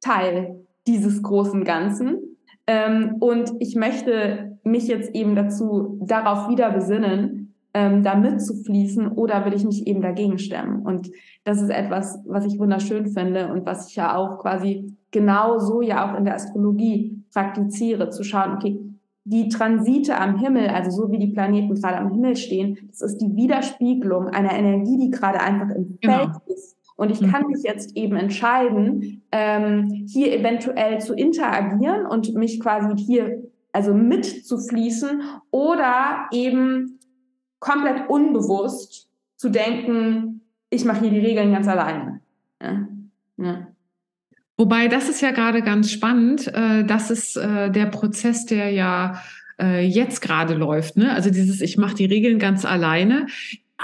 Teil 0.00 0.60
dieses 0.86 1.22
großen 1.22 1.64
Ganzen 1.64 2.36
ähm, 2.66 3.16
und 3.20 3.52
ich 3.58 3.74
möchte 3.74 4.58
mich 4.62 4.86
jetzt 4.86 5.14
eben 5.14 5.34
dazu, 5.34 5.98
darauf 6.02 6.48
wieder 6.48 6.70
besinnen, 6.70 7.54
ähm, 7.72 8.02
da 8.02 8.14
mitzufließen 8.16 9.08
oder 9.08 9.44
will 9.44 9.54
ich 9.54 9.64
mich 9.64 9.86
eben 9.86 10.02
dagegen 10.02 10.38
stemmen? 10.38 10.82
Und 10.82 11.10
das 11.44 11.62
ist 11.62 11.70
etwas, 11.70 12.18
was 12.26 12.44
ich 12.44 12.58
wunderschön 12.58 13.06
finde 13.06 13.52
und 13.52 13.64
was 13.64 13.88
ich 13.88 13.96
ja 13.96 14.16
auch 14.16 14.38
quasi 14.38 14.96
genau 15.10 15.58
so 15.58 15.80
ja 15.80 16.10
auch 16.10 16.18
in 16.18 16.24
der 16.24 16.34
Astrologie 16.34 17.24
praktiziere, 17.32 18.10
zu 18.10 18.24
schauen, 18.24 18.54
okay, 18.56 18.78
die 19.24 19.48
Transite 19.48 20.18
am 20.18 20.38
Himmel, 20.38 20.68
also 20.68 20.90
so 20.90 21.10
wie 21.10 21.18
die 21.18 21.32
Planeten 21.32 21.74
gerade 21.74 21.98
am 21.98 22.10
Himmel 22.10 22.36
stehen, 22.36 22.78
das 22.88 23.02
ist 23.02 23.18
die 23.18 23.36
Widerspiegelung 23.36 24.28
einer 24.28 24.52
Energie, 24.52 24.98
die 24.98 25.10
gerade 25.10 25.40
einfach 25.40 25.74
im 25.74 25.98
genau. 26.00 26.16
Feld 26.16 26.30
ist. 26.46 26.76
Und 26.96 27.10
ich 27.10 27.20
kann 27.20 27.44
mhm. 27.44 27.52
mich 27.52 27.62
jetzt 27.62 27.96
eben 27.96 28.16
entscheiden, 28.16 29.22
ähm, 29.32 30.04
hier 30.06 30.38
eventuell 30.38 31.00
zu 31.00 31.14
interagieren 31.14 32.06
und 32.06 32.34
mich 32.34 32.60
quasi 32.60 32.94
hier 32.96 33.42
also 33.72 33.94
mitzufließen 33.94 35.22
oder 35.50 36.26
eben 36.32 36.98
komplett 37.58 38.08
unbewusst 38.10 39.08
zu 39.36 39.48
denken, 39.48 40.42
ich 40.70 40.84
mache 40.84 41.00
hier 41.00 41.10
die 41.10 41.26
Regeln 41.26 41.52
ganz 41.52 41.68
alleine. 41.68 42.20
Ja. 42.60 42.86
Ja. 43.38 43.66
Wobei, 44.60 44.88
das 44.88 45.08
ist 45.08 45.22
ja 45.22 45.30
gerade 45.30 45.62
ganz 45.62 45.90
spannend. 45.90 46.48
Äh, 46.48 46.84
das 46.84 47.10
ist 47.10 47.34
äh, 47.34 47.70
der 47.70 47.86
Prozess, 47.86 48.44
der 48.44 48.68
ja 48.68 49.22
äh, 49.58 49.82
jetzt 49.86 50.20
gerade 50.20 50.52
läuft. 50.52 50.98
Ne? 50.98 51.14
Also 51.14 51.30
dieses, 51.30 51.62
ich 51.62 51.78
mache 51.78 51.94
die 51.94 52.04
Regeln 52.04 52.38
ganz 52.38 52.66
alleine. 52.66 53.26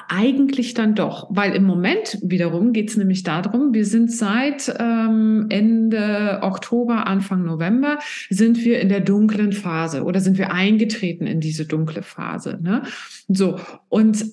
Eigentlich 0.08 0.74
dann 0.74 0.94
doch, 0.94 1.28
weil 1.30 1.54
im 1.54 1.64
Moment 1.64 2.18
wiederum 2.22 2.74
geht 2.74 2.90
es 2.90 2.98
nämlich 2.98 3.22
darum, 3.22 3.72
wir 3.72 3.86
sind 3.86 4.12
seit 4.12 4.70
ähm, 4.78 5.46
Ende 5.48 6.40
Oktober, 6.42 7.06
Anfang 7.06 7.42
November, 7.44 7.98
sind 8.28 8.62
wir 8.62 8.78
in 8.78 8.90
der 8.90 9.00
dunklen 9.00 9.54
Phase 9.54 10.04
oder 10.04 10.20
sind 10.20 10.36
wir 10.36 10.52
eingetreten 10.52 11.26
in 11.26 11.40
diese 11.40 11.64
dunkle 11.64 12.02
Phase. 12.02 12.58
Ne? 12.62 12.82
So, 13.28 13.58
und 13.88 14.26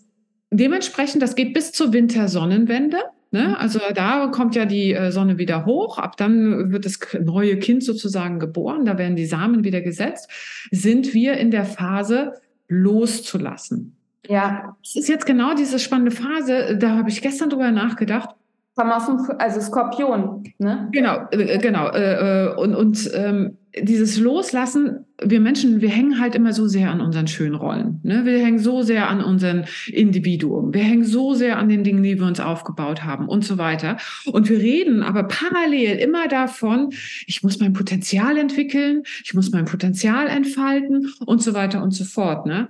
dementsprechend, 0.52 1.22
das 1.22 1.36
geht 1.36 1.54
bis 1.54 1.72
zur 1.72 1.94
Wintersonnenwende. 1.94 2.98
Ne? 3.34 3.60
Also 3.60 3.80
da 3.96 4.28
kommt 4.28 4.54
ja 4.54 4.66
die 4.66 4.94
äh, 4.94 5.12
Sonne 5.12 5.40
wieder 5.40 5.66
hoch, 5.66 5.98
ab 5.98 6.18
dann 6.18 6.72
wird 6.72 6.86
das 6.86 7.00
neue 7.20 7.58
Kind 7.58 7.84
sozusagen 7.84 8.38
geboren, 8.38 8.86
da 8.86 9.00
werden 9.00 9.16
die 9.16 9.26
Samen 9.26 9.64
wieder 9.64 9.82
gesetzt, 9.82 10.30
sind 10.70 11.16
wir 11.16 11.34
in 11.38 11.50
der 11.50 11.66
Phase 11.66 12.34
loszulassen. 12.68 13.96
Ja. 14.28 14.76
Das 14.84 14.96
ist 14.96 15.10
jetzt 15.10 15.26
genau 15.26 15.56
diese 15.56 15.80
spannende 15.80 16.12
Phase. 16.12 16.78
Da 16.78 16.92
habe 16.92 17.10
ich 17.10 17.24
gestern 17.24 17.50
drüber 17.50 17.72
nachgedacht. 17.72 18.30
Komm 18.76 18.92
aus 18.92 19.08
dem, 19.08 19.18
also 19.40 19.62
Skorpion, 19.62 20.44
ne? 20.60 20.90
Genau, 20.92 21.28
äh, 21.32 21.58
genau. 21.58 21.90
Äh, 21.90 22.54
und 22.56 22.76
und 22.76 23.10
ähm, 23.16 23.58
dieses 23.82 24.20
Loslassen, 24.20 25.06
wir 25.22 25.40
Menschen, 25.40 25.82
wir 25.82 25.90
hängen 25.90 26.20
halt 26.20 26.36
immer 26.36 26.54
so 26.54 26.68
sehr 26.68 26.92
an 26.92 27.02
unseren 27.02 27.28
schönen 27.28 27.56
Rollen. 27.56 28.00
Ne? 28.04 28.24
Wir 28.24 28.38
hängen 28.40 28.60
so 28.60 28.84
sehr 28.84 29.10
an 29.10 29.24
unserem 29.24 29.64
Individuum. 29.88 30.74
Wir 30.74 30.84
hängen 30.84 31.06
so 31.06 31.34
sehr 31.34 31.58
an 31.58 31.70
den 31.70 31.84
Dingen, 31.84 32.04
die 32.04 32.20
wir 32.20 32.28
uns 32.28 32.40
aufgebaut 32.40 33.04
haben 33.04 33.28
und 33.28 33.44
so 33.44 33.58
weiter. 33.58 33.98
Und 34.26 34.50
wir 34.50 34.60
reden 34.60 35.02
aber 35.02 35.24
parallel 35.24 35.98
immer 35.98 36.28
davon, 36.28 36.94
ich 37.26 37.42
muss 37.42 37.60
mein 37.60 37.74
Potenzial 37.74 38.38
entwickeln, 38.38 39.04
ich 39.24 39.34
muss 39.34 39.52
mein 39.52 39.66
Potenzial 39.66 40.28
entfalten 40.28 41.12
und 41.26 41.42
so 41.42 41.54
weiter 41.56 41.82
und 41.82 41.92
so 41.92 42.04
fort. 42.04 42.46
Ne? 42.46 42.70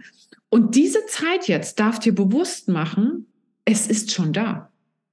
Und 0.49 0.75
diese 0.75 1.05
Zeit 1.07 1.47
jetzt 1.47 1.79
darf 1.79 1.99
dir 1.99 2.15
bewusst 2.15 2.69
machen, 2.69 3.27
es 3.65 3.87
ist 3.87 4.11
schon 4.11 4.31
da. 4.31 4.69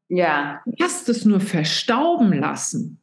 Ja. 0.08 0.60
Du 0.66 0.84
hast 0.84 1.08
es 1.08 1.24
nur 1.24 1.40
verstauben 1.40 2.32
lassen. 2.32 2.99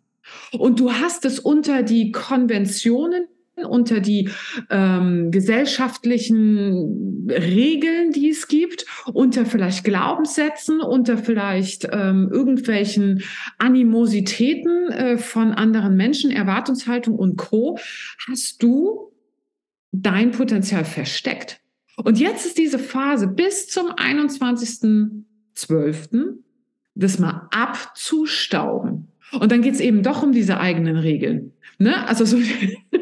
Und 0.51 0.79
du 0.79 0.93
hast 0.93 1.25
es 1.25 1.39
unter 1.39 1.83
die 1.83 2.11
Konventionen, 2.11 3.27
unter 3.65 3.99
die 3.99 4.29
ähm, 4.69 5.31
gesellschaftlichen 5.31 7.27
Regeln, 7.29 8.11
die 8.11 8.29
es 8.29 8.47
gibt, 8.47 8.85
unter 9.11 9.45
vielleicht 9.45 9.83
Glaubenssätzen, 9.83 10.79
unter 10.79 11.17
vielleicht 11.17 11.85
ähm, 11.91 12.29
irgendwelchen 12.31 13.23
Animositäten 13.57 14.89
äh, 14.89 15.17
von 15.17 15.51
anderen 15.53 15.97
Menschen, 15.97 16.29
Erwartungshaltung 16.31 17.15
und 17.15 17.37
Co, 17.37 17.79
hast 18.29 18.61
du 18.61 19.11
dein 19.91 20.29
Potenzial 20.31 20.85
versteckt. 20.85 21.59
Und 21.95 22.19
jetzt 22.19 22.45
ist 22.45 22.59
diese 22.59 22.77
Phase 22.77 23.27
bis 23.27 23.67
zum 23.67 23.89
21.12. 23.91 26.35
das 26.93 27.17
mal 27.17 27.47
abzustauben. 27.51 29.07
Und 29.31 29.51
dann 29.51 29.61
geht 29.61 29.73
es 29.73 29.79
eben 29.79 30.03
doch 30.03 30.23
um 30.23 30.31
diese 30.31 30.59
eigenen 30.59 30.97
Regeln. 30.97 31.53
Ne? 31.79 32.07
Also 32.07 32.25
so 32.25 32.37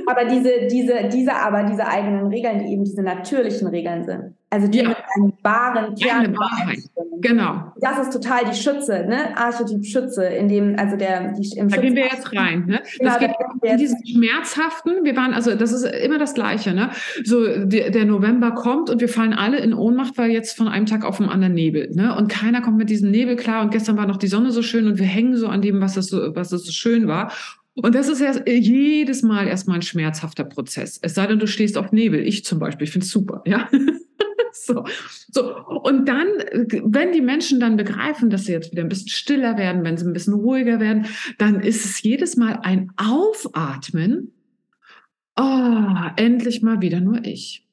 aber 0.07 0.25
diese, 0.25 0.67
diese, 0.69 1.09
diese, 1.11 1.35
aber 1.35 1.63
diese 1.63 1.87
eigenen 1.87 2.27
Regeln, 2.27 2.59
die 2.59 2.73
eben 2.73 2.83
diese 2.83 3.01
natürlichen 3.01 3.67
Regeln 3.67 4.03
sind. 4.03 4.35
Also 4.49 4.67
die 4.67 4.77
ja. 4.77 4.89
mit 4.89 4.97
einem 5.15 5.33
wahren 5.43 5.95
Kern. 5.95 6.25
Eine 6.27 6.37
Wahrheit. 6.37 6.79
Genau. 7.19 7.73
Das 7.81 7.99
ist 7.99 8.13
total 8.13 8.45
die 8.45 8.55
Schütze, 8.55 9.05
ne? 9.07 9.35
Archetyp 9.37 9.85
Schütze, 9.85 10.25
in 10.25 10.47
dem, 10.47 10.77
also 10.77 10.95
der, 10.95 11.33
die 11.33 11.57
im 11.57 11.69
Da 11.69 11.81
gehen 11.81 11.95
wir 11.95 12.03
jetzt 12.03 12.33
rein, 12.33 12.65
ne? 12.65 12.81
Genau, 12.97 13.09
das 13.09 13.19
geht 13.19 13.31
in 13.63 13.77
diesen 13.77 14.05
schmerzhaften, 14.05 15.03
wir 15.03 15.15
waren, 15.15 15.33
also 15.33 15.55
das 15.55 15.73
ist 15.73 15.83
immer 15.83 16.19
das 16.19 16.35
Gleiche, 16.35 16.73
ne? 16.73 16.91
So, 17.23 17.65
der, 17.65 17.89
der 17.89 18.05
November 18.05 18.51
kommt 18.51 18.89
und 18.89 19.01
wir 19.01 19.09
fallen 19.09 19.33
alle 19.33 19.57
in 19.57 19.73
Ohnmacht, 19.73 20.17
weil 20.17 20.31
jetzt 20.31 20.55
von 20.55 20.67
einem 20.67 20.85
Tag 20.85 21.03
auf 21.03 21.17
den 21.17 21.27
anderen 21.27 21.53
Nebel, 21.53 21.89
ne? 21.93 22.15
Und 22.15 22.29
keiner 22.29 22.61
kommt 22.61 22.77
mit 22.77 22.89
diesem 22.89 23.11
Nebel 23.11 23.35
klar 23.35 23.63
und 23.63 23.71
gestern 23.71 23.97
war 23.97 24.07
noch 24.07 24.17
die 24.17 24.27
Sonne 24.27 24.51
so 24.51 24.61
schön 24.61 24.87
und 24.87 24.99
wir 24.99 25.05
hängen 25.05 25.35
so 25.35 25.47
an 25.47 25.61
dem, 25.61 25.81
was 25.81 25.95
das 25.95 26.07
so, 26.07 26.35
was 26.35 26.49
das 26.49 26.63
so 26.63 26.71
schön 26.71 27.07
war. 27.07 27.31
Und 27.75 27.93
das 27.93 28.07
ist 28.07 28.21
ja 28.21 28.33
jedes 28.47 29.21
Mal 29.21 29.47
erstmal 29.47 29.77
ein 29.77 29.81
schmerzhafter 29.81 30.45
Prozess. 30.45 30.97
Es 31.01 31.13
sei 31.13 31.27
denn, 31.27 31.39
du 31.39 31.47
stehst 31.47 31.77
auf 31.77 31.91
Nebel. 31.91 32.25
Ich 32.25 32.45
zum 32.45 32.59
Beispiel, 32.59 32.85
ich 32.85 32.91
finde 32.91 33.05
es 33.05 33.11
super, 33.11 33.43
ja. 33.45 33.69
so. 34.53 34.85
so. 35.29 35.55
Und 35.83 36.07
dann, 36.07 36.27
wenn 36.85 37.11
die 37.11 37.21
Menschen 37.21 37.59
dann 37.59 37.75
begreifen, 37.75 38.29
dass 38.29 38.45
sie 38.45 38.53
jetzt 38.53 38.71
wieder 38.71 38.83
ein 38.83 38.89
bisschen 38.89 39.09
stiller 39.09 39.57
werden, 39.57 39.83
wenn 39.83 39.97
sie 39.97 40.05
ein 40.05 40.13
bisschen 40.13 40.35
ruhiger 40.35 40.79
werden, 40.79 41.07
dann 41.37 41.59
ist 41.59 41.83
es 41.83 42.01
jedes 42.01 42.37
Mal 42.37 42.59
ein 42.63 42.91
Aufatmen. 42.95 44.31
Oh, 45.37 45.93
endlich 46.15 46.61
mal 46.61 46.81
wieder 46.81 47.01
nur 47.01 47.25
ich. 47.25 47.67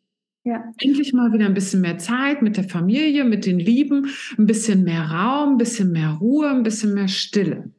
Ja. 0.45 0.65
Endlich 0.79 1.13
mal 1.13 1.33
wieder 1.33 1.47
ein 1.47 1.55
bisschen 1.55 1.81
mehr 1.81 1.99
Zeit 1.99 2.43
mit 2.43 2.57
der 2.57 2.65
Familie, 2.65 3.25
mit 3.25 3.47
den 3.47 3.61
Lieben, 3.61 4.09
ein 4.37 4.47
bisschen 4.47 4.83
mehr 4.83 5.03
Raum, 5.03 5.51
ein 5.51 5.59
bisschen 5.59 5.93
mehr 5.93 6.11
Ruhe, 6.21 6.51
ein 6.51 6.65
bisschen 6.65 6.95
mehr 6.95 7.07
Stille. 7.07 7.71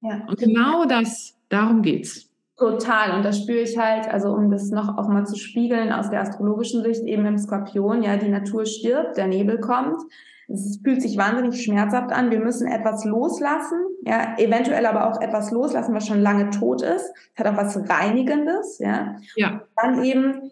Ja. 0.00 0.24
Und 0.26 0.38
genau 0.38 0.86
das 0.86 1.35
Darum 1.48 1.82
geht's. 1.82 2.28
Total. 2.56 3.16
Und 3.16 3.24
das 3.24 3.42
spüre 3.42 3.60
ich 3.60 3.76
halt, 3.76 4.08
also 4.08 4.30
um 4.32 4.50
das 4.50 4.70
noch 4.70 4.96
auch 4.96 5.08
mal 5.08 5.26
zu 5.26 5.36
spiegeln 5.36 5.92
aus 5.92 6.08
der 6.08 6.22
astrologischen 6.22 6.82
Sicht, 6.82 7.02
eben 7.02 7.26
im 7.26 7.36
Skorpion, 7.36 8.02
ja, 8.02 8.16
die 8.16 8.30
Natur 8.30 8.64
stirbt, 8.64 9.18
der 9.18 9.26
Nebel 9.26 9.60
kommt. 9.60 10.00
Es 10.48 10.80
fühlt 10.82 11.02
sich 11.02 11.18
wahnsinnig 11.18 11.62
schmerzhaft 11.62 12.12
an. 12.12 12.30
Wir 12.30 12.38
müssen 12.38 12.66
etwas 12.66 13.04
loslassen, 13.04 13.78
ja, 14.06 14.36
eventuell 14.38 14.86
aber 14.86 15.10
auch 15.10 15.20
etwas 15.20 15.50
loslassen, 15.50 15.94
was 15.94 16.06
schon 16.06 16.20
lange 16.20 16.50
tot 16.50 16.82
ist. 16.82 17.12
Hat 17.36 17.46
auch 17.46 17.56
was 17.56 17.76
Reinigendes, 17.90 18.78
ja. 18.78 19.16
Ja. 19.34 19.62
Dann 19.76 20.02
eben 20.02 20.50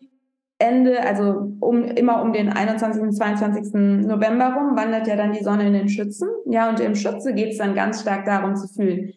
Ende, 0.59 1.01
also 1.01 1.53
um, 1.61 1.85
immer 1.85 2.23
um 2.23 2.33
den 2.33 2.51
21. 2.51 3.03
und 3.03 3.13
22. 3.13 3.73
November 3.75 4.55
rum, 4.55 4.77
wandert 4.77 5.07
ja 5.07 5.17
dann 5.17 5.33
die 5.33 5.43
Sonne 5.43 5.67
in 5.67 5.73
den 5.73 5.89
Schützen. 5.89 6.29
Ja, 6.47 6.69
und 6.69 6.81
im 6.81 6.95
Schütze 6.95 7.33
geht 7.33 7.53
es 7.53 7.59
dann 7.59 7.75
ganz 7.75 8.03
stark 8.03 8.25
darum 8.25 8.57
zu 8.57 8.69
fühlen, 8.69 9.15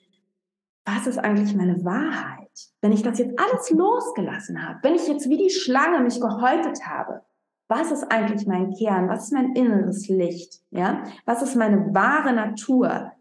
was 0.87 1.05
ist 1.05 1.17
eigentlich 1.17 1.53
meine 1.53 1.83
Wahrheit? 1.83 2.47
Wenn 2.81 2.93
ich 2.93 3.03
das 3.03 3.19
jetzt 3.19 3.37
alles 3.37 3.69
losgelassen 3.71 4.65
habe, 4.65 4.79
wenn 4.83 4.95
ich 4.95 5.07
jetzt 5.07 5.29
wie 5.29 5.37
die 5.37 5.49
Schlange 5.49 5.99
mich 5.99 6.21
gehäutet 6.21 6.87
habe, 6.87 7.21
was 7.67 7.91
ist 7.91 8.09
eigentlich 8.09 8.47
mein 8.47 8.73
Kern? 8.73 9.09
Was 9.09 9.25
ist 9.25 9.33
mein 9.33 9.53
inneres 9.53 10.07
Licht? 10.07 10.61
Ja, 10.71 11.03
was 11.25 11.41
ist 11.41 11.57
meine 11.57 11.93
wahre 11.93 12.31
Natur? 12.31 13.11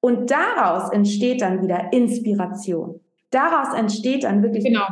Und 0.00 0.30
daraus 0.30 0.92
entsteht 0.92 1.42
dann 1.42 1.60
wieder 1.60 1.92
Inspiration. 1.92 3.00
Daraus 3.30 3.74
entsteht 3.74 4.22
dann 4.22 4.44
wirklich 4.44 4.64
genau. 4.64 4.86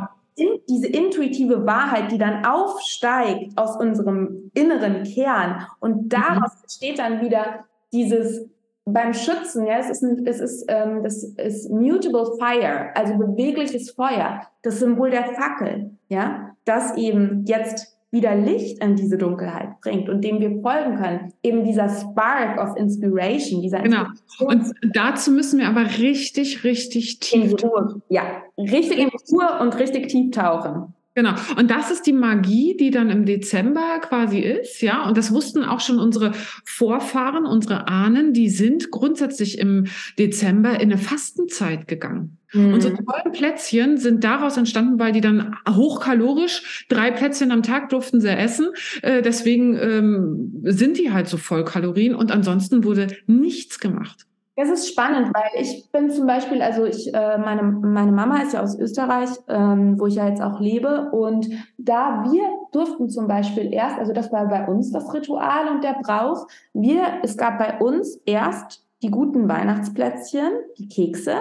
diese 0.67 0.87
intuitive 0.87 1.65
Wahrheit, 1.65 2.11
die 2.11 2.17
dann 2.17 2.45
aufsteigt 2.45 3.57
aus 3.57 3.77
unserem 3.77 4.51
inneren 4.53 5.03
Kern. 5.03 5.65
Und 5.79 6.09
daraus 6.09 6.55
mhm. 6.55 6.63
entsteht 6.63 6.99
dann 6.99 7.21
wieder 7.21 7.63
dieses 7.93 8.49
beim 8.87 9.13
Schützen, 9.13 9.65
ja, 9.65 9.79
es 9.79 9.89
ist, 9.89 10.01
ein, 10.01 10.25
es 10.25 10.39
ist, 10.39 10.65
ähm, 10.69 11.03
das 11.03 11.23
ist 11.23 11.69
mutable 11.69 12.37
fire, 12.39 12.89
also 12.95 13.17
bewegliches 13.17 13.91
Feuer, 13.91 14.41
das 14.61 14.79
Symbol 14.79 15.09
der 15.09 15.25
Fackel, 15.25 15.91
ja, 16.07 16.55
das 16.65 16.95
eben 16.97 17.43
jetzt 17.45 17.97
wieder 18.09 18.35
Licht 18.35 18.81
in 18.81 18.95
diese 18.95 19.17
Dunkelheit 19.17 19.81
bringt 19.81 20.07
und 20.07 20.23
dem 20.23 20.39
wir 20.39 20.61
folgen 20.61 20.95
können. 20.95 21.33
Eben 21.43 21.65
dieser 21.65 21.89
Spark 21.89 22.57
of 22.61 22.77
Inspiration, 22.77 23.61
dieser 23.61 23.81
Genau. 23.81 24.05
Und 24.39 24.73
dazu 24.93 25.31
müssen 25.31 25.59
wir 25.59 25.67
aber 25.67 25.83
richtig, 25.99 26.63
richtig 26.63 27.19
tief 27.19 27.55
tauchen. 27.55 28.01
Ja, 28.07 28.23
richtig 28.57 28.99
in 28.99 29.09
die 29.09 29.33
Ruhe 29.33 29.59
und 29.59 29.77
richtig 29.77 30.07
tief 30.07 30.31
tauchen. 30.31 30.93
Genau. 31.17 31.33
Und 31.57 31.71
das 31.71 31.89
ist 31.89 32.05
die 32.05 32.13
Magie, 32.13 32.77
die 32.77 32.91
dann 32.91 33.09
im 33.09 33.25
Dezember 33.25 33.99
quasi 34.01 34.37
ist, 34.37 34.83
ja. 34.83 35.03
Und 35.03 35.17
das 35.17 35.33
wussten 35.33 35.63
auch 35.63 35.79
schon 35.79 35.97
unsere 35.97 36.33
Vorfahren, 36.63 37.47
unsere 37.47 37.87
Ahnen, 37.87 38.33
die 38.33 38.49
sind 38.49 38.91
grundsätzlich 38.91 39.57
im 39.57 39.85
Dezember 40.19 40.75
in 40.75 40.91
eine 40.91 40.99
Fastenzeit 40.99 41.87
gegangen. 41.87 42.37
Mhm. 42.53 42.71
Unsere 42.75 42.93
tollen 42.93 43.31
Plätzchen 43.33 43.97
sind 43.97 44.23
daraus 44.23 44.57
entstanden, 44.57 44.99
weil 44.99 45.11
die 45.11 45.21
dann 45.21 45.55
hochkalorisch, 45.67 46.85
drei 46.87 47.09
Plätzchen 47.09 47.51
am 47.51 47.63
Tag 47.63 47.89
durften 47.89 48.21
sie 48.21 48.29
essen. 48.29 48.67
Äh, 49.01 49.23
deswegen 49.23 49.75
ähm, 49.75 50.61
sind 50.65 50.99
die 50.99 51.11
halt 51.11 51.29
so 51.29 51.37
voll 51.37 51.65
Kalorien 51.65 52.13
und 52.13 52.31
ansonsten 52.31 52.83
wurde 52.83 53.07
nichts 53.25 53.79
gemacht. 53.79 54.27
Das 54.57 54.69
ist 54.69 54.89
spannend, 54.89 55.31
weil 55.35 55.61
ich 55.61 55.87
bin 55.91 56.09
zum 56.09 56.25
Beispiel, 56.25 56.63
also 56.63 56.83
ich, 56.83 57.13
äh, 57.13 57.37
meine, 57.37 57.61
meine 57.61 58.11
Mama 58.11 58.41
ist 58.41 58.53
ja 58.53 58.63
aus 58.63 58.75
Österreich, 58.75 59.29
ähm, 59.47 59.99
wo 59.99 60.07
ich 60.07 60.15
ja 60.15 60.27
jetzt 60.27 60.41
auch 60.41 60.59
lebe. 60.59 61.11
Und 61.11 61.47
da 61.77 62.23
wir 62.23 62.41
durften 62.71 63.07
zum 63.07 63.27
Beispiel 63.27 63.71
erst, 63.71 63.99
also 63.99 64.13
das 64.13 64.31
war 64.31 64.47
bei 64.47 64.67
uns 64.67 64.91
das 64.91 65.13
Ritual 65.13 65.67
und 65.67 65.83
der 65.83 65.97
Brauch, 66.01 66.47
wir, 66.73 67.03
es 67.21 67.37
gab 67.37 67.59
bei 67.59 67.77
uns 67.77 68.15
erst 68.25 68.83
die 69.03 69.11
guten 69.11 69.47
Weihnachtsplätzchen, 69.47 70.49
die 70.79 70.89
Kekse, 70.89 71.35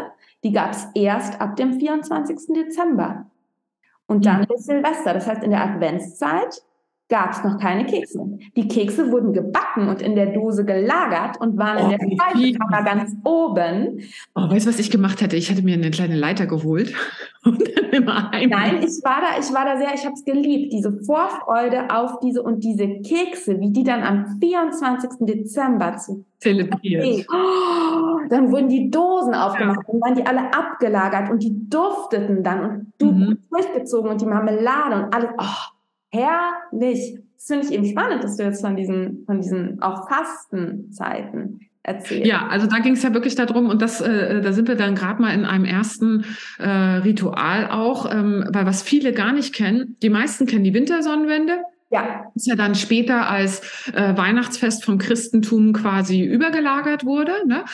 die 0.45 0.53
gab 0.53 0.73
es 0.73 0.87
erst 0.95 1.41
ab 1.41 1.57
dem 1.57 1.81
24. 1.81 2.55
Dezember. 2.55 3.31
Und 4.07 4.27
dann 4.27 4.41
mhm. 4.41 4.55
ist 4.55 4.67
Silvester. 4.67 5.15
Das 5.15 5.27
heißt, 5.27 5.43
in 5.43 5.53
der 5.53 5.65
Adventszeit 5.65 6.63
gab 7.09 7.33
es 7.33 7.45
noch 7.45 7.59
keine 7.59 7.87
Kekse. 7.87 8.19
Die 8.57 8.67
Kekse 8.67 9.13
wurden 9.13 9.33
gebacken 9.33 9.89
und 9.89 10.03
in 10.03 10.17
der 10.17 10.27
Dose 10.27 10.65
gelagert 10.65 11.41
und 11.41 11.57
waren 11.57 11.79
oh, 11.79 11.85
in 11.85 11.91
der 11.91 12.17
Speisekammer 12.17 12.83
ganz 12.83 13.15
oben. 13.25 14.01
Oh, 14.35 14.51
weißt 14.51 14.67
du, 14.67 14.71
was 14.71 14.79
ich 14.81 14.91
gemacht 14.91 15.21
hätte? 15.21 15.37
Ich 15.37 15.49
hätte 15.51 15.63
mir 15.63 15.75
eine 15.75 15.91
kleine 15.91 16.17
Leiter 16.17 16.47
geholt 16.47 16.93
und 17.45 17.63
dann 17.63 17.91
immer 17.91 18.31
heim. 18.33 18.51
Nein, 18.51 18.79
ich 18.79 19.03
war 19.05 19.21
da, 19.21 19.39
ich 19.39 19.53
war 19.55 19.65
da 19.65 19.77
sehr, 19.77 19.95
ich 19.95 20.05
habe 20.05 20.15
es 20.15 20.25
geliebt, 20.25 20.73
diese 20.73 20.93
Vorfreude 21.05 21.91
auf 21.91 22.19
diese 22.21 22.43
und 22.43 22.65
diese 22.65 22.89
Kekse, 22.89 23.61
wie 23.61 23.71
die 23.71 23.85
dann 23.85 24.03
am 24.03 24.39
24. 24.41 25.11
Dezember 25.21 25.97
zu 25.99 26.25
zelebriert. 26.39 27.27
Oh, 27.33 28.19
dann 28.29 28.51
wurden 28.51 28.69
die 28.69 28.91
Dosen 28.91 29.35
aufgemacht 29.35 29.81
ja. 29.87 29.95
und 29.95 30.01
waren 30.01 30.15
die 30.15 30.27
alle 30.27 30.53
abgelagert 30.53 31.31
und 31.31 31.43
die 31.43 31.69
dufteten 31.69 32.43
dann 32.43 32.65
und 32.65 32.93
du 32.99 33.13
mhm. 33.13 33.39
durchgezogen 33.51 34.11
und 34.11 34.21
die 34.21 34.27
Marmelade 34.27 35.05
und 35.05 35.15
alles. 35.15 35.31
Oh, 35.39 35.76
herrlich. 36.11 37.19
Das 37.37 37.47
finde 37.47 37.67
ich 37.67 37.73
eben 37.73 37.87
spannend, 37.87 38.25
dass 38.25 38.37
du 38.37 38.45
jetzt 38.45 38.61
von 38.61 38.77
diesen, 38.77 39.25
von 39.27 39.41
diesen 39.41 39.83
auch 39.83 40.09
Fastenzeiten 40.09 41.61
erzählst. 41.83 42.27
Ja, 42.27 42.47
also 42.49 42.67
da 42.67 42.79
ging 42.79 42.95
es 42.95 43.03
ja 43.03 43.15
wirklich 43.15 43.35
darum, 43.35 43.69
und 43.69 43.81
das, 43.83 44.01
äh, 44.01 44.41
da 44.41 44.53
sind 44.53 44.69
wir 44.69 44.75
dann 44.75 44.95
gerade 44.95 45.21
mal 45.23 45.33
in 45.35 45.45
einem 45.45 45.65
ersten 45.65 46.25
äh, 46.59 46.69
Ritual 46.69 47.71
auch, 47.71 48.13
ähm, 48.13 48.45
weil 48.51 48.67
was 48.67 48.83
viele 48.83 49.13
gar 49.13 49.33
nicht 49.33 49.55
kennen, 49.55 49.97
die 50.03 50.11
meisten 50.11 50.47
kennen 50.47 50.65
die 50.65 50.75
Wintersonnenwende. 50.75 51.59
Ja. 51.97 52.33
Ist 52.35 52.47
ja 52.47 52.55
dann 52.55 52.75
später 52.75 53.29
als 53.29 53.61
äh, 53.93 54.17
Weihnachtsfest 54.17 54.85
vom 54.85 54.99
Christentum 54.99 55.73
quasi 55.73 56.23
übergelagert 56.23 57.05
wurde. 57.05 57.33
Ne? 57.47 57.65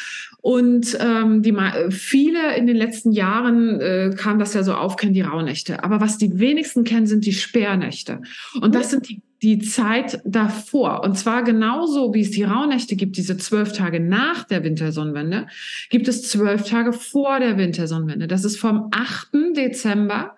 Und 0.40 0.96
ähm, 1.00 1.42
die, 1.42 1.56
viele 1.90 2.56
in 2.56 2.66
den 2.66 2.76
letzten 2.76 3.12
Jahren 3.12 3.80
äh, 3.80 4.14
kam 4.16 4.38
das 4.38 4.54
ja 4.54 4.62
so 4.62 4.74
auf, 4.74 4.96
kennen 4.96 5.14
die 5.14 5.22
Rauhnächte. 5.22 5.82
Aber 5.82 6.00
was 6.00 6.18
die 6.18 6.38
wenigsten 6.38 6.85
kennen, 6.85 7.06
sind 7.06 7.26
die 7.26 7.32
Sperrnächte. 7.32 8.20
Und 8.61 8.74
das 8.74 8.90
sind 8.90 9.08
die 9.08 9.22
die 9.42 9.58
Zeit 9.58 10.20
davor. 10.24 11.02
Und 11.02 11.18
zwar 11.18 11.42
genauso, 11.42 12.14
wie 12.14 12.20
es 12.20 12.30
die 12.30 12.44
Rauhnächte 12.44 12.94
gibt, 12.94 13.16
diese 13.16 13.37
zwölf 13.37 13.72
Tage 13.72 13.98
nach 13.98 14.44
der 14.44 14.62
Wintersonnenwende, 14.62 15.48
gibt 15.90 16.06
es 16.06 16.28
zwölf 16.28 16.68
Tage 16.68 16.92
vor 16.92 17.40
der 17.40 17.58
Wintersonnenwende. 17.58 18.28
Das 18.28 18.44
ist 18.44 18.58
vom 18.61 18.88
8. 18.92 19.56
Dezember 19.56 20.37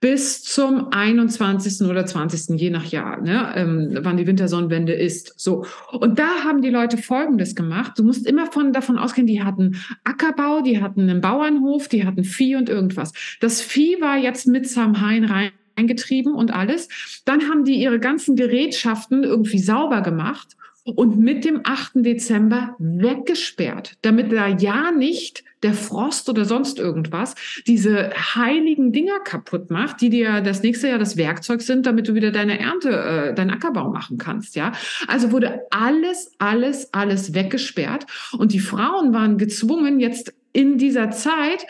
bis 0.00 0.42
zum 0.42 0.88
21. 0.92 1.86
oder 1.88 2.06
20. 2.06 2.60
je 2.60 2.70
nach 2.70 2.86
Jahr, 2.86 3.20
ne, 3.20 3.52
ähm, 3.54 3.98
wann 4.02 4.16
die 4.16 4.26
Wintersonnenwende 4.26 4.92
ist. 4.92 5.34
So. 5.36 5.64
Und 5.92 6.18
da 6.18 6.44
haben 6.44 6.62
die 6.62 6.70
Leute 6.70 6.96
Folgendes 6.96 7.54
gemacht. 7.54 7.92
Du 7.98 8.04
musst 8.04 8.26
immer 8.26 8.50
von, 8.50 8.72
davon 8.72 8.98
ausgehen, 8.98 9.26
die 9.26 9.42
hatten 9.42 9.76
Ackerbau, 10.04 10.62
die 10.62 10.80
hatten 10.80 11.02
einen 11.02 11.20
Bauernhof, 11.20 11.88
die 11.88 12.04
hatten 12.04 12.24
Vieh 12.24 12.56
und 12.56 12.68
irgendwas. 12.68 13.12
Das 13.40 13.60
Vieh 13.60 14.00
war 14.00 14.18
jetzt 14.18 14.46
mit 14.46 14.68
Samhain 14.68 15.24
rein 15.24 15.50
eingetrieben 15.76 16.34
und 16.34 16.52
alles. 16.52 16.88
Dann 17.24 17.48
haben 17.48 17.64
die 17.64 17.80
ihre 17.80 17.98
ganzen 17.98 18.36
Gerätschaften 18.36 19.24
irgendwie 19.24 19.58
sauber 19.58 20.02
gemacht 20.02 20.56
und 20.84 21.18
mit 21.18 21.44
dem 21.44 21.60
8. 21.64 21.92
Dezember 21.96 22.76
weggesperrt, 22.78 23.96
damit 24.02 24.32
da 24.32 24.48
ja 24.48 24.90
nicht 24.90 25.44
der 25.62 25.74
Frost 25.74 26.28
oder 26.28 26.44
sonst 26.44 26.78
irgendwas 26.78 27.34
diese 27.66 28.10
heiligen 28.34 28.92
Dinger 28.92 29.20
kaputt 29.20 29.70
macht, 29.70 30.00
die 30.00 30.10
dir 30.10 30.40
das 30.40 30.62
nächste 30.62 30.88
Jahr 30.88 30.98
das 30.98 31.16
Werkzeug 31.16 31.62
sind, 31.62 31.86
damit 31.86 32.08
du 32.08 32.14
wieder 32.14 32.30
deine 32.30 32.58
Ernte, 32.58 32.90
äh, 32.90 33.34
deinen 33.34 33.50
Ackerbau 33.50 33.90
machen 33.90 34.18
kannst, 34.18 34.56
ja. 34.56 34.72
Also 35.06 35.32
wurde 35.32 35.60
alles, 35.70 36.32
alles, 36.38 36.92
alles 36.92 37.34
weggesperrt 37.34 38.06
und 38.32 38.52
die 38.52 38.60
Frauen 38.60 39.12
waren 39.12 39.38
gezwungen, 39.38 40.00
jetzt 40.00 40.32
in 40.52 40.78
dieser 40.78 41.10
Zeit 41.10 41.66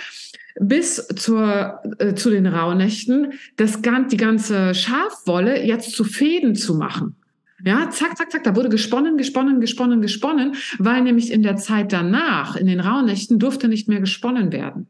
bis 0.58 1.06
zur, 1.16 1.80
äh, 1.98 2.14
zu 2.14 2.30
den 2.30 2.46
Rauhnächten 2.46 3.32
das, 3.56 3.80
die 4.10 4.16
ganze 4.16 4.74
Schafwolle 4.74 5.64
jetzt 5.64 5.92
zu 5.92 6.04
Fäden 6.04 6.54
zu 6.54 6.74
machen. 6.74 7.16
Ja, 7.64 7.90
zack, 7.90 8.16
zack, 8.16 8.30
zack, 8.30 8.44
da 8.44 8.56
wurde 8.56 8.68
gesponnen, 8.68 9.16
gesponnen, 9.18 9.60
gesponnen, 9.60 10.00
gesponnen, 10.02 10.54
weil 10.78 11.02
nämlich 11.02 11.30
in 11.30 11.42
der 11.42 11.56
Zeit 11.56 11.92
danach, 11.92 12.56
in 12.56 12.66
den 12.66 12.80
Rauhnächten, 12.80 13.38
durfte 13.38 13.68
nicht 13.68 13.88
mehr 13.88 14.00
gesponnen 14.00 14.52
werden. 14.52 14.88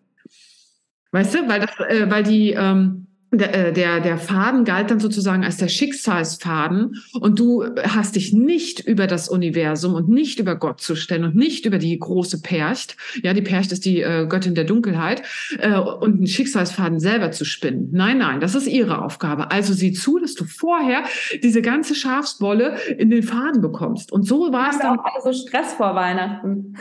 Weißt 1.13 1.35
du, 1.35 1.49
weil, 1.49 1.61
das, 1.61 1.71
äh, 1.89 2.09
weil 2.11 2.23
die, 2.23 2.51
ähm, 2.51 3.07
der, 3.33 3.55
äh, 3.55 3.73
der, 3.73 4.01
der 4.01 4.19
Faden 4.19 4.65
galt 4.65 4.91
dann 4.91 5.01
sozusagen 5.01 5.45
als 5.45 5.57
der 5.57 5.69
Schicksalsfaden 5.69 6.97
und 7.21 7.39
du 7.39 7.65
hast 7.83 8.17
dich 8.17 8.33
nicht 8.33 8.81
über 8.81 9.07
das 9.07 9.29
Universum 9.29 9.95
und 9.95 10.09
nicht 10.09 10.41
über 10.41 10.57
Gott 10.57 10.81
zu 10.81 10.97
stellen 10.97 11.25
und 11.25 11.37
nicht 11.37 11.65
über 11.67 11.79
die 11.79 11.97
große 11.99 12.43
Percht, 12.43 12.97
ja, 13.23 13.33
die 13.33 13.43
Percht 13.43 13.73
ist 13.73 13.85
die 13.85 14.01
äh, 14.03 14.27
Göttin 14.27 14.55
der 14.55 14.65
Dunkelheit, 14.65 15.23
äh, 15.59 15.79
und 15.79 16.17
einen 16.17 16.27
Schicksalsfaden 16.27 16.99
selber 16.99 17.31
zu 17.31 17.45
spinnen. 17.45 17.89
Nein, 17.93 18.19
nein, 18.19 18.41
das 18.41 18.55
ist 18.55 18.67
ihre 18.67 19.03
Aufgabe. 19.03 19.51
Also 19.51 19.73
sieh 19.73 19.93
zu, 19.93 20.19
dass 20.19 20.35
du 20.35 20.45
vorher 20.45 21.05
diese 21.43 21.63
ganze 21.63 21.95
Schafswolle 21.95 22.77
in 22.99 23.11
den 23.11 23.23
Faden 23.23 23.61
bekommst. 23.61 24.13
Und 24.13 24.27
so 24.27 24.53
war 24.53 24.71
es 24.71 24.79
dann. 24.79 24.99
Auch 24.99 25.05
alle 25.05 25.23
so 25.23 25.33
Stress 25.33 25.75
vor 25.75 25.95
Weihnachten. 25.95 26.77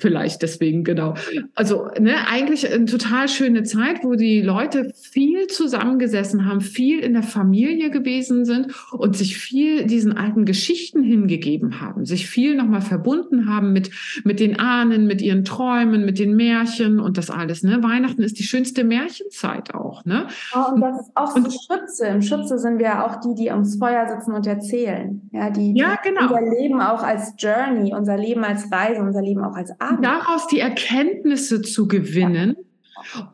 Vielleicht 0.00 0.42
deswegen, 0.42 0.84
genau. 0.84 1.14
Also, 1.54 1.88
ne, 1.98 2.14
eigentlich 2.28 2.72
eine 2.72 2.86
total 2.86 3.28
schöne 3.28 3.62
Zeit, 3.62 4.02
wo 4.02 4.14
die 4.14 4.40
Leute 4.40 4.92
viel 4.94 5.46
zusammen 5.46 5.91
zusammengesessen 5.92 6.46
haben, 6.46 6.60
viel 6.60 7.00
in 7.00 7.12
der 7.12 7.22
Familie 7.22 7.90
gewesen 7.90 8.44
sind 8.44 8.68
und 8.92 9.16
sich 9.16 9.36
viel 9.36 9.86
diesen 9.86 10.16
alten 10.16 10.44
Geschichten 10.44 11.02
hingegeben 11.02 11.80
haben, 11.80 12.04
sich 12.04 12.28
viel 12.28 12.56
nochmal 12.56 12.80
verbunden 12.80 13.48
haben 13.48 13.72
mit, 13.72 13.90
mit 14.24 14.40
den 14.40 14.58
Ahnen, 14.58 15.06
mit 15.06 15.22
ihren 15.22 15.44
Träumen, 15.44 16.04
mit 16.04 16.18
den 16.18 16.34
Märchen 16.36 17.00
und 17.00 17.18
das 17.18 17.30
alles. 17.30 17.62
Ne? 17.62 17.82
Weihnachten 17.82 18.22
ist 18.22 18.38
die 18.38 18.44
schönste 18.44 18.84
Märchenzeit 18.84 19.74
auch. 19.74 20.04
Ne? 20.04 20.26
Oh, 20.54 20.74
und 20.74 20.80
das 20.80 21.00
ist 21.00 21.10
auch 21.14 21.36
so 21.36 21.42
Schütze. 21.42 22.06
Im 22.06 22.22
Schütze 22.22 22.58
sind 22.58 22.78
wir 22.78 22.86
ja 22.86 23.06
auch 23.06 23.20
die, 23.20 23.34
die 23.34 23.50
ums 23.50 23.76
Feuer 23.76 24.08
sitzen 24.08 24.32
und 24.32 24.46
erzählen. 24.46 25.28
Ja, 25.32 25.50
die, 25.50 25.74
ja, 25.76 25.98
genau. 26.02 26.22
unser 26.22 26.42
Leben 26.42 26.80
auch 26.80 27.02
als 27.02 27.34
Journey, 27.38 27.94
unser 27.94 28.16
Leben 28.16 28.44
als 28.44 28.70
Reise, 28.70 29.00
unser 29.00 29.22
Leben 29.22 29.44
auch 29.44 29.54
als 29.54 29.78
Abend. 29.80 30.04
Daraus 30.04 30.46
die 30.46 30.60
Erkenntnisse 30.60 31.62
zu 31.62 31.88
gewinnen. 31.88 32.54
Ja 32.56 32.71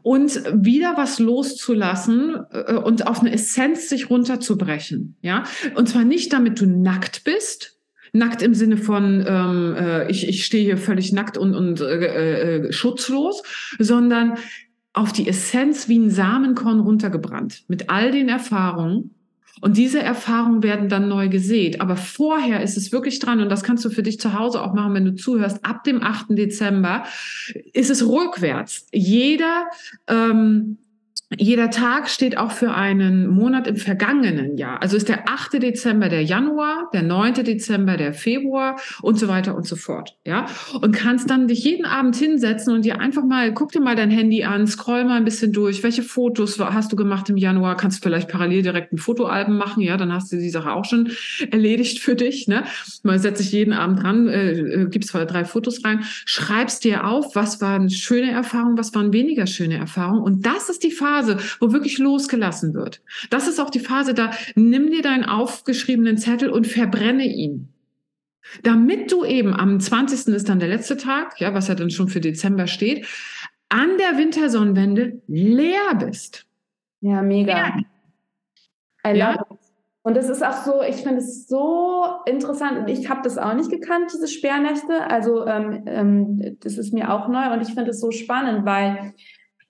und 0.02 0.42
wieder 0.52 0.94
was 0.96 1.18
loszulassen 1.18 2.36
äh, 2.50 2.74
und 2.74 3.06
auf 3.06 3.20
eine 3.20 3.32
Essenz 3.32 3.88
sich 3.88 4.10
runterzubrechen. 4.10 5.16
Ja, 5.22 5.44
und 5.74 5.88
zwar 5.88 6.04
nicht, 6.04 6.32
damit 6.32 6.60
du 6.60 6.66
nackt 6.66 7.24
bist. 7.24 7.74
Nackt 8.14 8.40
im 8.40 8.54
Sinne 8.54 8.78
von, 8.78 9.22
ähm, 9.26 9.74
äh, 9.76 10.10
ich, 10.10 10.26
ich 10.26 10.46
stehe 10.46 10.64
hier 10.64 10.78
völlig 10.78 11.12
nackt 11.12 11.36
und, 11.36 11.54
und 11.54 11.80
äh, 11.82 12.56
äh, 12.66 12.72
schutzlos, 12.72 13.42
sondern 13.78 14.34
auf 14.94 15.12
die 15.12 15.28
Essenz 15.28 15.88
wie 15.88 15.98
ein 15.98 16.10
Samenkorn 16.10 16.80
runtergebrannt. 16.80 17.64
Mit 17.68 17.90
all 17.90 18.10
den 18.10 18.28
Erfahrungen, 18.28 19.14
und 19.60 19.76
diese 19.76 20.00
Erfahrungen 20.00 20.62
werden 20.62 20.88
dann 20.88 21.08
neu 21.08 21.28
gesät. 21.28 21.80
Aber 21.80 21.96
vorher 21.96 22.62
ist 22.62 22.76
es 22.76 22.92
wirklich 22.92 23.18
dran, 23.18 23.40
und 23.40 23.48
das 23.48 23.62
kannst 23.62 23.84
du 23.84 23.90
für 23.90 24.02
dich 24.02 24.20
zu 24.20 24.38
Hause 24.38 24.62
auch 24.62 24.74
machen, 24.74 24.94
wenn 24.94 25.04
du 25.04 25.14
zuhörst, 25.14 25.64
ab 25.64 25.84
dem 25.84 26.02
8. 26.02 26.26
Dezember 26.30 27.04
ist 27.72 27.90
es 27.90 28.06
rückwärts. 28.06 28.86
Jeder 28.92 29.66
ähm, 30.06 30.78
jeder 31.36 31.70
Tag 31.70 32.08
steht 32.08 32.38
auch 32.38 32.52
für 32.52 32.72
einen 32.72 33.26
Monat 33.26 33.66
im 33.66 33.76
vergangenen 33.76 34.56
Jahr. 34.56 34.80
Also 34.80 34.96
ist 34.96 35.10
der 35.10 35.28
8. 35.28 35.62
Dezember 35.62 36.08
der 36.08 36.22
Januar, 36.22 36.88
der 36.94 37.02
9. 37.02 37.34
Dezember 37.44 37.98
der 37.98 38.14
Februar 38.14 38.76
und 39.02 39.18
so 39.18 39.28
weiter 39.28 39.54
und 39.54 39.66
so 39.66 39.76
fort. 39.76 40.16
Ja, 40.24 40.46
und 40.80 40.92
kannst 40.92 41.28
dann 41.28 41.46
dich 41.46 41.64
jeden 41.64 41.84
Abend 41.84 42.16
hinsetzen 42.16 42.72
und 42.72 42.86
dir 42.86 42.98
einfach 42.98 43.24
mal, 43.24 43.52
guck 43.52 43.72
dir 43.72 43.80
mal 43.80 43.94
dein 43.94 44.10
Handy 44.10 44.44
an, 44.44 44.66
scroll 44.66 45.04
mal 45.04 45.18
ein 45.18 45.24
bisschen 45.26 45.52
durch. 45.52 45.82
Welche 45.82 46.02
Fotos 46.02 46.58
hast 46.58 46.92
du 46.92 46.96
gemacht 46.96 47.28
im 47.28 47.36
Januar? 47.36 47.76
Kannst 47.76 47.98
du 47.98 48.08
vielleicht 48.08 48.30
parallel 48.30 48.62
direkt 48.62 48.94
ein 48.94 48.98
Fotoalbum 48.98 49.58
machen? 49.58 49.82
Ja, 49.82 49.98
dann 49.98 50.12
hast 50.12 50.32
du 50.32 50.36
die 50.36 50.50
Sache 50.50 50.72
auch 50.72 50.86
schon 50.86 51.10
erledigt 51.50 51.98
für 51.98 52.14
dich. 52.14 52.48
Ne? 52.48 52.64
Mal 53.02 53.18
setze 53.18 53.42
ich 53.42 53.52
jeden 53.52 53.74
Abend 53.74 54.02
dran, 54.02 54.28
äh, 54.28 54.52
äh 54.52 54.88
gibst 54.88 55.12
drei 55.12 55.44
Fotos 55.44 55.84
rein, 55.84 56.04
schreibst 56.24 56.84
dir 56.84 57.06
auf, 57.06 57.34
was 57.34 57.60
waren 57.60 57.90
schöne 57.90 58.30
Erfahrungen, 58.30 58.78
was 58.78 58.94
waren 58.94 59.12
weniger 59.12 59.46
schöne 59.46 59.76
Erfahrungen. 59.76 60.22
Und 60.22 60.46
das 60.46 60.70
ist 60.70 60.82
die 60.82 60.90
Phase, 60.90 61.17
Phase, 61.18 61.38
wo 61.60 61.72
wirklich 61.72 61.98
losgelassen 61.98 62.74
wird. 62.74 63.02
Das 63.30 63.48
ist 63.48 63.60
auch 63.60 63.70
die 63.70 63.80
Phase, 63.80 64.14
da 64.14 64.30
nimm 64.54 64.90
dir 64.90 65.02
deinen 65.02 65.24
aufgeschriebenen 65.24 66.18
Zettel 66.18 66.50
und 66.50 66.66
verbrenne 66.66 67.26
ihn. 67.26 67.68
Damit 68.62 69.12
du 69.12 69.24
eben 69.24 69.54
am 69.54 69.78
20. 69.78 70.34
ist 70.34 70.48
dann 70.48 70.60
der 70.60 70.68
letzte 70.68 70.96
Tag, 70.96 71.40
ja, 71.40 71.52
was 71.52 71.68
ja 71.68 71.74
dann 71.74 71.90
schon 71.90 72.08
für 72.08 72.20
Dezember 72.20 72.66
steht, 72.66 73.06
an 73.68 73.98
der 73.98 74.16
Wintersonnenwende 74.16 75.20
leer 75.26 75.94
bist. 75.98 76.46
Ja, 77.00 77.20
mega. 77.20 77.74
Ja. 79.04 79.12
ja. 79.12 79.46
Und 80.02 80.16
es 80.16 80.30
ist 80.30 80.42
auch 80.42 80.64
so, 80.64 80.80
ich 80.80 80.96
finde 80.96 81.18
es 81.18 81.46
so 81.48 82.02
interessant 82.24 82.78
und 82.78 82.88
ich 82.88 83.10
habe 83.10 83.20
das 83.22 83.36
auch 83.36 83.52
nicht 83.52 83.70
gekannt, 83.70 84.10
diese 84.14 84.26
Sperrnächte. 84.26 85.10
Also 85.10 85.46
ähm, 85.46 85.82
ähm, 85.86 86.56
das 86.60 86.78
ist 86.78 86.94
mir 86.94 87.12
auch 87.12 87.28
neu 87.28 87.52
und 87.52 87.60
ich 87.60 87.74
finde 87.74 87.90
es 87.90 88.00
so 88.00 88.10
spannend, 88.10 88.64
weil 88.64 89.12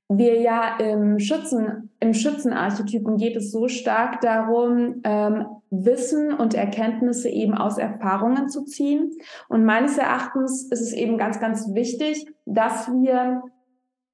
wir 0.09 0.41
ja 0.41 0.79
im 0.79 1.19
Schützen, 1.19 1.91
im 2.01 2.15
Schützenarchetypen 2.15 3.19
geht 3.19 3.37
es 3.37 3.53
so 3.53 3.69
stark 3.69 4.21
darum, 4.23 5.03
ähm, 5.05 5.47
Wissen 5.71 6.33
und 6.33 6.55
Erkenntnisse 6.55 7.29
eben 7.29 7.55
aus 7.55 7.77
Erfahrungen 7.77 8.49
zu 8.49 8.65
ziehen. 8.65 9.13
Und 9.49 9.65
meines 9.65 9.99
Erachtens 9.99 10.65
ist 10.71 10.81
es 10.81 10.93
eben 10.95 11.19
ganz, 11.19 11.41
ganz 11.41 11.75
wichtig, 11.75 12.27
dass 12.47 12.89
wir 12.89 13.43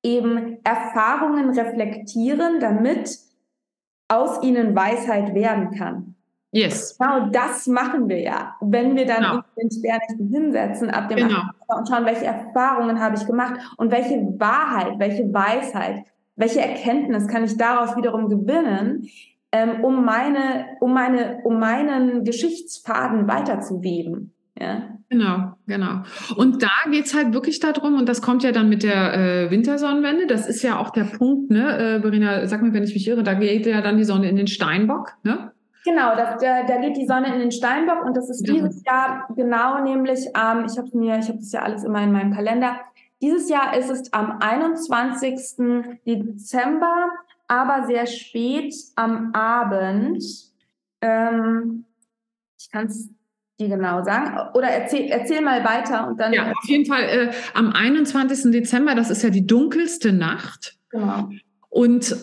eben 0.02 0.58
Erfahrungen 0.64 1.50
reflektieren, 1.50 2.58
damit 2.58 3.18
aus 4.08 4.42
ihnen 4.42 4.74
Weisheit 4.74 5.34
werden 5.34 5.70
kann. 5.70 6.13
Yes. 6.54 6.96
Genau 6.98 7.30
das 7.30 7.66
machen 7.66 8.08
wir 8.08 8.20
ja. 8.20 8.54
Wenn 8.60 8.94
wir 8.94 9.06
dann 9.06 9.22
genau. 9.22 9.40
den 9.60 9.70
Sperrnächten 9.72 10.28
hinsetzen 10.28 10.88
ab 10.88 11.08
dem 11.08 11.16
genau. 11.18 11.40
und 11.66 11.88
schauen, 11.88 12.06
welche 12.06 12.26
Erfahrungen 12.26 13.00
habe 13.00 13.16
ich 13.16 13.26
gemacht 13.26 13.54
und 13.76 13.90
welche 13.90 14.20
Wahrheit, 14.38 14.98
welche 14.98 15.24
Weisheit, 15.34 16.04
welche 16.36 16.60
Erkenntnis 16.60 17.26
kann 17.26 17.42
ich 17.42 17.56
daraus 17.56 17.96
wiederum 17.96 18.28
gewinnen, 18.28 19.08
ähm, 19.50 19.82
um 19.82 20.04
meine, 20.04 20.66
um 20.80 20.94
meine, 20.94 21.40
um 21.42 21.58
meinen 21.58 22.22
Geschichtsfaden 22.22 23.26
weiterzuweben. 23.26 24.32
Ja. 24.56 24.90
Genau, 25.08 25.54
genau. 25.66 26.02
Und 26.36 26.62
da 26.62 26.70
geht 26.88 27.06
es 27.06 27.14
halt 27.14 27.34
wirklich 27.34 27.58
darum, 27.58 27.98
und 27.98 28.08
das 28.08 28.22
kommt 28.22 28.44
ja 28.44 28.52
dann 28.52 28.68
mit 28.68 28.84
der 28.84 29.14
äh, 29.14 29.50
Wintersonnenwende, 29.50 30.28
das 30.28 30.48
ist 30.48 30.62
ja 30.62 30.78
auch 30.78 30.90
der 30.90 31.04
Punkt, 31.04 31.50
ne, 31.50 31.96
äh, 31.96 32.00
Verena, 32.00 32.46
sag 32.46 32.62
mir, 32.62 32.72
wenn 32.72 32.84
ich 32.84 32.94
mich 32.94 33.08
irre, 33.08 33.24
da 33.24 33.34
geht 33.34 33.66
ja 33.66 33.80
dann 33.80 33.96
die 33.96 34.04
Sonne 34.04 34.28
in 34.28 34.36
den 34.36 34.46
Steinbock, 34.46 35.14
ne? 35.24 35.50
Genau, 35.84 36.16
da, 36.16 36.36
da, 36.36 36.62
da 36.62 36.78
geht 36.78 36.96
die 36.96 37.06
Sonne 37.06 37.32
in 37.34 37.40
den 37.40 37.52
Steinbock 37.52 38.04
und 38.04 38.16
das 38.16 38.30
ist 38.30 38.48
dieses 38.48 38.82
Jahr 38.84 39.28
genau 39.36 39.82
nämlich, 39.82 40.20
ähm, 40.34 40.64
ich 40.66 40.78
habe 40.78 40.88
mir, 40.94 41.18
ich 41.18 41.28
habe 41.28 41.38
das 41.38 41.52
ja 41.52 41.62
alles 41.62 41.84
immer 41.84 42.02
in 42.02 42.10
meinem 42.10 42.32
Kalender. 42.32 42.80
Dieses 43.20 43.50
Jahr 43.50 43.76
ist 43.76 43.90
es 43.90 44.12
am 44.12 44.38
21. 44.40 45.98
Dezember, 46.06 47.08
aber 47.48 47.86
sehr 47.86 48.06
spät 48.06 48.74
am 48.96 49.32
Abend. 49.34 50.24
Ähm, 51.02 51.84
ich 52.58 52.70
kann 52.70 52.86
es 52.86 53.10
dir 53.60 53.68
genau 53.68 54.02
sagen. 54.02 54.38
Oder 54.54 54.68
erzähl, 54.68 55.08
erzähl 55.10 55.42
mal 55.42 55.64
weiter 55.64 56.08
und 56.08 56.18
dann. 56.18 56.32
Ja, 56.32 56.50
auf 56.50 56.64
jeden 56.66 56.86
Fall 56.86 57.02
äh, 57.02 57.32
am 57.52 57.72
21. 57.72 58.52
Dezember, 58.52 58.94
das 58.94 59.10
ist 59.10 59.22
ja 59.22 59.30
die 59.30 59.46
dunkelste 59.46 60.12
Nacht. 60.12 60.78
Genau. 60.90 61.28
Und 61.68 62.16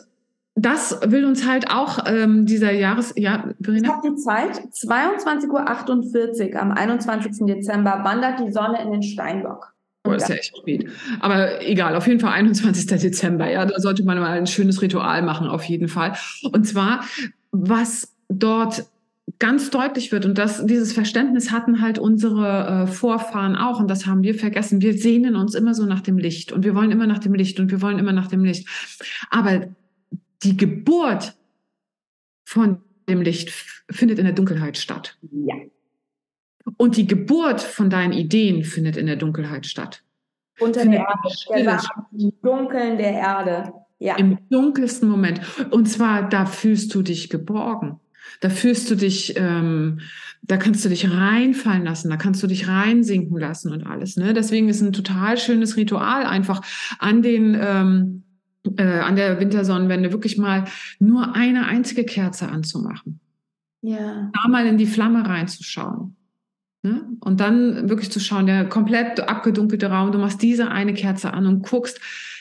das 0.55 0.99
will 1.05 1.25
uns 1.25 1.47
halt 1.47 1.71
auch 1.71 1.99
ähm, 2.05 2.45
dieser 2.45 2.71
Jahres... 2.71 3.13
Ja, 3.15 3.45
Verena? 3.61 3.83
Ich 3.83 3.93
habe 3.93 4.09
die 4.09 4.15
Zeit. 4.15 4.61
22.48 4.73 6.53
Uhr 6.53 6.61
am 6.61 6.71
21. 6.71 7.45
Dezember 7.45 8.01
wandert 8.03 8.39
die 8.39 8.51
Sonne 8.51 8.81
in 8.81 8.91
den 8.91 9.03
Steinbock. 9.03 9.73
Oh, 10.03 10.11
ist 10.11 10.29
ja 10.29 10.35
echt 10.35 10.57
spät. 10.57 10.89
Aber 11.19 11.61
egal, 11.61 11.95
auf 11.95 12.07
jeden 12.07 12.19
Fall 12.19 12.33
21. 12.33 12.87
Dezember. 12.87 13.49
Ja, 13.49 13.65
da 13.65 13.79
sollte 13.79 14.03
man 14.03 14.19
mal 14.19 14.31
ein 14.31 14.47
schönes 14.47 14.81
Ritual 14.81 15.21
machen, 15.21 15.47
auf 15.47 15.63
jeden 15.63 15.87
Fall. 15.87 16.13
Und 16.51 16.67
zwar, 16.67 17.05
was 17.51 18.13
dort 18.27 18.85
ganz 19.39 19.69
deutlich 19.69 20.11
wird 20.11 20.25
und 20.25 20.37
das, 20.37 20.65
dieses 20.65 20.93
Verständnis 20.93 21.51
hatten 21.51 21.81
halt 21.81 21.97
unsere 21.99 22.83
äh, 22.83 22.87
Vorfahren 22.87 23.55
auch 23.55 23.79
und 23.79 23.89
das 23.89 24.05
haben 24.05 24.23
wir 24.23 24.35
vergessen. 24.35 24.81
Wir 24.81 24.93
sehnen 24.93 25.35
uns 25.35 25.55
immer 25.55 25.73
so 25.73 25.85
nach 25.85 26.01
dem 26.01 26.17
Licht 26.17 26.51
und 26.51 26.63
wir 26.63 26.75
wollen 26.75 26.91
immer 26.91 27.07
nach 27.07 27.19
dem 27.19 27.33
Licht 27.33 27.59
und 27.59 27.71
wir 27.71 27.81
wollen 27.81 27.97
immer 27.97 28.11
nach 28.11 28.27
dem 28.27 28.43
Licht. 28.43 28.67
Aber 29.29 29.67
die 30.43 30.57
Geburt 30.57 31.35
von 32.43 32.81
dem 33.07 33.21
Licht 33.21 33.51
findet 33.89 34.19
in 34.19 34.25
der 34.25 34.33
Dunkelheit 34.33 34.77
statt. 34.77 35.17
Ja. 35.31 35.55
Und 36.77 36.97
die 36.97 37.07
Geburt 37.07 37.61
von 37.61 37.89
deinen 37.89 38.13
Ideen 38.13 38.63
findet 38.63 38.97
in 38.97 39.07
der 39.07 39.15
Dunkelheit 39.15 39.65
statt. 39.65 40.03
Unter 40.59 40.81
findet 40.81 41.01
der 41.49 41.57
Erde, 41.57 41.83
im 42.17 42.31
Dunkeln 42.41 42.97
der 42.97 43.13
Erde. 43.13 43.73
Ja. 43.99 44.15
Im 44.17 44.37
dunkelsten 44.49 45.07
Moment. 45.07 45.41
Und 45.71 45.87
zwar, 45.87 46.27
da 46.27 46.45
fühlst 46.45 46.93
du 46.93 47.01
dich 47.01 47.29
geborgen. 47.29 47.99
Da 48.39 48.49
fühlst 48.49 48.89
du 48.89 48.95
dich, 48.95 49.35
ähm, 49.37 49.99
da 50.41 50.57
kannst 50.57 50.83
du 50.85 50.89
dich 50.89 51.11
reinfallen 51.11 51.83
lassen, 51.83 52.09
da 52.09 52.17
kannst 52.17 52.41
du 52.41 52.47
dich 52.47 52.67
reinsinken 52.67 53.37
lassen 53.37 53.71
und 53.71 53.85
alles. 53.85 54.17
Ne? 54.17 54.33
Deswegen 54.33 54.69
ist 54.69 54.81
ein 54.81 54.93
total 54.93 55.37
schönes 55.37 55.77
Ritual 55.77 56.25
einfach 56.25 56.61
an 56.97 57.21
den 57.21 57.57
ähm, 57.59 58.23
äh, 58.77 58.83
an 58.83 59.15
der 59.15 59.39
Wintersonnenwende 59.39 60.11
wirklich 60.11 60.37
mal 60.37 60.65
nur 60.99 61.35
eine 61.35 61.67
einzige 61.67 62.03
Kerze 62.03 62.49
anzumachen. 62.49 63.19
Ja. 63.81 64.31
Da 64.33 64.47
mal 64.49 64.65
in 64.67 64.77
die 64.77 64.85
Flamme 64.85 65.27
reinzuschauen. 65.27 66.15
Ne? 66.83 67.07
Und 67.19 67.39
dann 67.39 67.89
wirklich 67.89 68.11
zu 68.11 68.19
schauen, 68.19 68.47
der 68.47 68.65
komplett 68.67 69.19
abgedunkelte 69.19 69.87
Raum, 69.87 70.11
du 70.11 70.17
machst 70.17 70.41
diese 70.41 70.69
eine 70.69 70.93
Kerze 70.93 71.33
an 71.33 71.45
und 71.45 71.67
guckst 71.67 71.99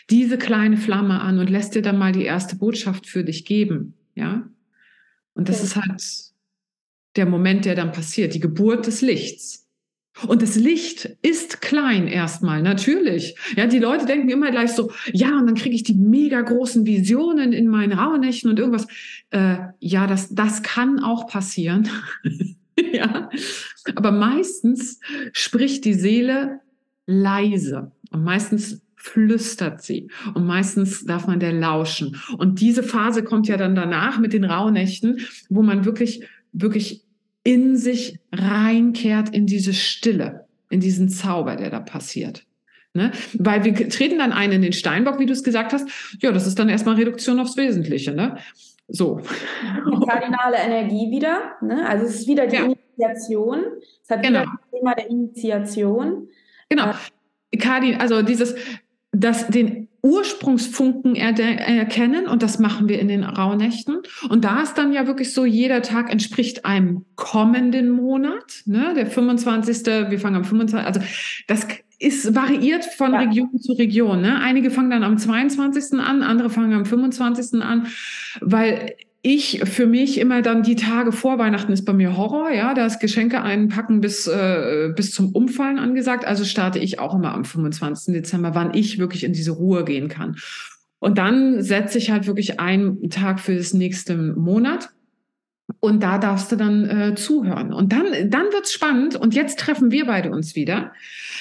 diese 0.09 0.39
kleine 0.39 0.77
Flamme 0.77 1.21
an 1.21 1.39
und 1.39 1.51
lässt 1.51 1.75
dir 1.75 1.83
dann 1.83 1.99
mal 1.99 2.13
die 2.13 2.25
erste 2.25 2.57
Botschaft 2.57 3.07
für 3.07 3.23
dich 3.23 3.45
geben. 3.45 3.95
Ja. 4.15 4.49
Und 5.35 5.49
das 5.49 5.57
okay. 5.57 5.65
ist 5.65 5.77
halt 5.77 6.03
der 7.17 7.27
Moment, 7.27 7.65
der 7.65 7.75
dann 7.75 7.93
passiert, 7.93 8.35
die 8.35 8.41
Geburt 8.41 8.87
des 8.87 9.03
Lichts. 9.03 9.69
Und 10.27 10.43
das 10.43 10.57
Licht 10.57 11.17
ist 11.23 11.61
klein 11.61 12.07
erstmal, 12.07 12.63
natürlich. 12.63 13.37
Ja, 13.57 13.67
die 13.67 13.79
Leute 13.79 14.07
denken 14.07 14.29
immer 14.29 14.51
gleich 14.51 14.73
so, 14.73 14.91
ja, 15.13 15.39
und 15.39 15.47
dann 15.47 15.55
kriege 15.55 15.75
ich 15.75 15.83
die 15.83 15.95
mega 15.95 16.41
großen 16.41 16.87
Visionen 16.87 17.53
in 17.53 17.69
meinen 17.69 17.93
Rauhnächten 17.93 18.51
und 18.51 18.59
irgendwas. 18.59 18.87
Äh, 19.31 19.57
ja, 19.79 20.07
das, 20.07 20.35
das 20.35 20.63
kann 20.63 21.01
auch 21.01 21.27
passieren. 21.27 21.89
ja, 22.93 23.31
aber 23.95 24.13
meistens 24.13 25.01
spricht 25.33 25.85
die 25.85 25.95
Seele 25.95 26.61
leise 27.07 27.93
und 28.11 28.25
meistens 28.25 28.83
flüstert 28.97 29.83
sie 29.83 30.11
und 30.35 30.47
meistens 30.47 31.07
darf 31.07 31.27
man 31.27 31.41
der 31.41 31.53
lauschen. 31.53 32.21
Und 32.37 32.61
diese 32.61 32.83
Phase 32.83 33.25
kommt 33.25 33.49
ja 33.49 33.57
dann 33.57 33.75
danach 33.75 34.19
mit 34.19 34.35
den 34.35 34.45
Rauhnächten, 34.45 35.21
wo 35.49 35.63
man 35.63 35.87
wirklich, 35.87 36.25
wirklich 36.53 37.05
in 37.43 37.77
sich 37.77 38.19
reinkehrt 38.33 39.31
in 39.31 39.47
diese 39.47 39.73
Stille, 39.75 40.47
in 40.69 40.81
diesen 40.81 41.09
Zauber, 41.09 41.57
der 41.57 41.71
da 41.71 41.81
passiert. 41.81 42.45
Ne? 42.93 43.13
Weil 43.35 43.65
wir 43.65 43.89
treten 43.89 44.19
dann 44.19 44.33
ein 44.33 44.51
in 44.53 44.63
den 44.63 44.73
Steinbock, 44.73 45.19
wie 45.19 45.27
du 45.27 45.33
es 45.33 45.45
gesagt 45.45 45.73
hast. 45.73 45.89
Ja, 46.21 46.33
das 46.33 46.47
ist 46.47 46.59
dann 46.59 46.69
erstmal 46.69 46.97
Reduktion 46.97 47.39
aufs 47.39 47.57
Wesentliche. 47.57 48.13
Ne? 48.13 48.37
So. 48.89 49.21
Die 49.21 50.07
kardinale 50.07 50.57
Energie 50.57 51.11
wieder. 51.11 51.53
Ne? 51.63 51.89
Also 51.89 52.07
es 52.07 52.21
ist 52.21 52.29
wieder 52.29 52.47
die 52.47 52.57
ja. 52.57 52.65
Initiation. 52.65 53.65
Es 54.03 54.11
hat 54.11 54.23
genau. 54.23 54.41
wieder 54.41 54.53
das 54.61 54.81
Thema 54.81 54.95
der 54.95 55.11
Initiation. 55.11 56.29
Genau. 56.69 56.91
Äh, 57.53 57.57
Kardin, 57.59 58.01
also 58.01 58.23
dieses, 58.23 58.57
das, 59.13 59.47
den 59.49 59.89
Ursprungsfunken 60.03 61.15
erkennen 61.15 62.27
und 62.27 62.43
das 62.43 62.59
machen 62.59 62.89
wir 62.89 62.99
in 63.01 63.09
den 63.09 63.25
Rauhnächten. 63.25 63.99
Und 64.29 64.45
da 64.45 64.63
ist 64.63 64.75
dann 64.75 64.93
ja 64.93 65.07
wirklich 65.07 65.35
so, 65.35 65.45
jeder 65.45 65.83
Tag 65.83 66.11
entspricht 66.11 66.65
einem 66.65 67.05
kommenden 67.17 67.91
Monat, 67.91 68.63
ne? 68.65 68.95
der 68.95 69.07
25. 69.07 69.87
Wir 70.11 70.19
fangen 70.19 70.37
am 70.37 70.45
25. 70.45 70.87
Also 70.87 71.01
das 71.47 71.67
ist 71.99 72.35
variiert 72.35 72.85
von 72.85 73.13
ja. 73.13 73.21
Region 73.21 73.59
zu 73.59 73.75
Region. 73.75 74.23
Ne? 74.23 74.41
Einige 74.41 74.71
fangen 74.71 74.91
dann 74.91 75.05
am 75.05 75.19
22. 75.19 76.01
an, 76.01 76.23
andere 76.23 76.49
fangen 76.49 76.73
am 76.73 76.87
25. 76.87 77.63
an, 77.63 77.89
weil 78.41 78.95
ich 79.23 79.61
für 79.65 79.87
mich 79.87 80.19
immer 80.19 80.41
dann 80.41 80.63
die 80.63 80.77
Tage 80.77 81.13
vor 81.13 81.39
Weihnachten 81.39 81.73
ist 81.73 81.85
bei 81.85 81.93
mir 81.93 82.17
Horror, 82.17 82.51
ja, 82.53 82.73
da 82.73 82.87
ist 82.87 83.01
Geschenke 83.01 83.43
einpacken 83.43 84.01
bis, 84.01 84.27
äh, 84.27 84.93
bis 84.97 85.13
zum 85.13 85.33
Umfallen 85.33 85.79
angesagt. 85.79 86.25
Also 86.25 86.45
starte 86.45 86.79
ich 86.79 86.99
auch 86.99 87.15
immer 87.15 87.35
am 87.35 87.45
25. 87.45 88.15
Dezember, 88.15 88.55
wann 88.55 88.73
ich 88.73 88.99
wirklich 88.99 89.25
in 89.25 89.35
diese 89.35 89.53
Ruhe 89.53 89.85
gehen 89.85 90.09
kann. 90.09 90.37
Und 91.01 91.19
dann 91.19 91.63
setze 91.63 91.99
ich 91.99 92.11
halt 92.11 92.27
wirklich 92.27 92.61
einen 92.61 93.11
Tag 93.11 93.41
für 93.41 93.55
das 93.55 93.75
nächste 93.75 94.17
Monat. 94.17 94.91
Und 95.81 96.03
da 96.03 96.19
darfst 96.19 96.51
du 96.51 96.57
dann 96.57 96.89
äh, 96.89 97.15
zuhören. 97.15 97.73
Und 97.73 97.93
dann, 97.93 98.31
dann 98.31 98.53
wird's 98.53 98.73
spannend. 98.73 99.17
Und 99.17 99.35
jetzt 99.35 99.59
treffen 99.59 99.91
wir 99.91 100.07
beide 100.07 100.31
uns 100.31 100.55
wieder. 100.57 100.93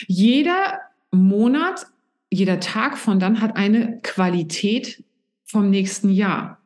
Jeder 0.08 0.80
Monat, 1.12 1.88
jeder 2.30 2.60
Tag 2.60 2.98
von 2.98 3.20
dann 3.20 3.42
hat 3.42 3.56
eine 3.56 4.00
Qualität 4.04 5.04
vom 5.46 5.70
nächsten 5.70 6.10
Jahr. 6.10 6.59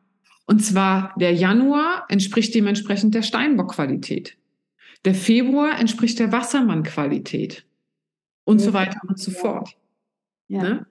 Und 0.46 0.64
zwar 0.64 1.14
der 1.18 1.32
Januar 1.32 2.04
entspricht 2.08 2.54
dementsprechend 2.54 3.14
der 3.14 3.22
Steinbock-Qualität. 3.22 4.36
Der 5.04 5.14
Februar 5.14 5.78
entspricht 5.78 6.18
der 6.18 6.32
Wassermann-Qualität. 6.32 7.64
Und 8.44 8.60
ja. 8.60 8.66
so 8.66 8.72
weiter 8.74 9.00
und 9.08 9.18
so 9.18 9.30
fort. 9.30 9.70
Ja. 10.48 10.62
Ne? 10.62 10.86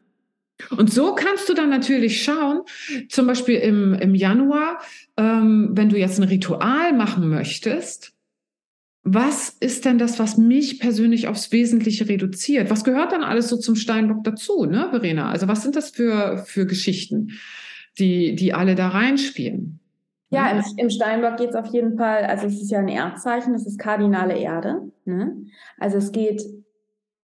Und 0.78 0.92
so 0.92 1.14
kannst 1.16 1.50
du 1.50 1.54
dann 1.54 1.70
natürlich 1.70 2.24
schauen, 2.24 2.62
zum 3.10 3.28
Beispiel 3.28 3.56
im, 3.56 3.94
im 3.96 4.16
Januar, 4.16 4.80
ähm, 5.18 5.70
wenn 5.74 5.90
du 5.90 5.98
jetzt 5.98 6.20
ein 6.20 6.24
Ritual 6.24 6.94
machen 6.94 7.30
möchtest, 7.30 8.14
was 9.04 9.50
ist 9.50 9.84
denn 9.84 9.98
das, 9.98 10.18
was 10.18 10.38
mich 10.38 10.80
persönlich 10.80 11.28
aufs 11.28 11.52
Wesentliche 11.52 12.08
reduziert? 12.08 12.70
Was 12.70 12.86
gehört 12.86 13.12
dann 13.12 13.24
alles 13.24 13.50
so 13.50 13.58
zum 13.58 13.76
Steinbock 13.76 14.24
dazu, 14.24 14.66
ne, 14.66 14.88
Verena? 14.92 15.30
Also 15.30 15.48
was 15.48 15.62
sind 15.62 15.76
das 15.76 15.90
für, 15.90 16.44
für 16.48 16.66
Geschichten? 16.66 17.34
Die, 18.00 18.36
die 18.36 18.54
alle 18.54 18.76
da 18.76 18.90
reinspielen. 18.90 19.80
Ja, 20.30 20.50
im, 20.50 20.64
im 20.78 20.90
Steinbock 20.90 21.38
geht 21.38 21.50
es 21.50 21.56
auf 21.56 21.68
jeden 21.68 21.96
Fall, 21.96 22.26
also 22.26 22.48
es 22.48 22.60
ist 22.60 22.72
ja 22.72 22.80
ein 22.80 22.88
Erdzeichen, 22.88 23.54
das 23.54 23.68
ist 23.68 23.78
kardinale 23.78 24.36
Erde. 24.36 24.92
Ne? 25.06 25.46
Also 25.78 25.98
es 25.98 26.12
geht 26.12 26.44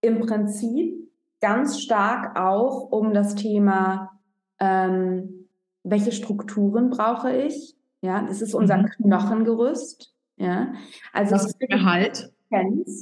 im 0.02 0.20
Prinzip 0.20 1.10
ganz 1.42 1.80
stark 1.82 2.38
auch 2.38 2.92
um 2.92 3.14
das 3.14 3.34
Thema, 3.34 4.20
ähm, 4.60 5.48
welche 5.84 6.12
Strukturen 6.12 6.90
brauche 6.90 7.36
ich? 7.36 7.76
Ja, 8.02 8.22
das 8.22 8.42
ist 8.42 8.54
unser 8.54 8.78
mhm. 8.78 8.86
Knochengerüst. 8.86 10.14
Ja, 10.38 10.74
also 11.12 11.36
was 11.36 11.58
gibt 11.58 11.72
mir 11.72 11.84
Halt? 11.84 12.32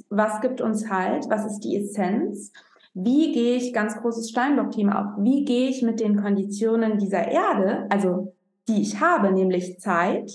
Was 0.10 0.42
gibt 0.42 0.62
uns 0.62 0.90
Halt? 0.90 1.30
Was 1.30 1.46
ist 1.46 1.60
die 1.60 1.78
Essenz? 1.78 2.52
Wie 3.00 3.32
gehe 3.32 3.58
ich, 3.58 3.74
ganz 3.74 3.96
großes 3.96 4.32
Steinbock-Thema 4.32 5.00
auch, 5.00 5.24
wie 5.24 5.46
gehe 5.46 5.70
ich 5.70 5.84
mit 5.84 6.00
den 6.00 6.20
Konditionen 6.20 6.98
dieser 6.98 7.28
Erde, 7.28 7.86
also 7.92 8.34
die 8.68 8.82
ich 8.82 9.00
habe, 9.00 9.32
nämlich 9.32 9.80
Zeit, 9.80 10.32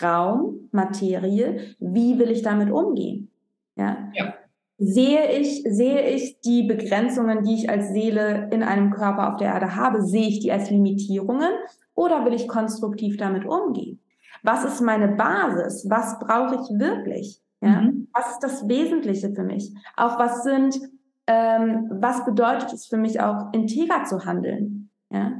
Raum, 0.00 0.70
Materie, 0.72 1.74
wie 1.80 2.18
will 2.18 2.30
ich 2.30 2.40
damit 2.40 2.70
umgehen? 2.70 3.30
Ja. 3.76 4.08
ja. 4.14 4.32
Sehe 4.78 5.38
ich, 5.38 5.64
sehe 5.68 6.08
ich 6.08 6.40
die 6.40 6.62
Begrenzungen, 6.62 7.42
die 7.42 7.56
ich 7.56 7.68
als 7.68 7.92
Seele 7.92 8.48
in 8.50 8.62
einem 8.62 8.90
Körper 8.90 9.30
auf 9.30 9.36
der 9.36 9.48
Erde 9.48 9.76
habe, 9.76 10.02
sehe 10.02 10.28
ich 10.28 10.40
die 10.40 10.50
als 10.50 10.70
Limitierungen 10.70 11.52
oder 11.94 12.24
will 12.24 12.32
ich 12.32 12.48
konstruktiv 12.48 13.18
damit 13.18 13.44
umgehen? 13.44 14.00
Was 14.42 14.64
ist 14.64 14.80
meine 14.80 15.08
Basis? 15.08 15.86
Was 15.90 16.18
brauche 16.18 16.54
ich 16.54 16.78
wirklich? 16.80 17.42
Ja? 17.60 17.82
Mhm. 17.82 18.08
Was 18.14 18.30
ist 18.30 18.40
das 18.40 18.66
Wesentliche 18.66 19.30
für 19.34 19.44
mich? 19.44 19.74
Auch 19.94 20.18
was 20.18 20.42
sind 20.42 20.80
ähm, 21.26 21.88
was 21.90 22.24
bedeutet 22.24 22.72
es 22.72 22.86
für 22.86 22.96
mich 22.96 23.20
auch, 23.20 23.52
integer 23.52 24.04
zu 24.04 24.24
handeln? 24.24 24.90
Ja? 25.10 25.32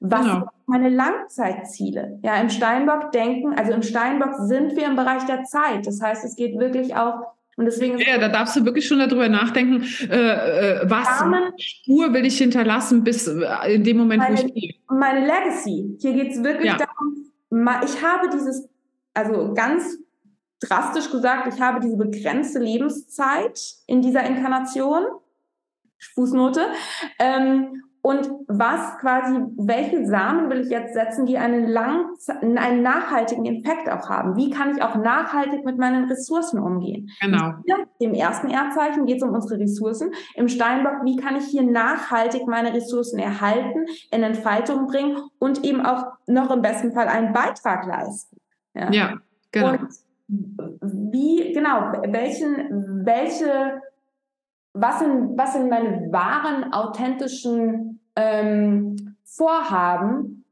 Was 0.00 0.22
genau. 0.22 0.34
sind 0.34 0.44
meine 0.66 0.88
Langzeitziele? 0.88 2.18
Ja, 2.22 2.36
im 2.36 2.48
Steinbock 2.48 3.12
denken, 3.12 3.54
also 3.54 3.72
im 3.72 3.82
Steinbock 3.82 4.34
sind 4.38 4.76
wir 4.76 4.86
im 4.86 4.96
Bereich 4.96 5.24
der 5.26 5.44
Zeit. 5.44 5.86
Das 5.86 6.00
heißt, 6.00 6.24
es 6.24 6.36
geht 6.36 6.58
wirklich 6.58 6.96
auch 6.96 7.34
und 7.56 7.66
deswegen 7.66 7.98
ja, 7.98 8.16
da 8.16 8.28
darfst 8.28 8.56
du 8.56 8.64
wirklich 8.64 8.88
schon 8.88 9.00
darüber 9.00 9.28
nachdenken, 9.28 9.84
äh, 10.08 10.14
äh 10.16 10.80
was 10.84 11.20
Rahmen, 11.20 11.52
Spur 11.58 12.10
will 12.14 12.24
ich 12.24 12.38
hinterlassen, 12.38 13.04
bis 13.04 13.26
äh, 13.26 13.74
in 13.74 13.84
dem 13.84 13.98
Moment, 13.98 14.22
meine, 14.22 14.38
wo 14.38 14.46
ich 14.46 14.54
gehe. 14.54 14.74
Meine 14.88 15.26
Legacy. 15.26 15.98
Hier 16.00 16.14
geht 16.14 16.32
es 16.32 16.42
wirklich 16.42 16.72
ja. 16.72 16.78
darum, 16.78 17.84
ich 17.84 18.02
habe 18.02 18.30
dieses, 18.32 18.66
also 19.12 19.52
ganz 19.52 19.98
drastisch 20.60 21.10
gesagt, 21.10 21.52
ich 21.52 21.60
habe 21.60 21.80
diese 21.80 21.98
begrenzte 21.98 22.60
Lebenszeit 22.60 23.60
in 23.86 24.00
dieser 24.00 24.24
Inkarnation 24.24 25.02
Fußnote. 26.14 26.66
Ähm, 27.18 27.82
und 28.02 28.30
was 28.48 28.96
quasi, 28.98 29.38
welche 29.58 30.06
Samen 30.06 30.48
will 30.48 30.60
ich 30.60 30.70
jetzt 30.70 30.94
setzen, 30.94 31.26
die 31.26 31.36
einen 31.36 31.68
lang, 31.68 32.06
einen 32.40 32.82
nachhaltigen 32.82 33.44
Effekt 33.44 33.90
auch 33.90 34.08
haben? 34.08 34.36
Wie 34.36 34.48
kann 34.48 34.74
ich 34.74 34.82
auch 34.82 34.96
nachhaltig 34.96 35.66
mit 35.66 35.76
meinen 35.76 36.06
Ressourcen 36.06 36.60
umgehen? 36.60 37.10
Genau. 37.20 37.52
Hier, 37.66 37.86
Im 37.98 38.14
ersten 38.14 38.48
Erdzeichen 38.48 39.04
geht 39.04 39.18
es 39.18 39.22
um 39.22 39.34
unsere 39.34 39.60
Ressourcen. 39.60 40.12
Im 40.34 40.48
Steinbock, 40.48 41.04
wie 41.04 41.16
kann 41.16 41.36
ich 41.36 41.44
hier 41.44 41.62
nachhaltig 41.62 42.46
meine 42.46 42.72
Ressourcen 42.72 43.18
erhalten, 43.18 43.84
in 44.10 44.22
Entfaltung 44.22 44.86
bringen 44.86 45.18
und 45.38 45.62
eben 45.62 45.84
auch 45.84 46.04
noch 46.26 46.50
im 46.50 46.62
besten 46.62 46.92
Fall 46.92 47.06
einen 47.06 47.34
Beitrag 47.34 47.86
leisten? 47.86 48.38
Ja, 48.74 48.90
ja 48.90 49.14
genau. 49.52 49.72
Und 49.72 49.88
wie, 50.80 51.52
genau, 51.52 51.92
welchen, 52.08 53.04
welche 53.04 53.82
was 54.72 54.98
sind, 55.00 55.36
was 55.36 55.52
sind 55.52 55.68
meine 55.68 56.12
wahren, 56.12 56.72
authentischen 56.72 58.00
ähm, 58.16 59.16
Vorhaben, 59.24 60.44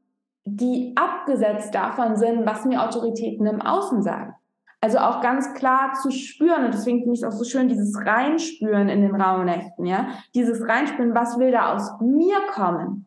die 0.45 0.95
abgesetzt 0.95 1.73
davon 1.75 2.15
sind, 2.15 2.45
was 2.45 2.65
mir 2.65 2.81
Autoritäten 2.81 3.45
im 3.45 3.61
Außen 3.61 4.01
sagen. 4.01 4.33
Also 4.81 4.97
auch 4.99 5.21
ganz 5.21 5.53
klar 5.53 5.93
zu 6.01 6.09
spüren, 6.09 6.65
und 6.65 6.73
deswegen 6.73 6.99
finde 6.99 7.13
ich 7.13 7.21
es 7.21 7.27
auch 7.27 7.37
so 7.37 7.43
schön, 7.43 7.67
dieses 7.67 7.97
Reinspüren 8.05 8.87
in 8.87 9.01
den 9.01 9.19
Rauhnächten, 9.19 9.85
ja, 9.85 10.07
dieses 10.33 10.65
Reinspüren, 10.67 11.13
was 11.13 11.37
will 11.37 11.51
da 11.51 11.73
aus 11.73 11.99
mir 11.99 12.37
kommen? 12.53 13.05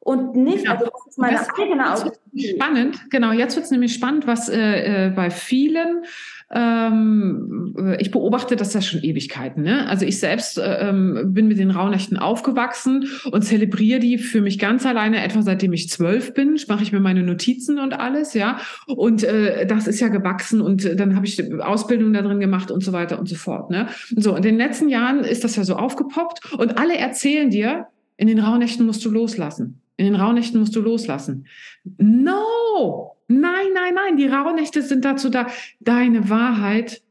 Und 0.00 0.36
nicht, 0.36 0.64
genau. 0.64 0.72
also 0.72 0.84
das 0.86 1.06
ist 1.08 1.18
meine 1.18 1.36
das 1.36 1.48
eigene 1.58 1.92
Autorität. 1.92 2.56
Spannend, 2.56 3.10
genau, 3.10 3.32
jetzt 3.32 3.56
wird 3.56 3.64
es 3.64 3.70
nämlich 3.70 3.94
spannend, 3.94 4.26
was 4.26 4.48
äh, 4.48 5.06
äh 5.06 5.10
bei 5.10 5.30
vielen 5.30 6.04
ähm, 6.50 7.96
ich 7.98 8.10
beobachte 8.10 8.56
das 8.56 8.72
ja 8.72 8.80
schon 8.80 9.02
Ewigkeiten. 9.02 9.62
Ne? 9.62 9.86
Also 9.86 10.06
ich 10.06 10.18
selbst 10.18 10.58
äh, 10.58 10.88
ähm, 10.88 11.34
bin 11.34 11.46
mit 11.46 11.58
den 11.58 11.70
Rauhnächten 11.70 12.16
aufgewachsen 12.16 13.06
und 13.30 13.42
zelebriere 13.42 14.00
die 14.00 14.16
für 14.18 14.40
mich 14.40 14.58
ganz 14.58 14.86
alleine, 14.86 15.22
etwa 15.22 15.42
seitdem 15.42 15.72
ich 15.74 15.90
zwölf 15.90 16.32
bin, 16.32 16.58
mache 16.68 16.82
ich 16.82 16.92
mir 16.92 17.00
meine 17.00 17.22
Notizen 17.22 17.78
und 17.78 17.92
alles, 17.92 18.32
ja. 18.34 18.58
Und 18.86 19.24
äh, 19.24 19.66
das 19.66 19.86
ist 19.86 20.00
ja 20.00 20.08
gewachsen 20.08 20.60
und 20.62 20.98
dann 20.98 21.14
habe 21.14 21.26
ich 21.26 21.42
Ausbildung 21.60 22.12
da 22.12 22.22
drin 22.22 22.40
gemacht 22.40 22.70
und 22.70 22.82
so 22.82 22.92
weiter 22.92 23.18
und 23.18 23.28
so 23.28 23.36
fort. 23.36 23.70
Ne? 23.70 23.88
so, 24.16 24.34
in 24.34 24.42
den 24.42 24.56
letzten 24.56 24.88
Jahren 24.88 25.20
ist 25.20 25.44
das 25.44 25.56
ja 25.56 25.64
so 25.64 25.76
aufgepoppt 25.76 26.54
und 26.54 26.78
alle 26.78 26.96
erzählen 26.96 27.50
dir, 27.50 27.88
in 28.18 28.26
den 28.26 28.40
Rauhnächten 28.40 28.84
musst 28.84 29.04
du 29.04 29.10
loslassen. 29.10 29.80
In 29.96 30.04
den 30.04 30.16
Rauhnächten 30.16 30.60
musst 30.60 30.76
du 30.76 30.80
loslassen. 30.80 31.46
No! 31.96 33.16
Nein, 33.28 33.68
nein, 33.74 33.94
nein. 33.94 34.16
Die 34.16 34.26
Rauhnächte 34.26 34.82
sind 34.82 35.04
dazu 35.04 35.30
da, 35.30 35.46
deine 35.80 36.28
Wahrheit 36.28 37.02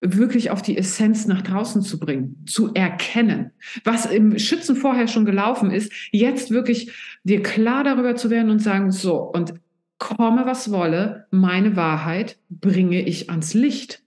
wirklich 0.00 0.50
auf 0.50 0.62
die 0.62 0.76
Essenz 0.76 1.26
nach 1.26 1.42
draußen 1.42 1.82
zu 1.82 1.98
bringen, 1.98 2.44
zu 2.46 2.74
erkennen, 2.74 3.52
was 3.84 4.06
im 4.06 4.38
Schützen 4.38 4.74
vorher 4.76 5.06
schon 5.06 5.24
gelaufen 5.24 5.70
ist, 5.70 5.92
jetzt 6.10 6.50
wirklich 6.50 6.90
dir 7.22 7.42
klar 7.42 7.84
darüber 7.84 8.16
zu 8.16 8.28
werden 8.28 8.50
und 8.50 8.58
sagen, 8.58 8.90
so, 8.90 9.16
und 9.16 9.54
komme 9.98 10.44
was 10.44 10.72
wolle, 10.72 11.26
meine 11.30 11.76
Wahrheit 11.76 12.36
bringe 12.50 13.00
ich 13.00 13.30
ans 13.30 13.54
Licht. 13.54 14.02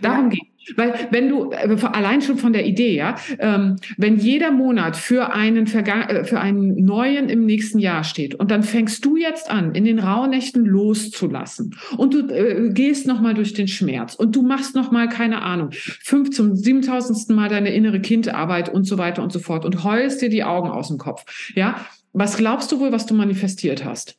Darum 0.00 0.30
ja. 0.30 0.36
geht 0.36 0.48
weil 0.76 1.08
wenn 1.10 1.28
du, 1.28 1.50
äh, 1.50 1.76
allein 1.92 2.22
schon 2.22 2.38
von 2.38 2.52
der 2.52 2.66
Idee, 2.66 2.96
ja, 2.96 3.16
ähm, 3.38 3.76
wenn 3.96 4.18
jeder 4.18 4.50
Monat 4.50 4.96
für 4.96 5.32
einen, 5.32 5.66
äh, 5.66 6.24
für 6.24 6.40
einen 6.40 6.84
neuen 6.84 7.28
im 7.28 7.46
nächsten 7.46 7.78
Jahr 7.78 8.04
steht 8.04 8.34
und 8.34 8.50
dann 8.50 8.62
fängst 8.62 9.04
du 9.04 9.16
jetzt 9.16 9.50
an, 9.50 9.74
in 9.74 9.84
den 9.84 9.98
Rauhnächten 9.98 10.64
loszulassen 10.64 11.76
und 11.96 12.14
du 12.14 12.28
äh, 12.28 12.70
gehst 12.72 13.06
nochmal 13.06 13.34
durch 13.34 13.54
den 13.54 13.68
Schmerz 13.68 14.14
und 14.14 14.34
du 14.36 14.42
machst 14.42 14.74
nochmal, 14.74 15.08
keine 15.08 15.42
Ahnung, 15.42 15.70
fünf 15.72 16.30
zum 16.30 16.56
siebentausendsten 16.56 17.34
Mal 17.34 17.48
deine 17.48 17.72
innere 17.72 18.00
Kindarbeit 18.00 18.68
und 18.68 18.84
so 18.84 18.98
weiter 18.98 19.22
und 19.22 19.32
so 19.32 19.38
fort 19.38 19.64
und 19.64 19.84
heulst 19.84 20.20
dir 20.22 20.28
die 20.28 20.44
Augen 20.44 20.68
aus 20.68 20.88
dem 20.88 20.98
Kopf, 20.98 21.24
ja, 21.54 21.76
was 22.12 22.36
glaubst 22.36 22.72
du 22.72 22.80
wohl, 22.80 22.92
was 22.92 23.06
du 23.06 23.14
manifestiert 23.14 23.84
hast? 23.84 24.18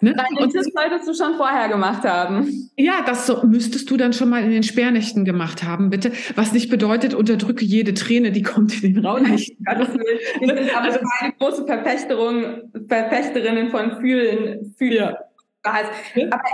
Ne? 0.00 0.14
Und 0.38 0.54
das 0.54 0.66
solltest 0.74 1.08
du 1.08 1.14
schon 1.14 1.36
vorher 1.36 1.68
gemacht 1.68 2.04
haben. 2.04 2.70
Ja, 2.76 3.02
das 3.04 3.26
so, 3.26 3.42
müsstest 3.44 3.90
du 3.90 3.96
dann 3.96 4.12
schon 4.12 4.28
mal 4.28 4.42
in 4.42 4.50
den 4.50 4.62
Sperrnächten 4.62 5.24
gemacht 5.24 5.62
haben, 5.64 5.90
bitte. 5.90 6.12
Was 6.36 6.52
nicht 6.52 6.70
bedeutet, 6.70 7.14
unterdrücke 7.14 7.64
jede 7.64 7.94
Träne, 7.94 8.32
die 8.32 8.42
kommt 8.42 8.82
in 8.82 8.94
den 8.94 9.04
Rauhnächten. 9.04 9.64
Ja, 9.66 9.74
das 9.74 9.88
aber 9.88 10.84
also, 10.84 11.00
keine 11.18 11.32
große 11.38 11.66
Verfechterung, 11.66 12.70
Verfechterinnen 12.88 13.70
von 13.70 14.00
Fühlen. 14.00 14.74
Fühlen. 14.78 15.14
Aber 15.62 15.82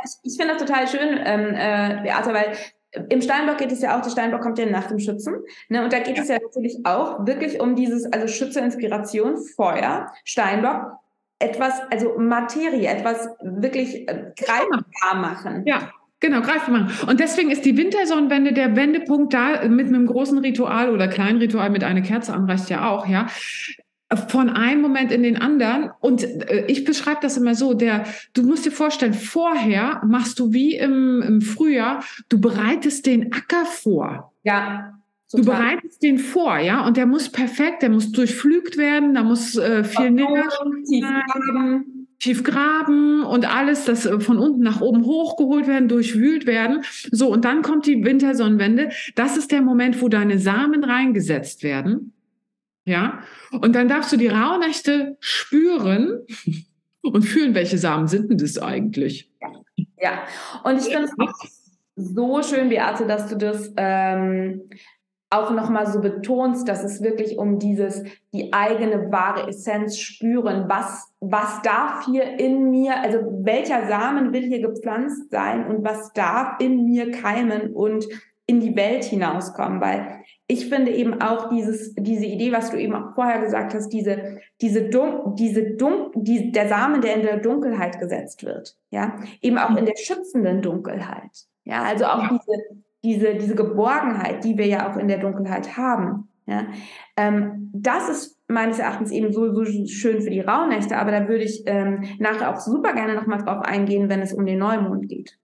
ich, 0.05 0.33
ich 0.33 0.37
finde 0.37 0.55
das 0.55 0.65
total 0.65 0.89
schön, 0.89 1.21
ähm, 1.25 1.55
äh, 1.55 2.03
Beate, 2.03 2.33
weil 2.33 2.57
im 3.09 3.21
Steinbock 3.21 3.59
geht 3.59 3.73
es 3.73 3.83
ja 3.83 3.97
auch, 3.97 4.03
der 4.03 4.11
Steinbock 4.11 4.41
kommt 4.41 4.59
ja 4.59 4.67
nach 4.67 4.87
dem 4.87 4.99
Schützen. 4.99 5.35
Ne? 5.69 5.83
Und 5.83 5.93
da 5.93 5.99
geht 5.99 6.17
ja. 6.17 6.23
es 6.23 6.29
ja 6.29 6.39
natürlich 6.41 6.79
auch 6.85 7.27
wirklich 7.27 7.61
um 7.61 7.75
dieses, 7.75 8.11
also 8.13 8.29
Schütze, 8.29 8.61
Inspiration, 8.61 9.37
Feuer, 9.57 10.13
Steinbock, 10.25 10.93
etwas, 11.39 11.75
also 11.91 12.19
Materie, 12.19 12.89
etwas 12.89 13.29
wirklich 13.43 14.09
äh, 14.09 14.33
greifbar 14.37 15.15
machen. 15.17 15.63
Ja. 15.67 15.91
Genau, 16.21 16.41
greifbar 16.41 16.71
machen. 16.71 17.09
Und 17.09 17.21
deswegen 17.21 17.51
ist 17.51 17.67
die 17.67 17.77
Wintersonnenwende 17.77 18.55
der 18.55 18.77
Wendepunkt 18.77 19.35
da 19.35 19.69
mit 19.69 19.89
einem 19.89 20.07
großen 20.07 20.39
Ritual 20.39 20.91
oder 20.91 21.07
kleinen 21.07 21.39
Ritual 21.39 21.69
mit 21.69 21.85
einer 21.85 22.01
Kerze 22.01 22.33
anreicht 22.33 22.71
ja 22.71 22.89
auch, 22.89 23.07
ja 23.07 23.27
von 24.17 24.51
einem 24.51 24.81
Moment 24.81 25.13
in 25.13 25.23
den 25.23 25.37
anderen. 25.37 25.91
Und 26.01 26.23
äh, 26.23 26.65
ich 26.67 26.85
beschreibe 26.85 27.21
das 27.23 27.37
immer 27.37 27.55
so, 27.55 27.75
der, 27.75 28.05
du 28.33 28.43
musst 28.43 28.67
dir 28.67 28.71
vorstellen, 28.71 29.15
vorher 29.15 30.03
machst 30.05 30.39
du 30.39 30.53
wie 30.53 30.77
im, 30.77 31.23
im 31.23 31.41
Frühjahr, 31.41 32.05
du 32.29 32.41
bereitest 32.41 33.07
den 33.07 33.33
Acker 33.33 33.65
vor. 33.65 34.33
Ja. 34.43 34.95
Total. 35.31 35.45
Du 35.45 35.51
bereitest 35.51 36.03
den 36.03 36.19
vor, 36.19 36.59
ja, 36.59 36.87
und 36.87 36.97
der 36.97 37.07
muss 37.07 37.31
perfekt, 37.31 37.83
der 37.83 37.91
muss 37.91 38.13
durchflügt 38.13 38.77
werden, 38.77 39.15
da 39.15 39.23
muss 39.23 39.57
äh, 39.57 39.83
viel 39.83 40.11
näher, 40.11 40.49
tief 40.87 41.03
graben, 41.03 42.09
tief 42.19 42.45
graben 42.45 43.25
und 43.25 43.47
alles, 43.47 43.87
das 43.87 44.07
äh, 44.07 44.21
von 44.21 44.39
unten 44.39 44.63
nach 44.63 44.81
oben 44.81 45.05
hochgeholt 45.05 45.67
werden, 45.67 45.89
durchwühlt 45.89 46.47
werden. 46.47 46.85
So, 47.11 47.33
und 47.33 47.45
dann 47.45 47.63
kommt 47.63 47.87
die 47.87 48.05
Wintersonnenwende. 48.05 48.91
Das 49.15 49.37
ist 49.37 49.51
der 49.51 49.63
Moment, 49.63 50.03
wo 50.03 50.09
deine 50.09 50.39
Samen 50.39 50.85
reingesetzt 50.85 51.63
werden. 51.63 52.13
Ja, 52.85 53.21
und 53.51 53.75
dann 53.75 53.89
darfst 53.89 54.13
du 54.13 54.19
die 54.19 54.29
Rauhnächte 54.29 55.17
spüren 55.21 56.21
und 57.03 57.23
fühlen, 57.23 57.55
welche 57.55 57.79
Samen 57.79 58.09
sind 58.09 58.31
denn 58.31 58.39
das 58.39 58.59
eigentlich? 58.59 59.31
Ja, 60.01 60.23
und 60.65 60.79
ich 60.79 60.93
finde 60.93 61.05
es 61.05 61.19
auch 61.19 61.33
so 61.97 62.43
schön, 62.43 62.69
Beate, 62.69 63.07
dass 63.07 63.29
du 63.29 63.37
das 63.37 63.73
ähm, 63.77 64.63
auch 65.35 65.51
nochmal 65.51 65.87
so 65.87 66.01
betonst, 66.01 66.69
dass 66.69 66.85
es 66.85 67.03
wirklich 67.03 67.39
um 67.39 67.59
dieses, 67.59 68.03
die 68.33 68.53
eigene 68.53 69.11
wahre 69.11 69.49
Essenz 69.49 69.99
spüren, 69.99 70.65
was, 70.69 71.13
was 71.21 71.63
darf 71.63 72.07
hier 72.07 72.39
in 72.39 72.71
mir, 72.71 73.01
also 73.01 73.19
welcher 73.43 73.87
Samen 73.89 74.33
will 74.33 74.43
hier 74.43 74.61
gepflanzt 74.61 75.31
sein 75.31 75.67
und 75.67 75.85
was 75.85 76.13
darf 76.13 76.61
in 76.61 76.85
mir 76.85 77.11
keimen 77.11 77.73
und 77.73 78.07
in 78.47 78.61
die 78.61 78.77
Welt 78.77 79.05
hinauskommen, 79.05 79.81
weil 79.81 80.23
ich 80.47 80.69
finde 80.69 80.93
eben 80.93 81.23
auch 81.23 81.49
dieses, 81.49 81.95
diese 81.95 82.27
Idee, 82.27 82.53
was 82.53 82.71
du 82.71 82.77
eben 82.77 82.95
auch 82.95 83.15
vorher 83.15 83.41
gesagt 83.41 83.73
hast, 83.73 83.89
diese, 83.89 84.41
diese 84.61 84.91
Dun 84.91 85.35
diese 85.37 85.77
Dun 85.77 86.11
die, 86.15 86.53
der 86.53 86.69
Samen, 86.69 87.01
der 87.01 87.17
in 87.17 87.23
der 87.23 87.39
Dunkelheit 87.39 87.99
gesetzt 87.99 88.45
wird, 88.45 88.77
ja, 88.91 89.17
eben 89.41 89.57
auch 89.57 89.75
in 89.75 89.87
der 89.87 89.97
schützenden 89.97 90.61
Dunkelheit, 90.61 91.31
ja, 91.65 91.83
also 91.83 92.05
auch 92.05 92.23
ja. 92.23 92.29
diese, 92.39 92.84
diese, 93.05 93.35
diese 93.35 93.55
Geborgenheit, 93.55 94.45
die 94.45 94.59
wir 94.59 94.67
ja 94.67 94.91
auch 94.91 94.97
in 94.97 95.09
der 95.09 95.19
Dunkelheit 95.19 95.77
haben, 95.77 96.29
ja, 96.47 96.67
ähm, 97.17 97.71
das 97.73 98.09
ist 98.09 98.39
meines 98.49 98.79
Erachtens 98.79 99.11
eben 99.11 99.33
so, 99.33 99.55
so 99.55 99.65
schön 99.65 100.21
für 100.21 100.31
die 100.31 100.41
Rauhnächte, 100.41 100.97
aber 100.97 101.11
da 101.11 101.29
würde 101.29 101.45
ich 101.45 101.63
ähm, 101.67 102.05
nachher 102.19 102.51
auch 102.51 102.61
super 102.61 102.93
gerne 102.93 103.15
nochmal 103.15 103.39
drauf 103.39 103.63
eingehen, 103.63 104.11
wenn 104.11 104.21
es 104.21 104.33
um 104.33 104.45
den 104.45 104.59
Neumond 104.59 105.09
geht 105.09 105.39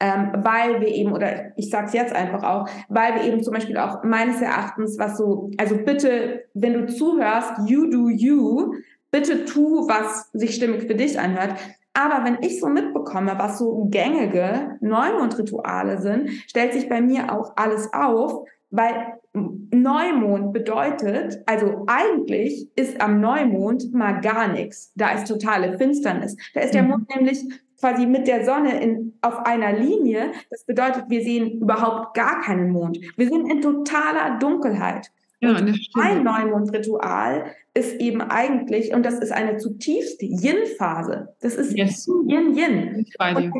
ähm, 0.00 0.30
weil 0.32 0.80
wir 0.80 0.88
eben, 0.88 1.12
oder 1.12 1.56
ich 1.56 1.70
sage 1.70 1.86
es 1.86 1.92
jetzt 1.92 2.14
einfach 2.14 2.42
auch, 2.42 2.68
weil 2.88 3.16
wir 3.16 3.24
eben 3.24 3.42
zum 3.42 3.54
Beispiel 3.54 3.76
auch 3.78 4.04
meines 4.04 4.40
Erachtens, 4.40 4.98
was 4.98 5.18
so, 5.18 5.50
also 5.58 5.76
bitte, 5.76 6.44
wenn 6.54 6.74
du 6.74 6.86
zuhörst, 6.86 7.52
you 7.66 7.90
do 7.90 8.08
you, 8.08 8.74
bitte 9.10 9.44
tu, 9.44 9.88
was 9.88 10.30
sich 10.32 10.54
stimmig 10.54 10.82
für 10.82 10.94
dich 10.94 11.18
anhört. 11.18 11.54
Aber 11.98 12.24
wenn 12.24 12.38
ich 12.42 12.60
so 12.60 12.68
mitbekomme, 12.68 13.34
was 13.38 13.58
so 13.58 13.88
gängige 13.90 14.78
Neumondrituale 14.80 16.00
sind, 16.00 16.30
stellt 16.46 16.72
sich 16.72 16.88
bei 16.88 17.00
mir 17.00 17.32
auch 17.32 17.54
alles 17.56 17.92
auf, 17.92 18.46
weil 18.70 19.14
Neumond 19.32 20.52
bedeutet, 20.52 21.42
also 21.46 21.84
eigentlich 21.88 22.68
ist 22.76 23.00
am 23.00 23.20
Neumond 23.20 23.92
mal 23.92 24.20
gar 24.20 24.46
nichts. 24.46 24.92
Da 24.94 25.10
ist 25.10 25.26
totale 25.26 25.76
Finsternis. 25.76 26.36
Da 26.54 26.60
ist 26.60 26.72
der 26.72 26.84
mhm. 26.84 26.90
Mond 26.90 27.16
nämlich 27.16 27.42
quasi 27.80 28.06
mit 28.06 28.28
der 28.28 28.44
Sonne 28.44 28.80
in, 28.80 29.18
auf 29.20 29.44
einer 29.44 29.72
Linie. 29.72 30.30
Das 30.50 30.64
bedeutet, 30.66 31.06
wir 31.08 31.22
sehen 31.22 31.60
überhaupt 31.60 32.14
gar 32.14 32.42
keinen 32.42 32.70
Mond. 32.70 33.00
Wir 33.16 33.28
sind 33.28 33.50
in 33.50 33.60
totaler 33.60 34.38
Dunkelheit. 34.38 35.10
Ja, 35.40 35.56
mein 35.94 36.24
Neumondritual 36.24 37.52
ist 37.72 38.00
eben 38.00 38.20
eigentlich, 38.20 38.92
und 38.92 39.06
das 39.06 39.14
ist 39.20 39.30
eine 39.30 39.56
zutiefst 39.56 40.20
Yin-Phase. 40.20 41.34
Das 41.40 41.54
ist 41.54 41.76
yes. 41.76 42.08
Yin-Yin. 42.08 43.06
Da 43.18 43.34
geht 43.34 43.50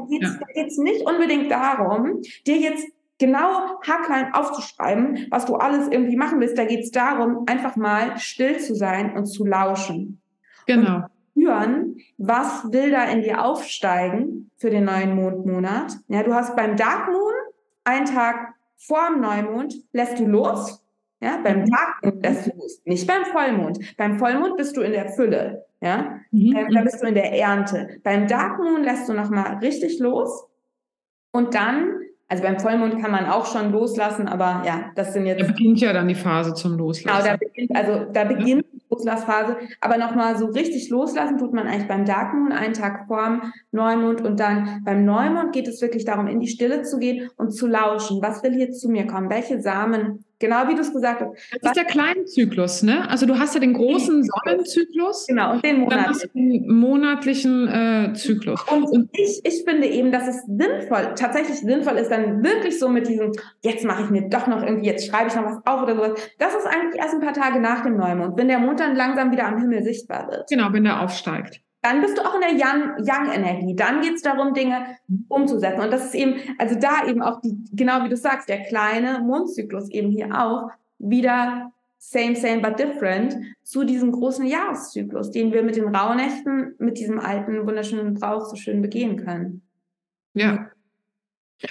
es 0.66 0.76
ja. 0.76 0.83
nicht 0.83 1.07
unbedingt 1.07 1.51
darum, 1.51 2.20
dir 2.47 2.57
jetzt 2.57 2.85
genau 3.18 3.81
haarklein 3.87 4.35
aufzuschreiben, 4.35 5.26
was 5.31 5.47
du 5.47 5.55
alles 5.55 5.89
irgendwie 5.89 6.16
machen 6.16 6.41
willst. 6.41 6.59
Da 6.59 6.64
geht 6.64 6.81
es 6.81 6.91
darum, 6.91 7.45
einfach 7.47 7.76
mal 7.76 8.18
still 8.18 8.59
zu 8.59 8.74
sein 8.74 9.16
und 9.16 9.26
zu 9.26 9.45
lauschen. 9.45 10.20
Genau. 10.66 10.97
Und 10.97 11.05
spüren, 11.39 11.97
was 12.18 12.72
will 12.72 12.91
da 12.91 13.05
in 13.05 13.22
dir 13.22 13.45
aufsteigen 13.45 14.51
für 14.57 14.70
den 14.70 14.85
neuen 14.85 15.14
Mondmonat. 15.14 15.97
Ja, 16.09 16.22
du 16.22 16.35
hast 16.35 16.57
beim 16.57 16.76
Dark 16.76 17.09
Moon 17.09 17.33
einen 17.85 18.07
Tag 18.07 18.55
vor 18.76 19.09
dem 19.11 19.20
Neumond 19.20 19.74
lässt 19.93 20.18
du 20.18 20.26
los. 20.26 20.83
Ja, 21.20 21.40
beim 21.42 21.60
mhm. 21.60 21.70
Dark 21.70 22.14
lässt 22.22 22.46
du 22.46 22.56
los, 22.56 22.80
nicht 22.84 23.06
beim 23.06 23.24
Vollmond. 23.24 23.78
Beim 23.96 24.18
Vollmond 24.18 24.56
bist 24.56 24.76
du 24.76 24.82
in 24.82 24.92
der 24.92 25.08
Fülle. 25.08 25.64
Ja, 25.80 26.20
mhm. 26.30 26.56
Ähm, 26.56 26.68
da 26.72 26.82
bist 26.82 27.02
du 27.02 27.06
in 27.06 27.14
der 27.14 27.32
Ernte. 27.32 28.00
Beim 28.04 28.26
Dark 28.26 28.58
Moon 28.58 28.82
lässt 28.84 29.08
du 29.08 29.14
noch 29.14 29.30
mal 29.30 29.58
richtig 29.58 29.98
los 29.98 30.46
und 31.32 31.54
dann 31.54 31.92
also 32.30 32.42
beim 32.42 32.58
Vollmond 32.58 33.00
kann 33.00 33.10
man 33.10 33.24
auch 33.24 33.46
schon 33.46 33.72
loslassen, 33.72 34.28
aber 34.28 34.62
ja, 34.66 34.90
das 34.94 35.14
sind 35.14 35.24
jetzt. 35.24 35.40
Da 35.40 35.46
beginnt 35.46 35.80
ja 35.80 35.94
dann 35.94 36.08
die 36.08 36.14
Phase 36.14 36.52
zum 36.52 36.76
Loslassen. 36.76 37.24
Genau, 37.24 37.26
da 37.26 37.36
beginnt, 37.38 37.74
also 37.74 38.04
da 38.12 38.24
beginnt 38.24 38.66
ja. 38.66 38.70
die 38.74 38.82
Loslassphase, 38.90 39.56
aber 39.80 39.96
nochmal 39.96 40.36
so 40.36 40.44
richtig 40.44 40.90
loslassen 40.90 41.38
tut 41.38 41.54
man 41.54 41.66
eigentlich 41.66 41.88
beim 41.88 42.04
Dark 42.04 42.34
Moon, 42.34 42.52
einen 42.52 42.74
Tag 42.74 43.06
vorm 43.06 43.50
Neumond 43.72 44.20
und 44.20 44.38
dann 44.38 44.82
beim 44.84 45.06
Neumond 45.06 45.52
geht 45.54 45.68
es 45.68 45.80
wirklich 45.80 46.04
darum, 46.04 46.26
in 46.26 46.38
die 46.38 46.48
Stille 46.48 46.82
zu 46.82 46.98
gehen 46.98 47.30
und 47.38 47.52
zu 47.52 47.66
lauschen. 47.66 48.20
Was 48.20 48.42
will 48.42 48.52
hier 48.52 48.72
zu 48.72 48.90
mir 48.90 49.06
kommen? 49.06 49.30
Welche 49.30 49.62
Samen 49.62 50.26
Genau 50.41 50.68
wie 50.68 50.74
du 50.74 50.80
es 50.82 50.93
gesagt 50.93 51.20
hast. 51.20 51.32
Das 51.62 51.70
ist 51.70 51.76
der 51.76 51.84
kleine 51.84 52.24
Zyklus, 52.24 52.82
ne? 52.82 53.09
Also 53.09 53.26
du 53.26 53.39
hast 53.39 53.55
ja 53.55 53.61
den 53.61 53.72
großen 53.72 54.22
Sonnenzyklus. 54.22 55.26
Genau, 55.26 55.53
und 55.53 55.64
den 55.64 55.80
monatlichen, 55.80 56.78
monatlichen 56.78 57.68
äh, 57.68 58.12
Zyklus. 58.14 58.62
Und, 58.70 58.84
und, 58.84 59.11
ich, 59.12 59.41
ich 59.45 59.64
finde 59.64 59.89
eben, 59.89 60.12
dass 60.12 60.28
es 60.28 60.45
sinnvoll, 60.47 61.14
tatsächlich 61.16 61.59
sinnvoll 61.59 61.97
ist, 61.97 62.11
dann 62.11 62.45
wirklich 62.45 62.78
so 62.78 62.89
mit 62.89 63.09
diesem, 63.09 63.32
jetzt 63.62 63.84
mache 63.84 64.05
ich 64.05 64.11
mir 64.11 64.28
doch 64.28 64.47
noch 64.47 64.62
irgendwie, 64.62 64.86
jetzt 64.86 65.09
schreibe 65.09 65.28
ich 65.28 65.34
noch 65.34 65.45
was 65.45 65.66
auf 65.66 65.82
oder 65.82 65.97
sowas. 65.97 66.30
Das 66.39 66.55
ist 66.55 66.66
eigentlich 66.66 67.01
erst 67.01 67.14
ein 67.14 67.20
paar 67.20 67.34
Tage 67.34 67.61
nach 67.61 67.82
dem 67.82 67.97
Neumond, 67.97 68.39
wenn 68.39 68.49
der 68.49 68.61
Mond 68.61 68.78
dann 68.78 68.95
langsam 68.95 69.32
wieder 69.32 69.47
am 69.47 69.59
Himmel 69.59 69.82
sichtbar 69.82 70.28
wird. 70.30 70.49
Genau, 70.49 70.72
wenn 70.72 70.84
der 70.84 71.01
aufsteigt 71.03 71.62
dann 71.81 72.01
bist 72.01 72.18
du 72.18 72.22
auch 72.22 72.35
in 72.35 72.41
der 72.41 72.55
Yang-Energie. 72.57 73.68
Yang 73.68 73.76
dann 73.76 74.01
geht 74.01 74.14
es 74.14 74.22
darum, 74.22 74.53
Dinge 74.53 74.97
umzusetzen. 75.29 75.81
Und 75.81 75.93
das 75.93 76.07
ist 76.07 76.14
eben, 76.14 76.35
also 76.59 76.74
da 76.79 77.07
eben 77.07 77.22
auch 77.22 77.41
die, 77.41 77.57
genau 77.72 78.05
wie 78.05 78.09
du 78.09 78.16
sagst, 78.16 78.49
der 78.49 78.64
kleine 78.64 79.20
Mondzyklus 79.20 79.89
eben 79.91 80.11
hier 80.11 80.35
auch 80.35 80.70
wieder 80.99 81.72
same, 81.99 82.35
same, 82.35 82.61
but 82.62 82.79
different 82.79 83.37
zu 83.62 83.85
diesem 83.85 84.12
großen 84.12 84.47
Jahreszyklus, 84.47 85.31
den 85.31 85.53
wir 85.53 85.62
mit 85.62 85.76
den 85.76 85.95
Rauhnächten, 85.95 86.74
mit 86.79 86.99
diesem 86.99 87.20
alten, 87.20 87.66
wunderschönen 87.66 88.14
Brauch 88.14 88.47
so 88.47 88.57
schön 88.57 88.83
begehen 88.83 89.16
können. 89.16 89.62
Ja. 90.35 90.70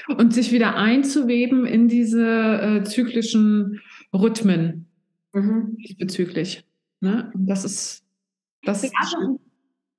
Und 0.09 0.33
sich 0.33 0.51
wieder 0.51 0.75
einzuweben 0.75 1.65
in 1.65 1.87
diese 1.87 2.81
äh, 2.81 2.83
zyklischen 2.83 3.79
Rhythmen 4.13 4.87
mhm. 5.33 5.77
diesbezüglich. 5.77 6.65
Ne? 6.99 7.31
Das 7.35 7.63
ist, 7.63 8.03
das 8.63 8.83
ist 8.83 8.93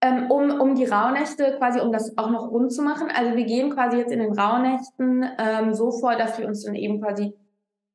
ähm, 0.00 0.30
um, 0.30 0.60
um 0.60 0.74
die 0.74 0.84
Rauhnächte 0.84 1.56
quasi, 1.58 1.80
um 1.80 1.92
das 1.92 2.16
auch 2.16 2.30
noch 2.30 2.50
rund 2.50 2.72
zu 2.72 2.82
machen. 2.82 3.08
Also 3.14 3.36
wir 3.36 3.44
gehen 3.44 3.70
quasi 3.70 3.98
jetzt 3.98 4.12
in 4.12 4.20
den 4.20 4.32
Rauhnächten 4.32 5.24
ähm, 5.38 5.74
so 5.74 5.90
vor, 5.90 6.16
dass 6.16 6.38
wir 6.38 6.46
uns 6.46 6.64
dann 6.64 6.74
eben 6.74 7.00
quasi 7.00 7.32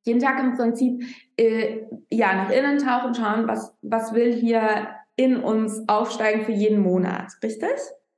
jeden 0.05 0.19
Tag 0.19 0.39
im 0.43 0.55
Prinzip 0.55 1.01
äh, 1.37 1.83
ja 2.09 2.33
nach 2.35 2.49
innen 2.49 2.77
tauchen, 2.77 3.13
schauen, 3.13 3.47
was, 3.47 3.73
was 3.81 4.13
will 4.13 4.33
hier 4.33 4.87
in 5.15 5.37
uns 5.37 5.87
aufsteigen 5.87 6.43
für 6.43 6.51
jeden 6.51 6.79
Monat, 6.79 7.31
richtig? 7.41 7.69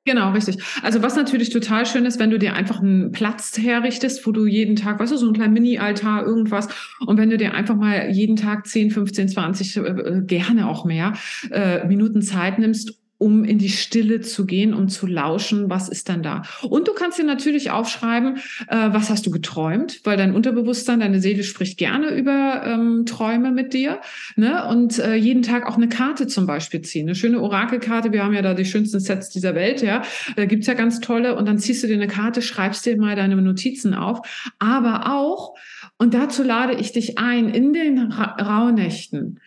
Genau, 0.07 0.31
richtig. 0.31 0.57
Also 0.83 1.01
was 1.01 1.15
natürlich 1.15 1.49
total 1.49 1.87
schön 1.87 2.05
ist, 2.05 2.19
wenn 2.19 2.29
du 2.29 2.37
dir 2.37 2.53
einfach 2.53 2.79
einen 2.79 3.11
Platz 3.11 3.57
herrichtest, 3.57 4.25
wo 4.25 4.31
du 4.31 4.45
jeden 4.45 4.75
Tag, 4.75 4.99
weißt 4.99 5.11
du, 5.11 5.17
so 5.17 5.27
ein 5.27 5.33
kleiner 5.33 5.51
Mini-Altar, 5.51 6.23
irgendwas, 6.25 6.67
und 7.05 7.17
wenn 7.17 7.31
du 7.31 7.37
dir 7.37 7.55
einfach 7.55 7.75
mal 7.75 8.11
jeden 8.11 8.35
Tag 8.35 8.67
10, 8.67 8.91
15, 8.91 9.29
20, 9.29 9.77
äh, 9.77 10.21
gerne 10.25 10.69
auch 10.69 10.85
mehr 10.85 11.13
äh, 11.49 11.85
Minuten 11.87 12.21
Zeit 12.21 12.59
nimmst, 12.59 12.99
um 13.17 13.45
in 13.45 13.57
die 13.57 13.69
Stille 13.69 14.21
zu 14.21 14.45
gehen, 14.45 14.73
um 14.73 14.89
zu 14.89 15.07
lauschen, 15.07 15.69
was 15.69 15.87
ist 15.87 16.09
dann 16.09 16.21
da. 16.21 16.41
Und 16.63 16.87
du 16.87 16.93
kannst 16.93 17.17
dir 17.17 17.23
natürlich 17.23 17.71
aufschreiben, 17.71 18.37
äh, 18.67 18.89
was 18.91 19.09
hast 19.09 19.25
du 19.25 19.31
geträumt, 19.31 20.01
weil 20.03 20.17
dein 20.17 20.35
Unterbewusstsein, 20.35 20.99
deine 20.99 21.21
Seele 21.21 21.43
spricht 21.43 21.77
gerne 21.77 22.09
über 22.09 22.63
ähm, 22.65 23.05
Träume 23.05 23.51
mit 23.51 23.73
dir. 23.73 24.01
Ne? 24.35 24.67
Und 24.67 24.99
äh, 24.99 25.15
jeden 25.15 25.43
Tag 25.43 25.65
auch 25.65 25.77
eine 25.77 25.87
Karte 25.87 26.27
zum 26.27 26.45
Beispiel 26.45 26.81
ziehen. 26.81 27.07
Eine 27.07 27.15
schöne 27.15 27.39
Orakelkarte, 27.39 28.11
wir 28.11 28.23
haben 28.23 28.33
ja 28.33 28.41
da 28.41 28.53
die 28.53 28.65
schönsten 28.65 28.99
Sets 28.99 29.29
dieser 29.29 29.55
Welt, 29.55 29.81
ja. 29.81 30.01
Da 30.35 30.45
gibt's 30.45 30.67
ja 30.67 30.73
ganz 30.73 30.99
tolle. 30.99 31.35
Und 31.35 31.47
dann 31.47 31.57
ziehst 31.57 31.83
du 31.83 31.87
dir 31.87 31.95
eine 31.95 32.07
Karte, 32.07 32.41
schreibst 32.41 32.85
dir 32.85 32.97
mal 32.97 33.15
deine 33.15 33.35
Notizen 33.37 33.93
auf. 33.93 34.19
Aber 34.59 35.13
auch, 35.13 35.55
und 35.97 36.13
dazu 36.13 36.43
lade 36.43 36.73
ich 36.73 36.91
dich 36.91 37.17
ein, 37.17 37.47
in 37.49 37.71
den 37.71 38.11
Ra 38.11 38.35
Rauhnächten, 38.35 39.39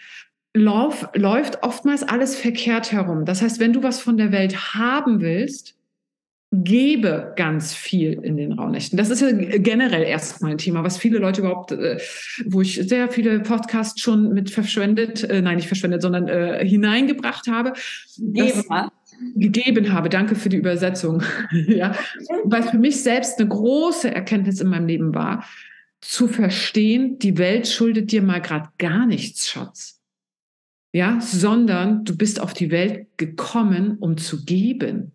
lauf, 0.54 1.08
läuft 1.14 1.62
oftmals 1.62 2.02
alles 2.02 2.36
verkehrt 2.36 2.92
herum. 2.92 3.24
Das 3.24 3.42
heißt, 3.42 3.60
wenn 3.60 3.72
du 3.72 3.82
was 3.82 4.00
von 4.00 4.16
der 4.16 4.32
Welt 4.32 4.74
haben 4.74 5.20
willst, 5.20 5.78
gebe 6.50 7.34
ganz 7.36 7.74
viel 7.74 8.14
in 8.22 8.38
den 8.38 8.52
Raunächten. 8.52 8.96
Das 8.96 9.10
ist 9.10 9.20
ja 9.20 9.30
generell 9.32 10.02
erstmal 10.02 10.52
ein 10.52 10.58
Thema, 10.58 10.82
was 10.82 10.96
viele 10.96 11.18
Leute 11.18 11.42
überhaupt, 11.42 11.72
äh, 11.72 11.98
wo 12.46 12.62
ich 12.62 12.76
sehr 12.76 13.10
viele 13.10 13.40
Podcasts 13.40 14.00
schon 14.00 14.32
mit 14.32 14.50
verschwendet, 14.50 15.24
äh, 15.24 15.42
nein, 15.42 15.56
nicht 15.56 15.68
verschwendet, 15.68 16.00
sondern 16.00 16.26
äh, 16.28 16.66
hineingebracht 16.66 17.48
habe. 17.48 17.74
Gegeben, 18.16 18.90
gegeben 19.36 19.92
habe. 19.92 20.08
Danke 20.08 20.36
für 20.36 20.48
die 20.48 20.56
Übersetzung. 20.56 21.22
ja. 21.52 21.94
Weil 22.44 22.62
für 22.62 22.78
mich 22.78 23.02
selbst 23.02 23.38
eine 23.38 23.48
große 23.48 24.14
Erkenntnis 24.14 24.62
in 24.62 24.68
meinem 24.68 24.86
Leben 24.86 25.14
war, 25.14 25.44
zu 26.00 26.28
verstehen, 26.28 27.18
die 27.18 27.36
Welt 27.36 27.68
schuldet 27.68 28.10
dir 28.12 28.22
mal 28.22 28.40
gerade 28.40 28.68
gar 28.78 29.04
nichts, 29.04 29.50
Schatz 29.50 29.97
ja, 30.92 31.20
sondern 31.20 32.04
du 32.04 32.16
bist 32.16 32.40
auf 32.40 32.54
die 32.54 32.70
Welt 32.70 33.06
gekommen, 33.16 33.98
um 33.98 34.16
zu 34.16 34.44
geben, 34.44 35.12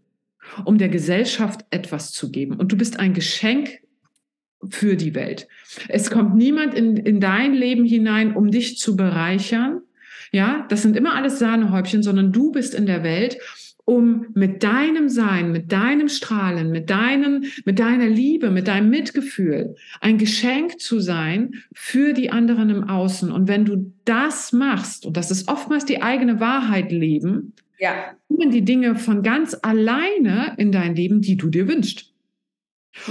um 0.66 0.78
der 0.78 0.90
Gesellschaft 0.90 1.66
etwas 1.72 2.12
zu 2.12 2.32
geben. 2.32 2.56
Und 2.56 2.72
du 2.72 2.78
bist 2.78 3.00
ein 3.00 3.14
Geschenk 3.14 3.80
für 4.70 4.96
die 4.96 5.16
Welt. 5.16 5.48
Es 5.90 6.12
kommt 6.12 6.36
niemand 6.36 6.74
in, 6.74 6.98
in 6.98 7.20
dein 7.20 7.54
Leben 7.54 7.86
hinein, 7.86 8.36
um 8.36 8.52
dich 8.52 8.78
zu 8.78 8.96
bereichern. 8.96 9.82
Ja, 10.32 10.66
das 10.70 10.82
sind 10.82 10.96
immer 10.96 11.16
alles 11.16 11.40
Sahnehäubchen, 11.40 12.02
sondern 12.02 12.32
du 12.32 12.52
bist 12.52 12.74
in 12.74 12.86
der 12.86 13.04
Welt, 13.04 13.38
um 13.86 14.28
mit 14.34 14.64
deinem 14.64 15.10
Sein, 15.10 15.52
mit 15.52 15.72
deinem 15.72 16.08
Strahlen, 16.08 16.72
mit 16.72 16.90
deinen, 16.90 17.46
mit 17.66 17.80
deiner 17.80 18.08
Liebe, 18.08 18.50
mit 18.50 18.68
deinem 18.68 18.90
Mitgefühl 18.90 19.76
ein 20.00 20.18
Geschenk 20.18 20.80
zu 20.80 21.00
sein 21.00 21.56
für 21.74 22.14
die 22.14 22.32
anderen 22.32 22.70
im 22.70 22.84
Außen. 22.86 23.32
Und 23.32 23.48
wenn 23.48 23.66
du 23.66 23.94
das 24.06 24.54
machst, 24.54 25.06
und 25.06 25.18
das 25.18 25.32
ist 25.32 25.50
oftmals 25.50 25.86
die 25.86 26.02
eigene 26.02 26.40
Wahrheit 26.40 26.92
leben, 26.92 27.54
ja. 27.78 28.16
kommen 28.30 28.52
die 28.52 28.64
Dinge 28.64 28.96
von 28.96 29.22
ganz 29.22 29.58
alleine 29.62 30.54
in 30.58 30.72
dein 30.72 30.96
Leben, 30.96 31.22
die 31.22 31.36
du 31.36 31.50
dir 31.50 31.68
wünschst. 31.68 32.14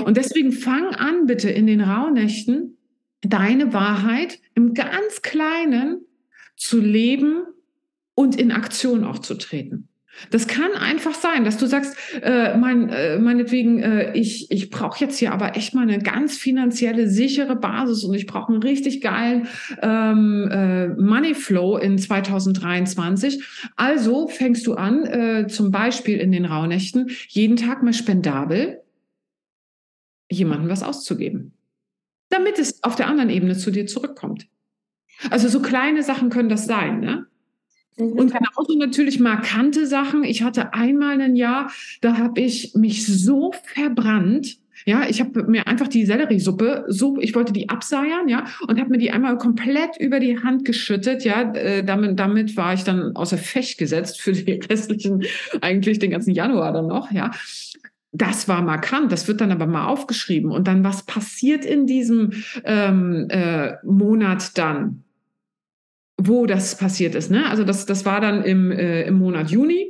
Und 0.04 0.16
deswegen 0.16 0.52
fang 0.52 0.94
an, 0.94 1.26
bitte 1.26 1.50
in 1.50 1.66
den 1.66 1.80
Rauhnächten 1.80 2.78
deine 3.20 3.72
Wahrheit 3.72 4.40
im 4.54 4.74
ganz 4.74 5.22
Kleinen 5.22 6.00
zu 6.56 6.80
leben 6.80 7.44
und 8.14 8.38
in 8.38 8.52
Aktion 8.52 9.04
auch 9.04 9.18
zu 9.18 9.34
treten. 9.34 9.88
Das 10.30 10.46
kann 10.46 10.72
einfach 10.72 11.14
sein, 11.14 11.44
dass 11.44 11.56
du 11.56 11.66
sagst, 11.66 11.96
äh, 12.22 12.56
mein, 12.56 12.88
äh, 12.90 13.18
meinetwegen, 13.18 13.82
äh, 13.82 14.12
ich, 14.12 14.50
ich 14.50 14.70
brauche 14.70 15.00
jetzt 15.00 15.18
hier 15.18 15.32
aber 15.32 15.56
echt 15.56 15.74
mal 15.74 15.82
eine 15.82 15.98
ganz 15.98 16.36
finanzielle, 16.36 17.08
sichere 17.08 17.56
Basis 17.56 18.04
und 18.04 18.14
ich 18.14 18.26
brauche 18.26 18.52
einen 18.52 18.62
richtig 18.62 19.00
geilen 19.00 19.48
ähm, 19.80 20.48
äh, 20.50 20.88
Money 20.88 21.34
Flow 21.34 21.76
in 21.78 21.98
2023. 21.98 23.42
Also 23.76 24.28
fängst 24.28 24.66
du 24.66 24.74
an, 24.74 25.04
äh, 25.06 25.46
zum 25.48 25.70
Beispiel 25.70 26.18
in 26.18 26.30
den 26.30 26.44
Rauhnächten, 26.44 27.10
jeden 27.28 27.56
Tag 27.56 27.82
mal 27.82 27.94
spendabel 27.94 28.80
jemandem 30.30 30.70
was 30.70 30.82
auszugeben, 30.82 31.52
damit 32.30 32.58
es 32.58 32.82
auf 32.82 32.96
der 32.96 33.06
anderen 33.06 33.30
Ebene 33.30 33.56
zu 33.56 33.70
dir 33.70 33.86
zurückkommt. 33.86 34.46
Also 35.30 35.48
so 35.48 35.60
kleine 35.60 36.02
Sachen 36.02 36.30
können 36.30 36.48
das 36.48 36.66
sein, 36.66 37.00
ne? 37.00 37.26
Mhm. 37.96 38.12
Und 38.12 38.32
genauso 38.32 38.78
natürlich 38.78 39.20
markante 39.20 39.86
Sachen. 39.86 40.24
Ich 40.24 40.42
hatte 40.42 40.74
einmal 40.74 41.20
ein 41.20 41.36
Jahr, 41.36 41.70
da 42.00 42.18
habe 42.18 42.40
ich 42.40 42.74
mich 42.74 43.06
so 43.06 43.52
verbrannt. 43.74 44.58
Ja, 44.84 45.08
ich 45.08 45.20
habe 45.20 45.44
mir 45.44 45.68
einfach 45.68 45.86
die 45.86 46.04
Selleriesuppe, 46.04 46.86
so, 46.88 47.18
ich 47.20 47.36
wollte 47.36 47.52
die 47.52 47.68
abseiern, 47.68 48.28
ja, 48.28 48.46
und 48.66 48.80
habe 48.80 48.90
mir 48.90 48.98
die 48.98 49.12
einmal 49.12 49.38
komplett 49.38 49.96
über 50.00 50.18
die 50.18 50.42
Hand 50.42 50.64
geschüttet, 50.64 51.24
ja. 51.24 51.52
Äh, 51.52 51.84
damit, 51.84 52.18
damit 52.18 52.56
war 52.56 52.74
ich 52.74 52.82
dann 52.82 53.14
außer 53.14 53.38
Fecht 53.38 53.78
gesetzt 53.78 54.20
für 54.20 54.32
die 54.32 54.52
restlichen, 54.70 55.24
eigentlich 55.60 56.00
den 56.00 56.10
ganzen 56.10 56.32
Januar 56.32 56.72
dann 56.72 56.88
noch, 56.88 57.12
ja. 57.12 57.30
Das 58.14 58.48
war 58.48 58.60
markant, 58.60 59.10
das 59.12 59.26
wird 59.28 59.40
dann 59.40 59.52
aber 59.52 59.66
mal 59.66 59.86
aufgeschrieben. 59.86 60.50
Und 60.50 60.68
dann, 60.68 60.84
was 60.84 61.04
passiert 61.04 61.64
in 61.64 61.86
diesem 61.86 62.32
ähm, 62.64 63.26
äh, 63.30 63.76
Monat 63.84 64.58
dann? 64.58 65.04
Wo 66.26 66.46
das 66.46 66.76
passiert 66.76 67.14
ist. 67.14 67.30
Ne? 67.30 67.48
Also 67.48 67.64
das, 67.64 67.86
das 67.86 68.04
war 68.04 68.20
dann 68.20 68.44
im, 68.44 68.70
äh, 68.70 69.02
im 69.04 69.14
Monat 69.14 69.50
Juni 69.50 69.88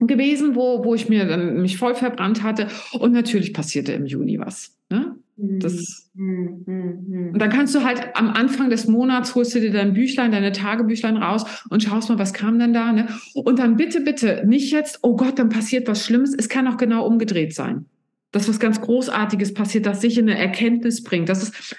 gewesen, 0.00 0.54
wo, 0.54 0.84
wo 0.84 0.94
ich 0.94 1.08
mir 1.08 1.24
dann 1.24 1.62
mich 1.62 1.78
voll 1.78 1.94
verbrannt 1.94 2.42
hatte. 2.42 2.68
Und 2.92 3.12
natürlich 3.12 3.52
passierte 3.52 3.92
im 3.92 4.06
Juni 4.06 4.38
was. 4.38 4.76
Ne? 4.90 5.16
Das, 5.36 6.10
mhm. 6.14 6.62
Mhm. 6.64 7.30
Und 7.32 7.38
dann 7.38 7.50
kannst 7.50 7.74
du 7.74 7.82
halt 7.82 8.14
am 8.14 8.30
Anfang 8.30 8.70
des 8.70 8.86
Monats 8.86 9.34
holst 9.34 9.54
du 9.54 9.60
dir 9.60 9.72
dein 9.72 9.92
Büchlein, 9.92 10.30
deine 10.30 10.52
Tagebüchlein 10.52 11.16
raus 11.16 11.44
und 11.70 11.82
schaust 11.82 12.08
mal, 12.08 12.18
was 12.18 12.32
kam 12.32 12.58
denn 12.58 12.72
da. 12.72 12.92
Ne? 12.92 13.08
Und 13.34 13.58
dann 13.58 13.76
bitte, 13.76 14.00
bitte 14.00 14.44
nicht 14.46 14.72
jetzt, 14.72 15.00
oh 15.02 15.16
Gott, 15.16 15.38
dann 15.38 15.48
passiert 15.48 15.88
was 15.88 16.04
Schlimmes. 16.04 16.34
Es 16.36 16.48
kann 16.48 16.68
auch 16.68 16.76
genau 16.76 17.06
umgedreht 17.06 17.54
sein. 17.54 17.86
Dass 18.34 18.48
was 18.48 18.58
ganz 18.58 18.80
Großartiges 18.80 19.54
passiert, 19.54 19.86
das 19.86 20.00
sich 20.00 20.18
in 20.18 20.28
eine 20.28 20.38
Erkenntnis 20.38 21.04
bringt. 21.04 21.28
Das 21.28 21.44
ist, 21.44 21.76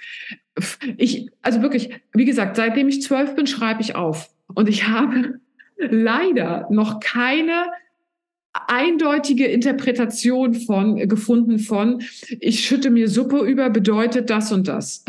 ich, 0.95 1.29
also 1.41 1.61
wirklich, 1.61 1.89
wie 2.13 2.23
gesagt, 2.23 2.55
seitdem 2.55 2.87
ich 2.87 3.01
zwölf 3.01 3.35
bin, 3.35 3.45
schreibe 3.45 3.81
ich 3.81 3.95
auf. 3.95 4.29
Und 4.53 4.69
ich 4.69 4.87
habe 4.87 5.41
leider 5.77 6.67
noch 6.69 7.01
keine 7.01 7.65
eindeutige 8.67 9.47
Interpretation 9.47 10.53
von 10.53 10.95
gefunden 11.09 11.59
von 11.59 12.01
ich 12.39 12.61
schütte 12.65 12.89
mir 12.89 13.09
Suppe 13.09 13.39
über 13.39 13.69
bedeutet 13.69 14.29
das 14.29 14.53
und 14.53 14.69
das. 14.69 15.03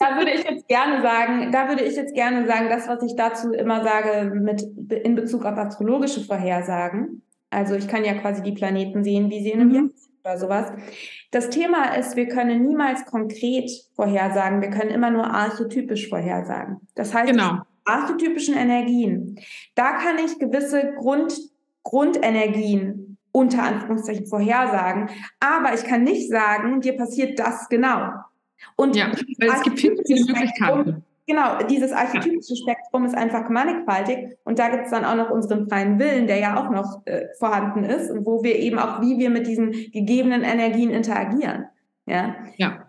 Da 0.00 0.16
würde 0.16 0.32
ich 0.32 0.44
jetzt 0.44 0.66
gerne 0.66 1.02
sagen, 1.02 1.52
da 1.52 1.68
würde 1.68 1.84
ich 1.84 1.94
jetzt 1.94 2.14
gerne 2.14 2.46
sagen, 2.46 2.68
das, 2.68 2.88
was 2.88 3.02
ich 3.04 3.14
dazu 3.16 3.52
immer 3.52 3.84
sage 3.84 4.30
mit 4.34 4.62
in 5.04 5.14
Bezug 5.14 5.44
auf 5.44 5.56
astrologische 5.56 6.20
Vorhersagen. 6.20 7.22
Also 7.50 7.74
ich 7.74 7.86
kann 7.88 8.04
ja 8.04 8.14
quasi 8.14 8.42
die 8.42 8.52
Planeten 8.52 9.04
sehen, 9.04 9.30
wie 9.30 9.42
sie 9.42 9.50
in 9.50 9.60
einem 9.60 9.68
mhm. 9.68 9.74
Jahr 9.74 9.84
oder 10.28 10.38
sowas. 10.38 10.72
Das 11.30 11.50
Thema 11.50 11.94
ist, 11.96 12.16
wir 12.16 12.28
können 12.28 12.66
niemals 12.66 13.04
konkret 13.06 13.70
vorhersagen, 13.94 14.60
wir 14.60 14.70
können 14.70 14.90
immer 14.90 15.10
nur 15.10 15.26
archetypisch 15.26 16.08
vorhersagen. 16.08 16.80
Das 16.94 17.14
heißt, 17.14 17.30
genau. 17.30 17.60
archetypischen 17.84 18.56
Energien, 18.56 19.38
da 19.74 19.92
kann 19.92 20.18
ich 20.18 20.38
gewisse 20.38 20.94
Grund, 20.96 21.34
Grundenergien 21.82 23.16
unter 23.32 23.62
Anführungszeichen 23.62 24.26
vorhersagen, 24.26 25.10
aber 25.40 25.74
ich 25.74 25.84
kann 25.84 26.02
nicht 26.04 26.30
sagen, 26.30 26.80
dir 26.80 26.96
passiert 26.96 27.38
das 27.38 27.68
genau. 27.68 28.10
Und 28.76 28.96
ja, 28.96 29.12
weil 29.38 29.50
es 29.50 29.62
gibt 29.62 29.80
viele, 29.80 29.96
viele 30.06 30.24
Möglichkeiten. 30.24 31.04
Genau, 31.28 31.58
dieses 31.68 31.92
archetypische 31.92 32.56
Spektrum 32.56 33.04
ist 33.04 33.14
einfach 33.14 33.50
mannigfaltig 33.50 34.38
und 34.44 34.58
da 34.58 34.70
gibt 34.70 34.86
es 34.86 34.90
dann 34.90 35.04
auch 35.04 35.14
noch 35.14 35.28
unseren 35.28 35.68
freien 35.68 35.98
Willen, 35.98 36.26
der 36.26 36.38
ja 36.38 36.56
auch 36.56 36.70
noch 36.70 37.02
äh, 37.04 37.26
vorhanden 37.38 37.84
ist 37.84 38.10
und 38.10 38.24
wo 38.24 38.42
wir 38.42 38.56
eben 38.56 38.78
auch, 38.78 39.02
wie 39.02 39.18
wir 39.18 39.28
mit 39.28 39.46
diesen 39.46 39.72
gegebenen 39.92 40.42
Energien 40.42 40.88
interagieren. 40.88 41.66
Ja. 42.06 42.34
ja. 42.56 42.88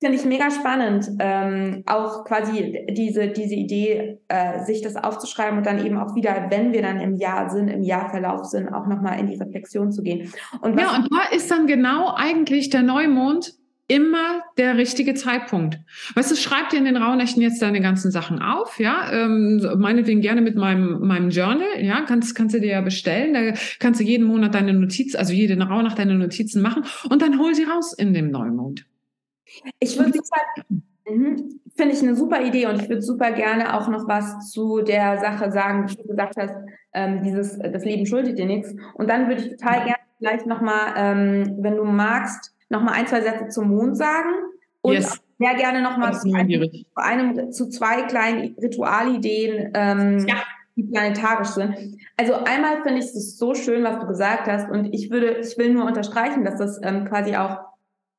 Finde 0.00 0.16
ich 0.16 0.24
mega 0.24 0.52
spannend, 0.52 1.10
ähm, 1.18 1.82
auch 1.86 2.24
quasi 2.24 2.86
diese, 2.90 3.26
diese 3.28 3.56
Idee, 3.56 4.20
äh, 4.28 4.64
sich 4.64 4.80
das 4.82 4.94
aufzuschreiben 4.94 5.58
und 5.58 5.66
dann 5.66 5.84
eben 5.84 5.98
auch 5.98 6.14
wieder, 6.14 6.46
wenn 6.50 6.72
wir 6.72 6.82
dann 6.82 7.00
im 7.00 7.16
Jahr 7.16 7.50
sind, 7.50 7.66
im 7.66 7.82
Jahrverlauf 7.82 8.44
sind, 8.44 8.68
auch 8.68 8.86
nochmal 8.86 9.18
in 9.18 9.26
die 9.26 9.36
Reflexion 9.36 9.90
zu 9.90 10.04
gehen. 10.04 10.32
Und 10.60 10.78
ja, 10.78 10.94
und 10.94 11.08
da 11.10 11.34
ist 11.34 11.50
dann 11.50 11.66
genau 11.66 12.14
eigentlich 12.14 12.70
der 12.70 12.82
Neumond 12.82 13.54
immer 13.92 14.40
der 14.56 14.78
richtige 14.78 15.12
Zeitpunkt. 15.12 15.78
Weißt 16.14 16.30
du, 16.30 16.34
schreib 16.34 16.70
dir 16.70 16.78
in 16.78 16.86
den 16.86 16.96
Rauhnächten 16.96 17.42
jetzt 17.42 17.60
deine 17.60 17.82
ganzen 17.82 18.10
Sachen 18.10 18.40
auf, 18.40 18.80
ja, 18.80 19.12
ähm, 19.12 19.60
meinetwegen 19.76 20.22
gerne 20.22 20.40
mit 20.40 20.56
meinem, 20.56 21.06
meinem 21.06 21.28
Journal, 21.28 21.68
ja, 21.78 22.00
kannst, 22.00 22.34
kannst 22.34 22.54
du 22.54 22.60
dir 22.60 22.70
ja 22.70 22.80
bestellen, 22.80 23.34
da 23.34 23.52
kannst 23.80 24.00
du 24.00 24.04
jeden 24.04 24.26
Monat 24.26 24.54
deine 24.54 24.72
Notiz, 24.72 25.14
also 25.14 25.34
jede 25.34 25.62
Rauhnacht 25.62 25.98
deine 25.98 26.14
Notizen 26.14 26.62
machen 26.62 26.84
und 27.10 27.20
dann 27.20 27.38
hol 27.38 27.54
sie 27.54 27.64
raus 27.64 27.92
in 27.92 28.14
dem 28.14 28.30
Neumond. 28.30 28.86
Ich 29.78 29.98
würde 29.98 30.12
sagen, 30.12 30.82
mhm, 31.06 31.60
finde 31.76 31.94
ich 31.94 32.00
eine 32.00 32.16
super 32.16 32.42
Idee 32.42 32.68
und 32.68 32.80
ich 32.80 32.88
würde 32.88 33.02
super 33.02 33.32
gerne 33.32 33.76
auch 33.78 33.88
noch 33.88 34.08
was 34.08 34.50
zu 34.50 34.80
der 34.80 35.18
Sache 35.18 35.52
sagen, 35.52 35.90
wie 35.90 35.96
du 35.96 36.08
gesagt 36.08 36.36
hast, 36.38 36.54
ähm, 36.94 37.22
dieses, 37.22 37.58
das 37.58 37.84
Leben 37.84 38.06
schuldet 38.06 38.38
dir 38.38 38.46
nichts. 38.46 38.74
Und 38.94 39.10
dann 39.10 39.28
würde 39.28 39.42
ich 39.42 39.50
total 39.50 39.84
gerne 39.84 40.00
vielleicht 40.18 40.46
nochmal, 40.46 40.94
ähm, 40.96 41.56
wenn 41.60 41.76
du 41.76 41.84
magst, 41.84 42.54
nochmal 42.72 42.94
ein, 42.94 43.06
zwei 43.06 43.20
Sätze 43.20 43.48
zum 43.48 43.68
Mond 43.68 43.96
sagen 43.96 44.30
und 44.80 44.94
yes. 44.94 45.20
sehr 45.38 45.54
gerne 45.54 45.82
nochmal 45.82 46.12
zu, 46.18 46.32
einem, 46.32 46.62
zu, 46.72 46.84
einem, 46.96 47.52
zu 47.52 47.68
zwei 47.68 48.02
kleinen 48.02 48.56
Ritualideen 48.60 49.70
ähm, 49.74 50.26
ja. 50.26 50.42
die 50.74 50.82
planetarisch 50.84 51.48
sind. 51.48 51.76
Also 52.16 52.34
einmal 52.34 52.82
finde 52.82 52.98
ich 52.98 53.04
es 53.04 53.38
so 53.38 53.54
schön, 53.54 53.84
was 53.84 54.00
du 54.00 54.06
gesagt 54.06 54.48
hast 54.48 54.68
und 54.70 54.92
ich 54.92 55.10
würde, 55.10 55.38
ich 55.38 55.56
will 55.58 55.72
nur 55.72 55.84
unterstreichen, 55.84 56.44
dass 56.44 56.58
das 56.58 56.80
ähm, 56.82 57.04
quasi 57.04 57.36
auch 57.36 57.58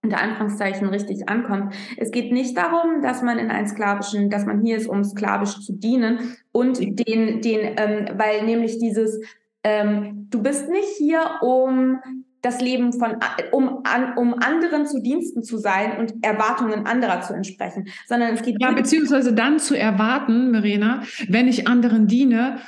unter 0.04 0.20
Anführungszeichen 0.20 0.88
richtig 0.90 1.30
ankommt. 1.30 1.74
Es 1.98 2.12
geht 2.12 2.32
nicht 2.32 2.58
darum, 2.58 3.02
dass 3.02 3.22
man 3.22 3.40
in 3.40 3.50
einen 3.50 3.68
sklavischen, 3.68 4.30
dass 4.30 4.46
man 4.46 4.62
hier 4.62 4.78
ist, 4.78 4.88
um 4.88 5.04
sklavisch 5.04 5.62
zu 5.62 5.74
dienen 5.74 6.36
und 6.52 6.80
den, 6.80 7.42
den, 7.42 7.76
ähm, 7.78 8.08
weil 8.18 8.44
nämlich 8.44 8.80
dieses, 8.80 9.22
ähm, 9.64 10.28
du 10.30 10.44
bist 10.44 10.70
nicht 10.70 10.90
hier, 10.98 11.22
um 11.42 12.00
das 12.44 12.62
Leben 12.62 12.94
von, 12.94 13.16
um, 13.52 13.80
an, 13.86 14.16
um 14.18 14.36
anderen 14.36 14.86
zu 14.86 15.02
Diensten 15.02 15.44
zu 15.44 15.58
sein 15.58 15.98
und 15.98 16.14
Erwartungen 16.24 16.86
anderer 16.86 17.22
zu 17.22 17.34
entsprechen, 17.34 17.88
sondern 18.08 18.36
es 18.36 18.44
geht 18.44 18.62
ja 18.62 18.72
beziehungsweise 18.72 19.34
dann 19.34 19.58
zu 19.60 19.76
erwarten, 19.76 20.52
Verena, 20.52 21.04
wenn 21.30 21.48
ich 21.48 21.68
anderen 21.68 22.08
diene, 22.08 22.60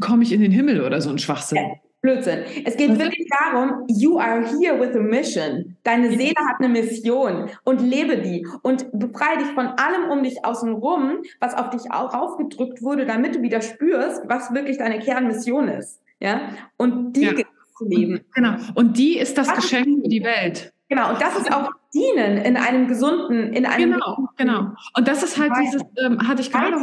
komme 0.00 0.24
ich 0.24 0.32
in 0.32 0.40
den 0.40 0.50
Himmel 0.50 0.82
oder 0.82 1.00
so 1.00 1.10
ein 1.10 1.18
Schwachsinn. 1.18 1.58
Ja. 1.58 1.70
Blödsinn. 2.02 2.44
Es 2.64 2.78
geht 2.78 2.98
wirklich 2.98 3.28
darum, 3.28 3.84
you 3.88 4.18
are 4.18 4.42
here 4.58 4.80
with 4.80 4.96
a 4.96 5.00
mission. 5.00 5.76
Deine 5.82 6.08
Seele 6.08 6.34
hat 6.48 6.56
eine 6.58 6.70
Mission 6.70 7.50
und 7.64 7.82
lebe 7.82 8.16
die 8.22 8.46
und 8.62 8.86
befreie 8.92 9.36
dich 9.36 9.48
von 9.48 9.66
allem 9.66 10.10
um 10.10 10.22
dich 10.22 10.42
außen 10.42 10.72
rum, 10.72 11.18
was 11.40 11.54
auf 11.54 11.68
dich 11.68 11.92
auch 11.92 12.14
aufgedrückt 12.14 12.80
wurde, 12.82 13.04
damit 13.04 13.34
du 13.34 13.42
wieder 13.42 13.60
spürst, 13.60 14.22
was 14.26 14.54
wirklich 14.54 14.78
deine 14.78 14.98
Kernmission 14.98 15.68
ist. 15.68 16.00
Ja? 16.20 16.40
Und 16.78 17.12
die 17.12 17.24
ja. 17.24 17.32
Zu 17.80 17.88
leben. 17.88 18.20
Genau. 18.34 18.56
Und 18.74 18.98
die 18.98 19.18
ist 19.18 19.38
das, 19.38 19.48
das 19.48 19.56
Geschenk 19.56 20.02
für 20.02 20.08
die 20.08 20.22
Welt. 20.22 20.72
Genau, 20.88 21.12
und 21.12 21.20
das 21.20 21.36
ist 21.36 21.52
auch 21.52 21.70
Dienen 21.94 22.36
in 22.38 22.56
einem 22.56 22.88
gesunden, 22.88 23.52
in 23.52 23.64
einem. 23.64 23.92
Genau, 23.92 24.28
genau. 24.36 24.72
Und 24.96 25.06
das 25.06 25.22
ist 25.22 25.38
halt 25.38 25.52
dieses, 25.62 25.82
ähm, 26.04 26.26
hatte 26.26 26.42
ich 26.42 26.50
gerade 26.50 26.76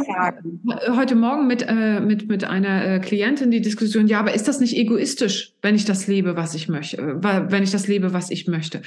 heute 0.96 1.14
Morgen 1.14 1.46
mit, 1.46 1.62
äh, 1.68 2.00
mit, 2.00 2.26
mit 2.26 2.44
einer 2.44 2.86
äh, 2.86 3.00
Klientin 3.00 3.50
die 3.50 3.60
Diskussion, 3.60 4.06
ja, 4.06 4.20
aber 4.20 4.32
ist 4.32 4.48
das 4.48 4.60
nicht 4.60 4.76
egoistisch, 4.76 5.52
wenn 5.60 5.74
ich 5.74 5.84
das 5.84 6.06
lebe, 6.06 6.36
was 6.36 6.54
ich 6.54 6.68
möchte, 6.68 6.96
äh, 6.96 7.50
wenn 7.50 7.62
ich 7.62 7.70
das 7.70 7.86
lebe, 7.86 8.14
was 8.14 8.30
ich 8.30 8.48
möchte? 8.48 8.80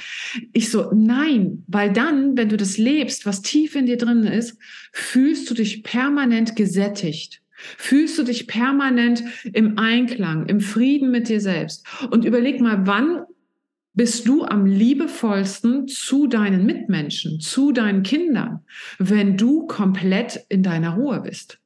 Ich 0.52 0.70
so, 0.70 0.90
nein, 0.92 1.62
weil 1.68 1.92
dann, 1.92 2.36
wenn 2.36 2.48
du 2.48 2.56
das 2.56 2.76
lebst, 2.76 3.24
was 3.24 3.42
tief 3.42 3.76
in 3.76 3.86
dir 3.86 3.96
drin 3.96 4.24
ist, 4.24 4.58
fühlst 4.92 5.48
du 5.48 5.54
dich 5.54 5.84
permanent 5.84 6.56
gesättigt. 6.56 7.41
Fühlst 7.78 8.18
du 8.18 8.22
dich 8.22 8.46
permanent 8.46 9.22
im 9.52 9.78
Einklang, 9.78 10.46
im 10.46 10.60
Frieden 10.60 11.10
mit 11.10 11.28
dir 11.28 11.40
selbst? 11.40 11.86
Und 12.10 12.24
überleg 12.24 12.60
mal, 12.60 12.86
wann 12.86 13.24
bist 13.94 14.26
du 14.26 14.44
am 14.44 14.66
liebevollsten 14.66 15.86
zu 15.86 16.26
deinen 16.26 16.64
Mitmenschen, 16.64 17.40
zu 17.40 17.72
deinen 17.72 18.02
Kindern, 18.02 18.64
wenn 18.98 19.36
du 19.36 19.66
komplett 19.66 20.46
in 20.48 20.62
deiner 20.62 20.94
Ruhe 20.94 21.20
bist. 21.20 21.58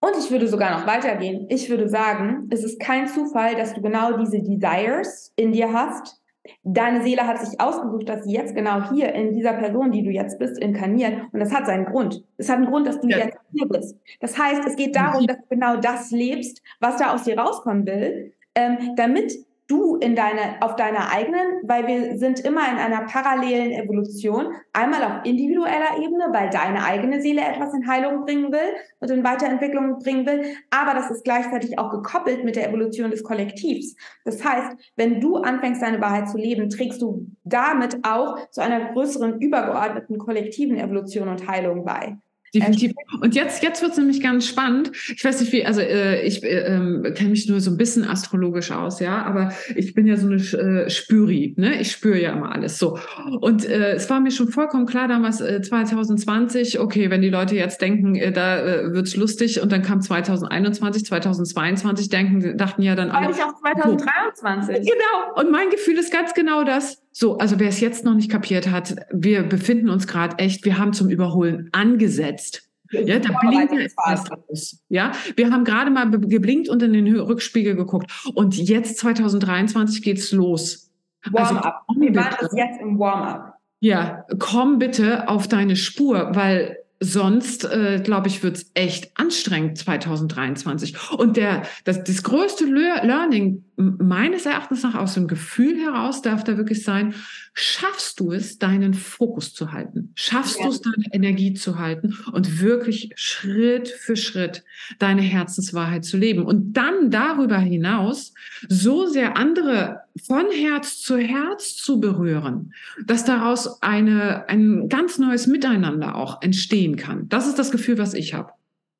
Und 0.00 0.12
ich 0.18 0.30
würde 0.30 0.46
sogar 0.46 0.78
noch 0.78 0.86
weitergehen. 0.86 1.46
Ich 1.48 1.68
würde 1.70 1.88
sagen, 1.88 2.48
es 2.50 2.62
ist 2.62 2.80
kein 2.80 3.08
Zufall, 3.08 3.56
dass 3.56 3.74
du 3.74 3.82
genau 3.82 4.16
diese 4.16 4.40
Desires 4.40 5.32
in 5.36 5.52
dir 5.52 5.72
hast. 5.72 6.20
Deine 6.62 7.02
Seele 7.02 7.26
hat 7.26 7.38
sich 7.38 7.60
ausgesucht, 7.60 8.08
dass 8.08 8.24
sie 8.24 8.32
jetzt 8.32 8.54
genau 8.54 8.90
hier 8.90 9.12
in 9.14 9.32
dieser 9.32 9.54
Person, 9.54 9.92
die 9.92 10.02
du 10.02 10.10
jetzt 10.10 10.38
bist, 10.38 10.58
inkarniert. 10.58 11.14
Und 11.32 11.40
das 11.40 11.52
hat 11.52 11.66
seinen 11.66 11.86
Grund. 11.86 12.24
Es 12.36 12.48
hat 12.48 12.56
einen 12.56 12.66
Grund, 12.66 12.86
dass 12.86 13.00
du 13.00 13.08
ja. 13.08 13.18
jetzt 13.18 13.38
hier 13.52 13.66
bist. 13.66 13.96
Das 14.20 14.38
heißt, 14.38 14.66
es 14.66 14.76
geht 14.76 14.96
darum, 14.96 15.26
dass 15.26 15.38
du 15.38 15.48
genau 15.50 15.76
das 15.76 16.10
lebst, 16.10 16.62
was 16.80 16.96
da 16.96 17.14
aus 17.14 17.24
dir 17.24 17.38
rauskommen 17.38 17.86
will, 17.86 18.32
ähm, 18.54 18.94
damit 18.96 19.32
du 19.68 19.96
in 19.96 20.16
deine, 20.16 20.60
auf 20.60 20.76
deiner 20.76 21.12
eigenen, 21.12 21.60
weil 21.62 21.86
wir 21.86 22.18
sind 22.18 22.40
immer 22.40 22.62
in 22.70 22.78
einer 22.78 23.02
parallelen 23.06 23.70
Evolution, 23.72 24.54
einmal 24.72 25.04
auf 25.04 25.24
individueller 25.24 25.98
Ebene, 25.98 26.28
weil 26.32 26.50
deine 26.50 26.82
eigene 26.82 27.20
Seele 27.20 27.42
etwas 27.42 27.74
in 27.74 27.86
Heilung 27.86 28.24
bringen 28.24 28.50
will 28.50 28.74
und 29.00 29.10
in 29.10 29.22
Weiterentwicklung 29.22 29.98
bringen 29.98 30.26
will, 30.26 30.56
aber 30.70 30.94
das 30.94 31.10
ist 31.10 31.22
gleichzeitig 31.22 31.78
auch 31.78 31.90
gekoppelt 31.90 32.44
mit 32.44 32.56
der 32.56 32.68
Evolution 32.68 33.10
des 33.10 33.22
Kollektivs. 33.22 33.94
Das 34.24 34.42
heißt, 34.42 34.76
wenn 34.96 35.20
du 35.20 35.36
anfängst, 35.36 35.82
deine 35.82 36.00
Wahrheit 36.00 36.28
zu 36.28 36.38
leben, 36.38 36.70
trägst 36.70 37.02
du 37.02 37.26
damit 37.44 37.98
auch 38.04 38.50
zu 38.50 38.62
einer 38.62 38.92
größeren 38.92 39.40
übergeordneten 39.40 40.18
kollektiven 40.18 40.78
Evolution 40.78 41.28
und 41.28 41.46
Heilung 41.46 41.84
bei. 41.84 42.16
Definitiv. 42.54 42.92
Und 43.20 43.34
jetzt, 43.34 43.62
jetzt 43.62 43.82
wird 43.82 43.92
es 43.92 43.98
nämlich 43.98 44.22
ganz 44.22 44.46
spannend. 44.46 44.90
Ich 45.14 45.24
weiß 45.24 45.40
nicht 45.40 45.52
wie, 45.52 45.66
also 45.66 45.80
äh, 45.80 46.22
ich 46.22 46.42
äh, 46.42 46.74
ähm, 46.74 47.06
kenne 47.14 47.30
mich 47.30 47.48
nur 47.48 47.60
so 47.60 47.70
ein 47.70 47.76
bisschen 47.76 48.04
astrologisch 48.04 48.70
aus, 48.70 49.00
ja, 49.00 49.22
aber 49.22 49.52
ich 49.74 49.94
bin 49.94 50.06
ja 50.06 50.16
so 50.16 50.26
eine 50.26 50.36
äh, 50.36 50.90
Spüri, 50.90 51.54
ne? 51.56 51.80
Ich 51.80 51.92
spüre 51.92 52.20
ja 52.20 52.32
immer 52.32 52.52
alles 52.52 52.78
so. 52.78 52.98
Und 53.40 53.64
äh, 53.66 53.92
es 53.92 54.08
war 54.08 54.20
mir 54.20 54.30
schon 54.30 54.48
vollkommen 54.48 54.86
klar 54.86 55.08
damals 55.08 55.40
äh, 55.40 55.60
2020, 55.60 56.80
okay, 56.80 57.10
wenn 57.10 57.22
die 57.22 57.30
Leute 57.30 57.54
jetzt 57.54 57.80
denken, 57.80 58.14
äh, 58.14 58.32
da 58.32 58.60
äh, 58.60 58.92
wird's 58.92 59.16
lustig 59.16 59.60
und 59.60 59.72
dann 59.72 59.82
kam 59.82 60.00
2021, 60.00 61.04
2022, 61.04 62.08
denken, 62.08 62.56
dachten 62.56 62.82
ja 62.82 62.94
dann 62.94 63.10
alle. 63.10 63.30
Ich 63.30 63.42
auch 63.42 63.58
2023. 63.60 64.76
So. 64.76 64.82
Genau. 64.82 65.40
Und 65.40 65.50
mein 65.50 65.70
Gefühl 65.70 65.98
ist 65.98 66.12
ganz 66.12 66.34
genau 66.34 66.64
das 66.64 67.02
so, 67.18 67.36
also 67.38 67.58
wer 67.58 67.68
es 67.68 67.80
jetzt 67.80 68.04
noch 68.04 68.14
nicht 68.14 68.30
kapiert 68.30 68.70
hat, 68.70 68.94
wir 69.10 69.42
befinden 69.42 69.90
uns 69.90 70.06
gerade 70.06 70.38
echt, 70.38 70.64
wir 70.64 70.78
haben 70.78 70.92
zum 70.92 71.10
Überholen 71.10 71.68
angesetzt. 71.72 72.70
Ja, 72.92 73.18
da 73.18 73.36
blinkt 73.40 73.72
etwas 73.72 74.30
aus. 74.30 74.84
Ja, 74.88 75.10
wir 75.34 75.50
haben 75.50 75.64
gerade 75.64 75.90
mal 75.90 76.08
geblinkt 76.08 76.68
und 76.68 76.80
in 76.80 76.92
den 76.92 77.18
Rückspiegel 77.18 77.74
geguckt. 77.74 78.08
Und 78.34 78.56
jetzt 78.56 78.98
2023 78.98 80.00
geht's 80.00 80.30
los. 80.30 80.92
Warm-up. 81.28 81.82
Also, 81.88 82.00
wir 82.00 82.14
waren 82.14 82.36
bis 82.38 82.52
jetzt 82.52 82.80
im 82.80 82.96
Warm-up. 83.00 83.54
Ja, 83.80 84.24
komm 84.38 84.78
bitte 84.78 85.28
auf 85.28 85.48
deine 85.48 85.74
Spur, 85.74 86.36
weil 86.36 86.78
sonst, 87.00 87.64
äh, 87.64 88.00
glaube 88.02 88.28
ich, 88.28 88.42
wird's 88.42 88.70
echt 88.74 89.10
anstrengend 89.14 89.78
2023. 89.78 91.12
Und 91.12 91.36
der, 91.36 91.62
das, 91.84 92.02
das 92.02 92.22
größte 92.22 92.64
Learning 92.64 93.64
meines 93.76 94.44
Erachtens 94.44 94.82
nach 94.82 94.96
aus 94.96 95.14
dem 95.14 95.28
Gefühl 95.28 95.78
heraus 95.78 96.20
darf 96.22 96.42
da 96.42 96.56
wirklich 96.56 96.82
sein, 96.82 97.14
schaffst 97.54 98.18
du 98.18 98.32
es, 98.32 98.58
deinen 98.58 98.94
Fokus 98.94 99.54
zu 99.54 99.70
halten? 99.70 100.10
Schaffst 100.16 100.58
ja. 100.58 100.66
du 100.66 100.72
es, 100.72 100.80
deine 100.80 101.04
Energie 101.12 101.54
zu 101.54 101.78
halten 101.78 102.16
und 102.32 102.60
wirklich 102.60 103.10
Schritt 103.14 103.88
für 103.88 104.16
Schritt 104.16 104.64
deine 104.98 105.22
Herzenswahrheit 105.22 106.04
zu 106.04 106.16
leben? 106.16 106.44
Und 106.44 106.72
dann 106.72 107.12
darüber 107.12 107.58
hinaus 107.58 108.34
so 108.68 109.06
sehr 109.06 109.36
andere 109.36 110.00
von 110.26 110.46
Herz 110.50 111.00
zu 111.00 111.18
Herz 111.18 111.76
zu 111.76 112.00
berühren, 112.00 112.72
dass 113.04 113.24
daraus 113.24 113.82
eine, 113.82 114.48
ein 114.48 114.88
ganz 114.88 115.18
neues 115.18 115.46
Miteinander 115.46 116.16
auch 116.16 116.42
entstehen 116.42 116.96
kann. 116.96 117.28
Das 117.28 117.46
ist 117.46 117.58
das 117.58 117.70
Gefühl, 117.70 117.98
was 117.98 118.14
ich 118.14 118.34
habe. 118.34 118.52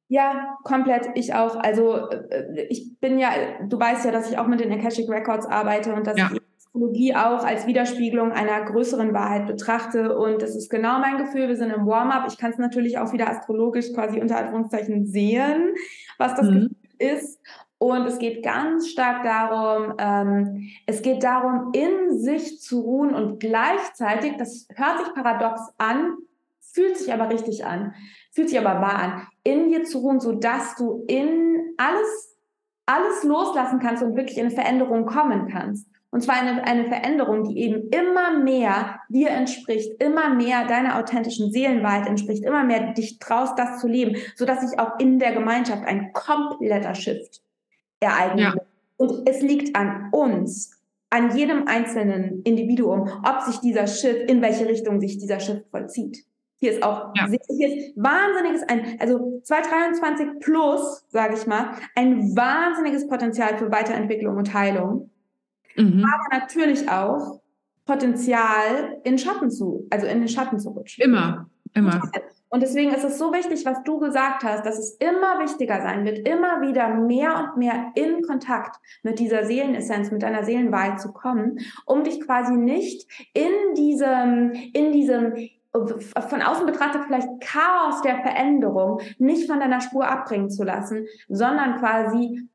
Ja, 0.09 0.57
komplett. 0.65 1.11
Ich 1.15 1.35
auch. 1.35 1.57
Also 1.57 2.09
äh, 2.09 2.67
ich 2.71 2.99
bin 2.99 3.19
ja, 3.19 3.31
du 3.69 3.79
weißt 3.79 4.07
ja, 4.07 4.11
dass 4.11 4.31
ich 4.31 4.39
auch 4.39 4.47
mit 4.47 4.61
den 4.61 4.73
Akashic 4.73 5.09
Records 5.09 5.47
arbeite 5.47 5.95
und 5.95 6.07
dass 6.07 6.17
ja. 6.17 6.31
ich 6.33 6.41
Astrologie 6.79 7.15
auch 7.15 7.45
als 7.45 7.67
Widerspiegelung 7.67 8.33
einer 8.33 8.65
größeren 8.65 9.13
Wahrheit 9.13 9.47
betrachte. 9.47 10.17
Und 10.17 10.43
das 10.43 10.55
ist 10.55 10.71
genau 10.71 10.99
mein 10.99 11.19
Gefühl. 11.19 11.49
Wir 11.49 11.57
sind 11.57 11.71
im 11.71 11.87
Warm-up. 11.87 12.27
Ich 12.29 12.39
kann 12.39 12.53
es 12.53 12.59
natürlich 12.59 12.99
auch 12.99 13.13
wieder 13.13 13.29
astrologisch 13.29 13.93
quasi 13.93 14.21
unter 14.21 14.39
Anführungszeichen 14.39 15.07
sehen, 15.07 15.75
was 16.19 16.35
das 16.35 16.47
mhm. 16.47 16.53
Gefühl 16.53 16.77
ist. 16.99 17.41
Und 17.79 18.07
es 18.07 18.19
geht 18.19 18.43
ganz 18.43 18.89
stark 18.89 19.23
darum, 19.23 19.95
ähm, 19.99 20.69
es 20.87 21.01
geht 21.01 21.23
darum, 21.23 21.71
in 21.73 22.19
sich 22.19 22.61
zu 22.61 22.81
ruhen 22.81 23.15
und 23.15 23.39
gleichzeitig, 23.39 24.37
das 24.37 24.67
hört 24.75 24.99
sich 24.99 25.15
paradox 25.15 25.61
an, 25.79 26.17
fühlt 26.61 26.97
sich 26.97 27.13
aber 27.13 27.31
richtig 27.31 27.65
an, 27.65 27.95
fühlt 28.33 28.49
sich 28.49 28.59
aber 28.59 28.81
wahr 28.81 28.99
an, 28.99 29.27
in 29.45 29.69
dir 29.69 29.85
zu 29.85 29.99
ruhen, 29.99 30.19
so 30.19 30.33
dass 30.33 30.75
du 30.75 31.05
in 31.07 31.75
alles, 31.77 32.37
alles 32.87 33.23
loslassen 33.23 33.79
kannst 33.79 34.03
und 34.03 34.17
wirklich 34.17 34.39
in 34.39 34.51
Veränderung 34.51 35.07
kommen 35.07 35.47
kannst. 35.49 35.89
Und 36.11 36.23
zwar 36.23 36.37
eine, 36.37 36.65
eine 36.65 36.87
Veränderung, 36.89 37.45
die 37.45 37.61
eben 37.61 37.91
immer 37.91 38.39
mehr 38.39 38.99
dir 39.09 39.31
entspricht, 39.31 40.03
immer 40.03 40.35
mehr 40.35 40.67
deiner 40.67 40.99
authentischen 40.99 41.53
Seelenwahrheit 41.53 42.09
entspricht, 42.09 42.45
immer 42.45 42.65
mehr 42.65 42.93
dich 42.95 43.21
traust, 43.21 43.57
das 43.57 43.79
zu 43.79 43.87
leben, 43.87 44.17
so 44.35 44.47
dass 44.47 44.63
sich 44.63 44.81
auch 44.81 44.99
in 44.99 45.21
der 45.21 45.33
Gemeinschaft 45.33 45.85
ein 45.85 46.13
kompletter 46.13 46.95
Shift 46.95 47.43
ereignet. 48.01 48.55
Ja. 48.55 48.61
Und 48.97 49.29
es 49.29 49.43
liegt 49.43 49.77
an 49.77 50.09
uns, 50.13 50.73
an 51.11 51.37
jedem 51.37 51.67
einzelnen 51.67 52.43
Individuum, 52.43 53.09
ob 53.25 53.43
sich 53.43 53.61
dieser 53.61 53.87
Shift, 53.87 54.31
in 54.31 54.43
welche 54.43 54.67
Richtung 54.67 55.01
sich 55.01 55.19
dieser 55.19 55.41
Shift 55.41 55.65
vollzieht. 55.71 56.25
Hier 56.61 56.73
ist 56.73 56.83
auch 56.83 57.13
ja. 57.15 57.29
hier 57.29 57.69
ist 57.69 57.97
wahnsinniges, 57.97 58.63
ein, 58.69 58.99
also 58.99 59.41
2023 59.45 60.41
plus, 60.41 61.05
sage 61.09 61.35
ich 61.35 61.47
mal, 61.47 61.71
ein 61.95 62.37
wahnsinniges 62.37 63.07
Potenzial 63.07 63.57
für 63.59 63.71
Weiterentwicklung 63.71 64.37
und 64.37 64.53
Heilung. 64.53 65.11
Mhm. 65.77 66.05
Aber 66.05 66.41
natürlich 66.41 66.91
auch 66.91 67.41
Potenzial 67.87 68.99
in 69.05 69.19
Schatten 69.19 69.51
zu, 69.51 69.87
also 69.91 70.07
in 70.07 70.19
den 70.19 70.29
Schatten 70.29 70.59
zu 70.59 70.71
rutschen. 70.71 71.05
Immer, 71.05 71.49
immer. 71.75 72.11
Und 72.51 72.63
deswegen 72.63 72.93
ist 72.93 73.05
es 73.05 73.19
so 73.19 73.33
wichtig, 73.33 73.67
was 73.67 73.83
du 73.83 73.99
gesagt 73.99 74.43
hast, 74.43 74.65
dass 74.65 74.79
es 74.79 74.93
immer 74.93 75.39
wichtiger 75.41 75.83
sein 75.83 76.05
wird, 76.05 76.27
immer 76.27 76.63
wieder 76.63 76.89
mehr 76.95 77.37
und 77.37 77.59
mehr 77.59 77.93
in 77.95 78.23
Kontakt 78.23 78.77
mit 79.03 79.19
dieser 79.19 79.45
Seelenessenz, 79.45 80.11
mit 80.11 80.23
deiner 80.23 80.45
Seelenwahrheit 80.45 81.01
zu 81.01 81.13
kommen, 81.13 81.59
um 81.85 82.05
dich 82.05 82.21
quasi 82.23 82.55
nicht 82.55 83.07
in 83.35 83.75
diesem, 83.75 84.53
in 84.73 84.93
diesem 84.93 85.35
von 86.29 86.43
außen 86.43 86.67
betrachtet 86.67 87.03
vielleicht 87.07 87.29
Chaos 87.41 88.01
der 88.03 88.23
Veränderung 88.23 89.01
nicht 89.19 89.47
von 89.49 89.61
deiner 89.61 89.83
Spur 89.83 90.09
abbringen 90.09 90.51
zu 90.51 90.65
lassen, 90.65 91.07
sondern 91.29 91.77
quasi 91.79 92.49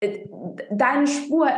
äh, 0.00 0.26
deine 0.70 1.08
Spur, 1.08 1.48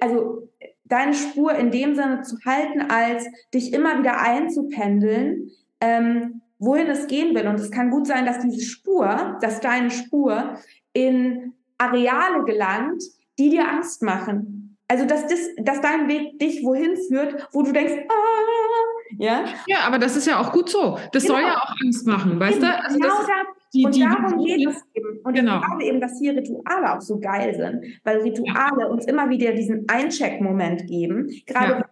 also 0.00 0.48
deine 0.84 1.14
Spur 1.14 1.54
in 1.54 1.70
dem 1.70 1.94
Sinne 1.94 2.20
zu 2.20 2.36
halten, 2.44 2.90
als 2.90 3.26
dich 3.54 3.72
immer 3.72 3.98
wieder 3.98 4.20
einzupendeln, 4.20 5.50
ähm, 5.82 6.40
wohin 6.58 6.86
es 6.86 7.06
gehen 7.08 7.34
will. 7.34 7.46
Und 7.48 7.56
es 7.56 7.70
kann 7.70 7.90
gut 7.90 8.06
sein, 8.06 8.24
dass 8.24 8.38
diese 8.38 8.64
Spur, 8.64 9.36
dass 9.40 9.60
deine 9.60 9.90
Spur 9.90 10.56
in 10.92 11.52
Areale 11.76 12.44
gelangt, 12.44 13.02
die 13.38 13.50
dir 13.50 13.68
Angst 13.68 14.02
machen. 14.02 14.78
Also 14.86 15.06
dass, 15.06 15.26
das, 15.26 15.40
dass 15.58 15.80
dein 15.80 16.08
Weg 16.08 16.38
dich 16.38 16.62
wohin 16.64 16.96
führt, 17.08 17.48
wo 17.52 17.62
du 17.62 17.72
denkst, 17.72 17.94
ah, 18.08 19.18
ja. 19.18 19.44
Ja, 19.66 19.78
aber 19.86 19.98
das 19.98 20.16
ist 20.16 20.26
ja 20.26 20.38
auch 20.38 20.52
gut 20.52 20.68
so. 20.68 20.98
Das 21.12 21.22
genau. 21.22 21.34
soll 21.34 21.42
ja 21.42 21.56
auch 21.56 21.74
Angst 21.84 22.06
machen, 22.06 22.38
weißt 22.38 22.60
genau. 22.60 22.72
du? 22.72 22.84
Also 22.84 22.98
genau 22.98 23.14
das, 23.18 23.28
die, 23.74 23.86
und 23.86 23.94
die, 23.94 24.00
darum 24.00 24.38
die, 24.38 24.44
geht 24.44 24.68
es 24.68 24.82
eben. 24.94 25.18
Und 25.24 25.34
genau. 25.34 25.60
ich 25.60 25.66
glaube 25.66 25.84
eben, 25.84 26.00
dass 26.00 26.18
hier 26.18 26.36
Rituale 26.36 26.94
auch 26.94 27.00
so 27.00 27.18
geil 27.18 27.54
sind, 27.54 28.00
weil 28.04 28.18
Rituale 28.18 28.82
ja. 28.82 28.86
uns 28.86 29.06
immer 29.06 29.28
wieder 29.30 29.52
diesen 29.52 29.88
Eincheck-Moment 29.88 30.86
geben. 30.86 31.28
Gerade 31.46 31.72
ja. 31.72 31.84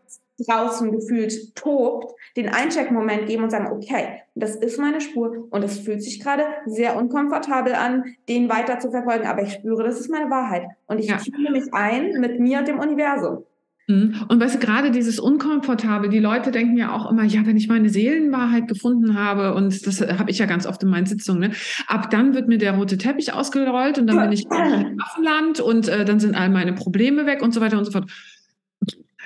Draußen 0.46 0.90
gefühlt 0.92 1.54
tobt, 1.54 2.14
den 2.36 2.48
Eincheck-Moment 2.48 3.26
geben 3.26 3.44
und 3.44 3.50
sagen, 3.50 3.72
okay, 3.72 4.22
das 4.34 4.56
ist 4.56 4.78
meine 4.78 5.00
Spur 5.00 5.48
und 5.50 5.62
es 5.62 5.78
fühlt 5.78 6.02
sich 6.02 6.20
gerade 6.20 6.44
sehr 6.66 6.96
unkomfortabel 6.96 7.74
an, 7.74 8.04
den 8.28 8.48
weiter 8.48 8.78
zu 8.78 8.90
verfolgen, 8.90 9.26
aber 9.26 9.42
ich 9.42 9.52
spüre, 9.52 9.82
das 9.82 10.00
ist 10.00 10.10
meine 10.10 10.30
Wahrheit. 10.30 10.64
Und 10.86 10.98
ich 10.98 11.06
ja. 11.06 11.18
mich 11.50 11.72
ein 11.72 12.20
mit 12.20 12.40
mir 12.40 12.58
und 12.58 12.68
dem 12.68 12.78
Universum. 12.78 13.44
Mhm. 13.90 14.14
Und 14.28 14.40
weißt 14.40 14.54
du, 14.54 14.58
gerade 14.58 14.90
dieses 14.90 15.18
Unkomfortable, 15.18 16.08
die 16.08 16.18
Leute 16.18 16.50
denken 16.50 16.76
ja 16.76 16.94
auch 16.94 17.10
immer, 17.10 17.24
ja, 17.24 17.44
wenn 17.44 17.56
ich 17.56 17.68
meine 17.68 17.88
Seelenwahrheit 17.88 18.68
gefunden 18.68 19.18
habe, 19.18 19.54
und 19.54 19.86
das 19.86 20.00
habe 20.00 20.30
ich 20.30 20.38
ja 20.38 20.46
ganz 20.46 20.66
oft 20.66 20.82
in 20.82 20.90
meinen 20.90 21.06
Sitzungen, 21.06 21.40
ne, 21.40 21.50
ab 21.88 22.10
dann 22.10 22.34
wird 22.34 22.48
mir 22.48 22.58
der 22.58 22.76
rote 22.76 22.98
Teppich 22.98 23.32
ausgerollt 23.32 23.98
und 23.98 24.06
dann 24.06 24.18
bin 24.20 24.32
ich 24.32 24.44
im 24.44 24.50
Waffenland 24.98 25.60
und 25.60 25.88
äh, 25.88 26.04
dann 26.04 26.20
sind 26.20 26.34
all 26.34 26.50
meine 26.50 26.72
Probleme 26.72 27.26
weg 27.26 27.42
und 27.42 27.52
so 27.52 27.60
weiter 27.60 27.78
und 27.78 27.84
so 27.84 27.90
fort. 27.90 28.10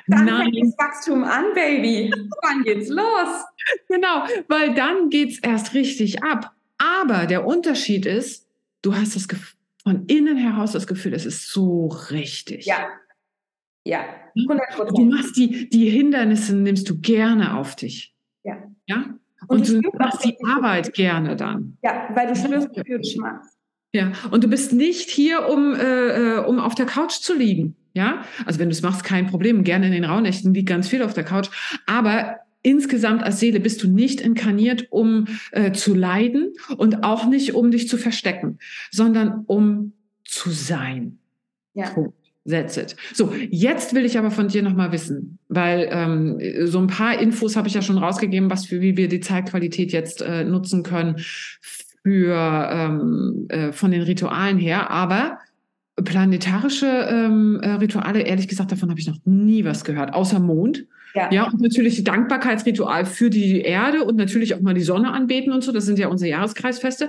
Dann 0.07 0.27
Nein. 0.27 0.53
fängt 0.53 0.67
das 0.67 0.79
Wachstum 0.79 1.25
an, 1.25 1.47
Baby. 1.55 2.13
Wann 2.43 2.63
geht's 2.63 2.89
los? 2.89 3.45
Genau, 3.89 4.25
weil 4.49 4.75
dann 4.75 5.09
geht's 5.09 5.39
erst 5.39 5.75
richtig 5.75 6.23
ab. 6.23 6.53
Aber 6.79 7.27
der 7.27 7.47
Unterschied 7.47 8.05
ist, 8.05 8.47
du 8.83 8.95
hast 8.95 9.17
das 9.17 9.29
Gefühl, 9.29 9.59
von 9.83 10.07
innen 10.07 10.37
heraus 10.37 10.73
das 10.73 10.87
Gefühl, 10.87 11.15
es 11.15 11.25
ist 11.27 11.51
so 11.51 11.89
richtig. 12.11 12.67
Ja, 12.67 12.89
ja, 13.87 14.05
100 14.37 14.79
hm? 14.79 14.87
Du 14.95 15.05
machst 15.05 15.37
die, 15.37 15.69
die 15.69 15.91
Hindernisse, 15.91 16.57
nimmst 16.57 16.89
du 16.89 17.01
gerne 17.01 17.57
auf 17.57 17.77
dich. 17.77 18.15
Ja. 18.43 18.63
Ja? 18.87 19.15
Und, 19.47 19.71
und 19.71 19.85
du 19.85 19.91
machst 19.99 20.25
die 20.25 20.37
Arbeit 20.45 20.95
gerne 20.95 21.37
dann. 21.37 21.77
Ja, 21.83 22.09
weil 22.15 22.29
du 22.29 22.37
spürst, 22.37 22.69
wie 22.75 22.83
du 22.83 23.21
machst. 23.21 23.57
Ja, 23.93 24.11
und 24.31 24.43
du 24.43 24.49
bist 24.49 24.73
nicht 24.73 25.11
hier, 25.11 25.49
um, 25.49 25.75
äh, 25.75 26.37
äh, 26.37 26.39
um 26.39 26.59
auf 26.59 26.75
der 26.75 26.87
Couch 26.87 27.13
zu 27.13 27.35
liegen. 27.35 27.77
Ja, 27.95 28.24
also 28.45 28.59
wenn 28.59 28.68
du 28.68 28.72
es 28.72 28.82
machst, 28.82 29.05
kein 29.05 29.28
Problem. 29.28 29.62
Gerne 29.64 29.86
in 29.86 29.92
den 29.92 30.05
Rauhnächten 30.05 30.53
liegt 30.53 30.68
ganz 30.68 30.88
viel 30.88 31.03
auf 31.03 31.14
der 31.14 31.24
Couch. 31.24 31.49
Aber 31.86 32.40
insgesamt 32.62 33.22
als 33.22 33.38
Seele 33.38 33.61
bist 33.61 33.82
du 33.82 33.88
nicht 33.88 34.20
inkarniert, 34.20 34.88
um 34.90 35.28
äh, 35.53 35.72
zu 35.72 35.95
leiden 35.95 36.55
und 36.76 37.05
auch 37.05 37.26
nicht, 37.26 37.55
um 37.55 37.70
dich 37.70 37.88
zu 37.88 37.97
verstecken, 37.97 38.59
sondern 38.90 39.45
um 39.47 39.92
zu 40.24 40.51
sein. 40.51 41.18
Ja. 41.74 41.90
Punkt. 41.90 42.14
That's 42.47 42.76
it. 42.76 42.95
So, 43.14 43.32
jetzt 43.49 43.95
will 43.95 44.05
ich 44.05 44.18
aber 44.18 44.30
von 44.30 44.49
dir 44.49 44.62
nochmal 44.62 44.92
wissen, 44.92 45.38
weil 45.49 45.88
ähm, 45.90 46.38
so 46.66 46.78
ein 46.78 46.88
paar 46.88 47.18
Infos 47.18 47.57
habe 47.57 47.68
ich 47.68 47.74
ja 47.74 47.80
schon 47.80 47.97
rausgegeben, 47.97 48.51
was 48.51 48.66
für 48.66 48.82
wie 48.82 48.99
wir 48.99 49.09
die 49.09 49.20
Zeitqualität 49.20 49.92
jetzt 49.92 50.20
äh, 50.20 50.45
nutzen 50.45 50.82
können 50.82 51.16
für 52.03 52.68
ähm, 52.70 53.47
äh, 53.49 53.72
von 53.72 53.90
den 53.92 54.03
Ritualen 54.03 54.59
her. 54.59 54.90
Aber 54.90 55.38
planetarische 56.03 56.86
ähm, 56.86 57.61
äh, 57.62 57.70
Rituale, 57.72 58.22
ehrlich 58.22 58.49
gesagt, 58.49 58.72
davon 58.72 58.90
habe 58.90 59.01
ich 59.01 59.07
noch 59.07 59.18
nie 59.24 59.64
was 59.64 59.84
gehört, 59.84 60.12
außer 60.12 60.40
Mond. 60.40 60.86
Ja. 61.14 61.30
ja, 61.30 61.45
und 61.45 61.61
natürlich 61.61 62.03
Dankbarkeitsritual 62.03 63.07
für 63.07 63.30
die 63.30 63.61
Erde 63.61 64.03
und 64.03 64.16
natürlich 64.16 64.55
auch 64.57 64.61
mal 64.61 64.74
die 64.74 64.82
Sonne 64.82 65.12
anbeten 65.12 65.53
und 65.53 65.62
so. 65.62 65.70
Das 65.70 65.86
sind 65.86 65.97
ja 65.99 66.09
unsere 66.09 66.30
Jahreskreisfeste. 66.30 67.09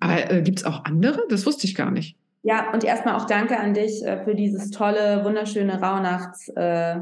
Aber 0.00 0.30
äh, 0.32 0.42
gibt 0.42 0.58
es 0.58 0.64
auch 0.64 0.84
andere? 0.84 1.20
Das 1.28 1.46
wusste 1.46 1.68
ich 1.68 1.76
gar 1.76 1.92
nicht. 1.92 2.16
Ja, 2.42 2.72
und 2.72 2.82
erstmal 2.82 3.14
auch 3.14 3.26
danke 3.26 3.56
an 3.56 3.72
dich 3.72 4.04
äh, 4.04 4.24
für 4.24 4.34
dieses 4.34 4.70
tolle, 4.70 5.24
wunderschöne 5.24 5.80
Rauhnachts 5.80 6.48
äh, 6.56 6.96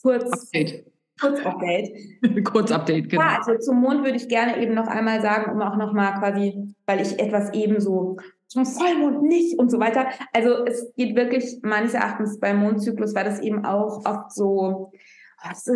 Kurz 0.00 0.32
Update. 0.32 0.84
Kurzupdate. 1.20 1.90
Kurzupdate, 2.44 3.08
genau. 3.08 3.22
Ja, 3.22 3.38
also 3.38 3.58
zum 3.58 3.80
Mond 3.80 4.04
würde 4.04 4.16
ich 4.16 4.28
gerne 4.28 4.60
eben 4.62 4.74
noch 4.74 4.86
einmal 4.86 5.22
sagen, 5.22 5.50
um 5.50 5.62
auch 5.62 5.76
nochmal 5.76 6.14
quasi, 6.18 6.74
weil 6.86 7.00
ich 7.00 7.18
etwas 7.18 7.52
eben 7.54 7.80
so 7.80 8.18
zum 8.35 8.35
Vollmond 8.52 9.22
nicht 9.22 9.58
und 9.58 9.70
so 9.70 9.78
weiter. 9.80 10.06
Also 10.32 10.64
es 10.64 10.92
geht 10.94 11.16
wirklich 11.16 11.58
meines 11.62 11.94
Erachtens 11.94 12.38
beim 12.38 12.58
Mondzyklus, 12.58 13.14
weil 13.14 13.24
das 13.24 13.40
eben 13.40 13.64
auch 13.64 14.04
oft 14.04 14.32
so 14.32 14.92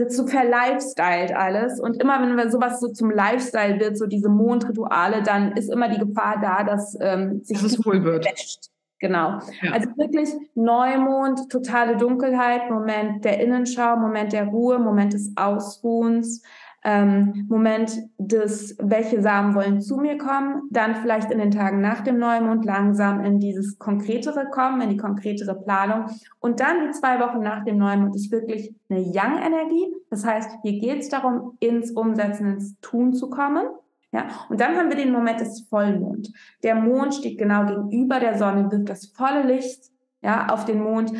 so 0.08 0.26
verlifestylt 0.26 1.32
alles. 1.32 1.80
Und 1.80 2.00
immer 2.00 2.20
wenn 2.36 2.50
sowas 2.50 2.80
so 2.80 2.88
zum 2.88 3.10
Lifestyle 3.10 3.78
wird, 3.78 3.98
so 3.98 4.06
diese 4.06 4.28
Mondrituale, 4.28 5.22
dann 5.22 5.52
ist 5.52 5.70
immer 5.70 5.88
die 5.88 5.98
Gefahr 5.98 6.40
da, 6.40 6.64
dass 6.64 6.96
ähm, 7.00 7.42
sich 7.44 7.60
das 7.60 7.84
wohl 7.84 8.02
wird. 8.02 8.24
Wäscht. 8.24 8.70
Genau. 9.00 9.38
Ja. 9.62 9.72
Also 9.72 9.88
wirklich 9.96 10.28
Neumond, 10.54 11.50
totale 11.50 11.96
Dunkelheit, 11.96 12.70
Moment 12.70 13.24
der 13.24 13.40
Innenschau, 13.40 13.96
Moment 13.96 14.32
der 14.32 14.46
Ruhe, 14.46 14.78
Moment 14.78 15.14
des 15.14 15.32
Ausruhens, 15.36 16.42
ähm, 16.82 17.46
Moment 17.48 17.92
des, 18.18 18.76
welche 18.80 19.20
Samen 19.22 19.54
wollen 19.54 19.80
zu 19.80 19.96
mir 19.96 20.16
kommen, 20.16 20.62
dann 20.70 20.96
vielleicht 20.96 21.30
in 21.30 21.38
den 21.38 21.50
Tagen 21.50 21.80
nach 21.80 22.00
dem 22.00 22.18
Neumond 22.18 22.64
langsam 22.64 23.22
in 23.24 23.38
dieses 23.38 23.78
Konkretere 23.78 24.48
kommen, 24.50 24.80
in 24.80 24.90
die 24.90 24.96
konkretere 24.96 25.54
Planung. 25.54 26.06
Und 26.38 26.60
dann 26.60 26.86
die 26.86 26.92
zwei 26.92 27.20
Wochen 27.20 27.40
nach 27.40 27.64
dem 27.64 27.76
Neumond 27.76 28.16
ist 28.16 28.32
wirklich 28.32 28.74
eine 28.88 29.00
Young-Energie. 29.00 29.94
Das 30.08 30.24
heißt, 30.24 30.50
hier 30.62 30.78
geht 30.78 31.00
es 31.00 31.08
darum, 31.08 31.56
ins 31.60 31.90
Umsetzen, 31.90 32.46
ins 32.46 32.80
Tun 32.80 33.12
zu 33.12 33.28
kommen. 33.28 33.66
Ja, 34.12 34.26
und 34.48 34.60
dann 34.60 34.76
haben 34.76 34.88
wir 34.88 34.96
den 34.96 35.12
Moment 35.12 35.40
des 35.40 35.60
Vollmond. 35.68 36.32
Der 36.64 36.74
Mond 36.74 37.14
steht 37.14 37.38
genau 37.38 37.66
gegenüber 37.66 38.18
der 38.18 38.36
Sonne, 38.36 38.70
wirft 38.70 38.88
das 38.88 39.06
volle 39.06 39.44
Licht 39.44 39.84
ja, 40.20 40.48
auf 40.48 40.64
den 40.64 40.82
Mond. 40.82 41.12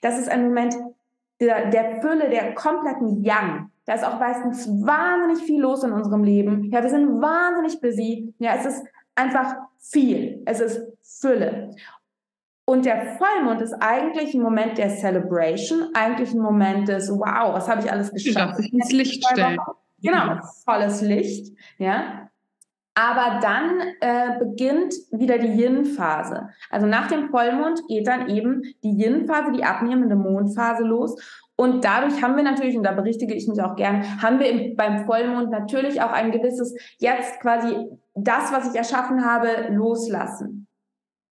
Das 0.00 0.18
ist 0.18 0.30
ein 0.30 0.46
Moment 0.46 0.74
der, 1.40 1.70
der 1.70 2.00
Fülle, 2.00 2.30
der 2.30 2.54
kompletten 2.54 3.22
Yang. 3.22 3.70
Da 3.88 3.94
ist 3.94 4.04
auch 4.04 4.20
meistens 4.20 4.68
wahnsinnig 4.68 5.42
viel 5.46 5.62
los 5.62 5.82
in 5.82 5.92
unserem 5.92 6.22
Leben. 6.22 6.70
Ja, 6.70 6.82
wir 6.82 6.90
sind 6.90 7.22
wahnsinnig 7.22 7.80
busy. 7.80 8.34
Ja, 8.38 8.54
es 8.54 8.66
ist 8.66 8.84
einfach 9.14 9.56
viel. 9.78 10.42
Es 10.44 10.60
ist 10.60 10.82
Fülle. 11.00 11.70
Und 12.66 12.84
der 12.84 13.16
Vollmond 13.16 13.62
ist 13.62 13.72
eigentlich 13.80 14.34
ein 14.34 14.42
Moment 14.42 14.76
der 14.76 14.90
Celebration, 14.90 15.88
eigentlich 15.94 16.34
ein 16.34 16.40
Moment 16.40 16.88
des 16.88 17.08
Wow, 17.10 17.54
was 17.54 17.66
habe 17.66 17.80
ich 17.80 17.90
alles 17.90 18.12
geschafft? 18.12 18.60
Ich 18.60 18.74
ins 18.74 18.92
Licht 18.92 19.24
stellen. 19.26 19.58
Genau, 20.02 20.36
volles 20.66 21.00
Licht. 21.00 21.56
Ja, 21.78 22.28
aber 22.94 23.40
dann 23.40 23.80
äh, 24.00 24.38
beginnt 24.38 24.92
wieder 25.12 25.38
die 25.38 25.62
Yin-Phase. 25.62 26.50
Also 26.68 26.86
nach 26.86 27.06
dem 27.06 27.30
Vollmond 27.30 27.80
geht 27.88 28.06
dann 28.06 28.28
eben 28.28 28.60
die 28.82 28.90
Yin-Phase, 29.02 29.52
die 29.52 29.64
abnehmende 29.64 30.16
Mondphase 30.16 30.82
los. 30.82 31.16
Und 31.60 31.84
dadurch 31.84 32.22
haben 32.22 32.36
wir 32.36 32.44
natürlich, 32.44 32.76
und 32.76 32.84
da 32.84 32.92
berichtige 32.92 33.34
ich 33.34 33.48
mich 33.48 33.60
auch 33.60 33.74
gern, 33.74 34.22
haben 34.22 34.38
wir 34.38 34.48
im, 34.48 34.76
beim 34.76 35.06
Vollmond 35.06 35.50
natürlich 35.50 36.00
auch 36.00 36.12
ein 36.12 36.30
gewisses, 36.30 36.72
jetzt 36.98 37.40
quasi 37.40 37.74
das, 38.14 38.52
was 38.52 38.70
ich 38.70 38.78
erschaffen 38.78 39.24
habe, 39.24 39.66
loslassen. 39.70 40.68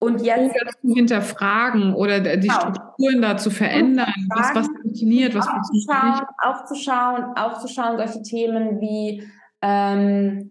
Und 0.01 0.20
jetzt 0.22 0.51
oder 0.51 0.70
zu 0.72 0.95
hinterfragen 0.95 1.95
oder 1.95 2.18
die 2.20 2.49
genau. 2.49 2.61
Strukturen 2.61 3.22
da 3.22 3.37
zu 3.37 3.51
verändern, 3.51 4.12
was, 4.29 4.55
was 4.55 4.66
funktioniert, 4.83 5.35
was 5.37 5.47
funktioniert 5.47 6.05
nicht. 6.05 6.22
Aufzuschauen, 6.43 7.24
aufzuschauen, 7.37 7.97
solche 7.97 8.22
Themen 8.22 8.81
wie 8.81 9.22
ähm, 9.62 10.51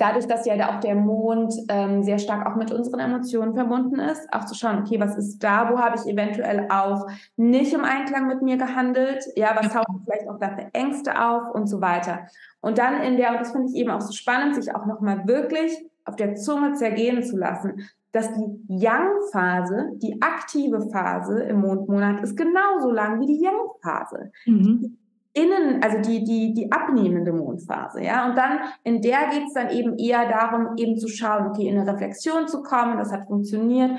dadurch, 0.00 0.26
dass 0.26 0.46
ja 0.46 0.54
auch 0.70 0.80
der 0.80 0.94
Mond 0.94 1.54
ähm, 1.68 2.02
sehr 2.02 2.18
stark 2.18 2.46
auch 2.46 2.56
mit 2.56 2.72
unseren 2.72 3.00
Emotionen 3.00 3.54
verbunden 3.54 3.98
ist, 3.98 4.32
auch 4.32 4.44
zu 4.44 4.54
schauen, 4.54 4.78
okay, 4.78 5.00
was 5.00 5.16
ist 5.16 5.38
da, 5.38 5.70
wo 5.70 5.78
habe 5.78 5.96
ich 5.96 6.10
eventuell 6.10 6.68
auch 6.70 7.06
nicht 7.36 7.72
im 7.72 7.84
Einklang 7.84 8.26
mit 8.26 8.42
mir 8.42 8.56
gehandelt, 8.56 9.24
ja, 9.36 9.54
was 9.54 9.72
taucht 9.72 9.88
vielleicht 10.04 10.28
auch 10.28 10.38
da 10.38 10.50
für 10.50 10.68
Ängste 10.72 11.20
auf 11.20 11.54
und 11.54 11.66
so 11.66 11.80
weiter. 11.80 12.26
Und 12.60 12.78
dann 12.78 13.02
in 13.02 13.16
der, 13.16 13.32
und 13.32 13.40
das 13.40 13.52
finde 13.52 13.68
ich 13.68 13.74
eben 13.74 13.90
auch 13.90 14.00
so 14.00 14.12
spannend, 14.12 14.54
sich 14.54 14.74
auch 14.74 14.86
nochmal 14.86 15.26
wirklich 15.26 15.72
auf 16.04 16.16
der 16.16 16.34
Zunge 16.34 16.74
zergehen 16.74 17.22
zu 17.22 17.36
lassen, 17.36 17.88
dass 18.12 18.32
die 18.32 18.64
Yang-Phase, 18.68 19.92
die 19.96 20.22
aktive 20.22 20.88
Phase 20.90 21.42
im 21.42 21.60
Mondmonat, 21.60 22.22
ist 22.22 22.36
genauso 22.36 22.90
lang 22.90 23.20
wie 23.20 23.26
die 23.26 23.42
Yang-Phase. 23.42 24.30
Mhm 24.46 24.98
innen, 25.34 25.82
also 25.82 25.98
die, 25.98 26.24
die, 26.24 26.54
die 26.54 26.72
abnehmende 26.72 27.32
Mondphase, 27.32 28.02
ja. 28.02 28.28
Und 28.28 28.36
dann, 28.36 28.60
in 28.84 29.02
der 29.02 29.28
geht 29.30 29.44
es 29.46 29.52
dann 29.52 29.70
eben 29.70 29.98
eher 29.98 30.28
darum, 30.28 30.76
eben 30.76 30.96
zu 30.96 31.08
schauen, 31.08 31.48
okay, 31.48 31.68
in 31.68 31.78
eine 31.78 31.92
Reflexion 31.92 32.48
zu 32.48 32.62
kommen, 32.62 32.96
das 32.96 33.12
hat 33.12 33.26
funktioniert. 33.26 33.92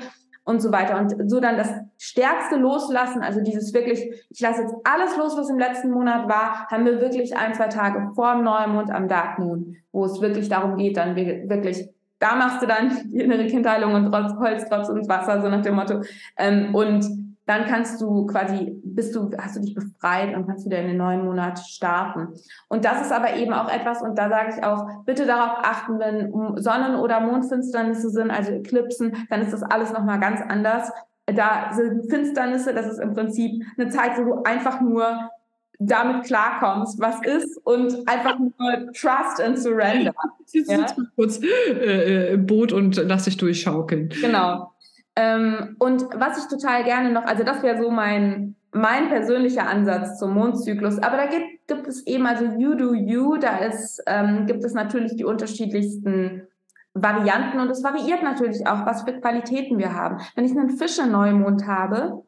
und 0.48 0.62
so 0.62 0.70
weiter. 0.70 0.96
Und 0.98 1.28
so 1.28 1.40
dann 1.40 1.56
das 1.56 1.72
stärkste 1.98 2.54
loslassen, 2.56 3.20
also 3.20 3.40
dieses 3.40 3.74
wirklich, 3.74 4.00
ich 4.30 4.40
lasse 4.40 4.62
jetzt 4.62 4.74
alles 4.84 5.16
los, 5.16 5.36
was 5.36 5.50
im 5.50 5.58
letzten 5.58 5.90
Monat 5.90 6.28
war, 6.28 6.68
haben 6.70 6.84
wir 6.84 7.00
wirklich 7.00 7.36
ein, 7.36 7.52
zwei 7.52 7.66
Tage 7.66 8.12
vor 8.14 8.32
dem 8.34 8.44
Neumond 8.44 8.92
am 8.92 9.08
Dark 9.08 9.40
Moon, 9.40 9.76
wo 9.90 10.04
es 10.04 10.20
wirklich 10.20 10.48
darum 10.48 10.76
geht, 10.76 10.96
dann 10.96 11.16
wirklich 11.16 11.88
da 12.18 12.34
machst 12.34 12.62
du 12.62 12.66
dann 12.66 13.10
die 13.12 13.20
innere 13.20 13.46
Kindheilung 13.46 13.94
und 13.94 14.10
Holz, 14.38 14.64
trotz 14.68 14.88
ins 14.88 15.08
Wasser, 15.08 15.42
so 15.42 15.48
nach 15.48 15.62
dem 15.62 15.74
Motto. 15.74 16.00
Ähm, 16.38 16.74
und 16.74 17.04
dann 17.46 17.64
kannst 17.66 18.00
du 18.00 18.26
quasi, 18.26 18.80
bist 18.82 19.14
du, 19.14 19.30
hast 19.38 19.56
du 19.56 19.60
dich 19.60 19.74
befreit 19.74 20.36
und 20.36 20.46
kannst 20.46 20.66
wieder 20.66 20.80
in 20.80 20.88
den 20.88 20.96
neuen 20.96 21.24
Monat 21.24 21.60
starten. 21.60 22.34
Und 22.68 22.84
das 22.84 23.02
ist 23.02 23.12
aber 23.12 23.36
eben 23.36 23.52
auch 23.52 23.70
etwas, 23.72 24.02
und 24.02 24.18
da 24.18 24.28
sage 24.28 24.54
ich 24.56 24.64
auch, 24.64 25.04
bitte 25.04 25.26
darauf 25.26 25.58
achten, 25.62 25.98
wenn 26.00 26.32
Sonnen- 26.60 26.96
oder 26.96 27.20
Mondfinsternisse 27.20 28.10
sind, 28.10 28.32
also 28.32 28.50
Eklipsen, 28.50 29.26
dann 29.30 29.42
ist 29.42 29.52
das 29.52 29.62
alles 29.62 29.92
nochmal 29.92 30.18
ganz 30.18 30.40
anders. 30.40 30.90
Da 31.26 31.72
sind 31.72 32.10
Finsternisse, 32.10 32.74
das 32.74 32.86
ist 32.86 32.98
im 32.98 33.14
Prinzip 33.14 33.62
eine 33.78 33.90
Zeit, 33.90 34.18
wo 34.18 34.24
du 34.24 34.42
einfach 34.42 34.80
nur 34.80 35.30
damit 35.78 36.24
klarkommst, 36.24 36.98
was 37.00 37.16
ist 37.22 37.60
und 37.64 38.08
einfach 38.08 38.38
nur 38.38 38.92
Trust 38.92 39.40
and 39.40 39.58
Surrender. 39.58 40.14
Jetzt 40.52 40.70
ja? 40.70 40.86
kurz 41.14 41.40
äh, 41.42 42.32
im 42.32 42.46
Boot 42.46 42.72
und 42.72 42.96
lass 42.96 43.24
dich 43.24 43.36
durchschaukeln. 43.36 44.08
Genau. 44.20 44.72
Ähm, 45.16 45.76
und 45.78 46.02
was 46.14 46.38
ich 46.38 46.48
total 46.48 46.84
gerne 46.84 47.10
noch, 47.10 47.24
also 47.24 47.42
das 47.42 47.62
wäre 47.62 47.82
so 47.82 47.90
mein, 47.90 48.54
mein 48.72 49.08
persönlicher 49.08 49.66
Ansatz 49.66 50.18
zum 50.18 50.34
Mondzyklus, 50.34 50.98
aber 50.98 51.16
da 51.16 51.26
gibt, 51.26 51.66
gibt 51.66 51.88
es 51.88 52.06
eben, 52.06 52.26
also 52.26 52.44
You 52.44 52.74
Do 52.74 52.94
You, 52.94 53.38
da 53.38 53.56
ist, 53.58 54.02
ähm, 54.06 54.46
gibt 54.46 54.62
es 54.62 54.74
natürlich 54.74 55.16
die 55.16 55.24
unterschiedlichsten 55.24 56.46
Varianten 56.92 57.60
und 57.60 57.70
es 57.70 57.82
variiert 57.82 58.22
natürlich 58.22 58.66
auch, 58.66 58.86
was 58.86 59.02
für 59.02 59.18
Qualitäten 59.20 59.78
wir 59.78 59.94
haben. 59.94 60.18
Wenn 60.34 60.44
ich 60.44 60.52
einen 60.52 60.70
Fische-Neumond 60.70 61.66
habe, 61.66 62.22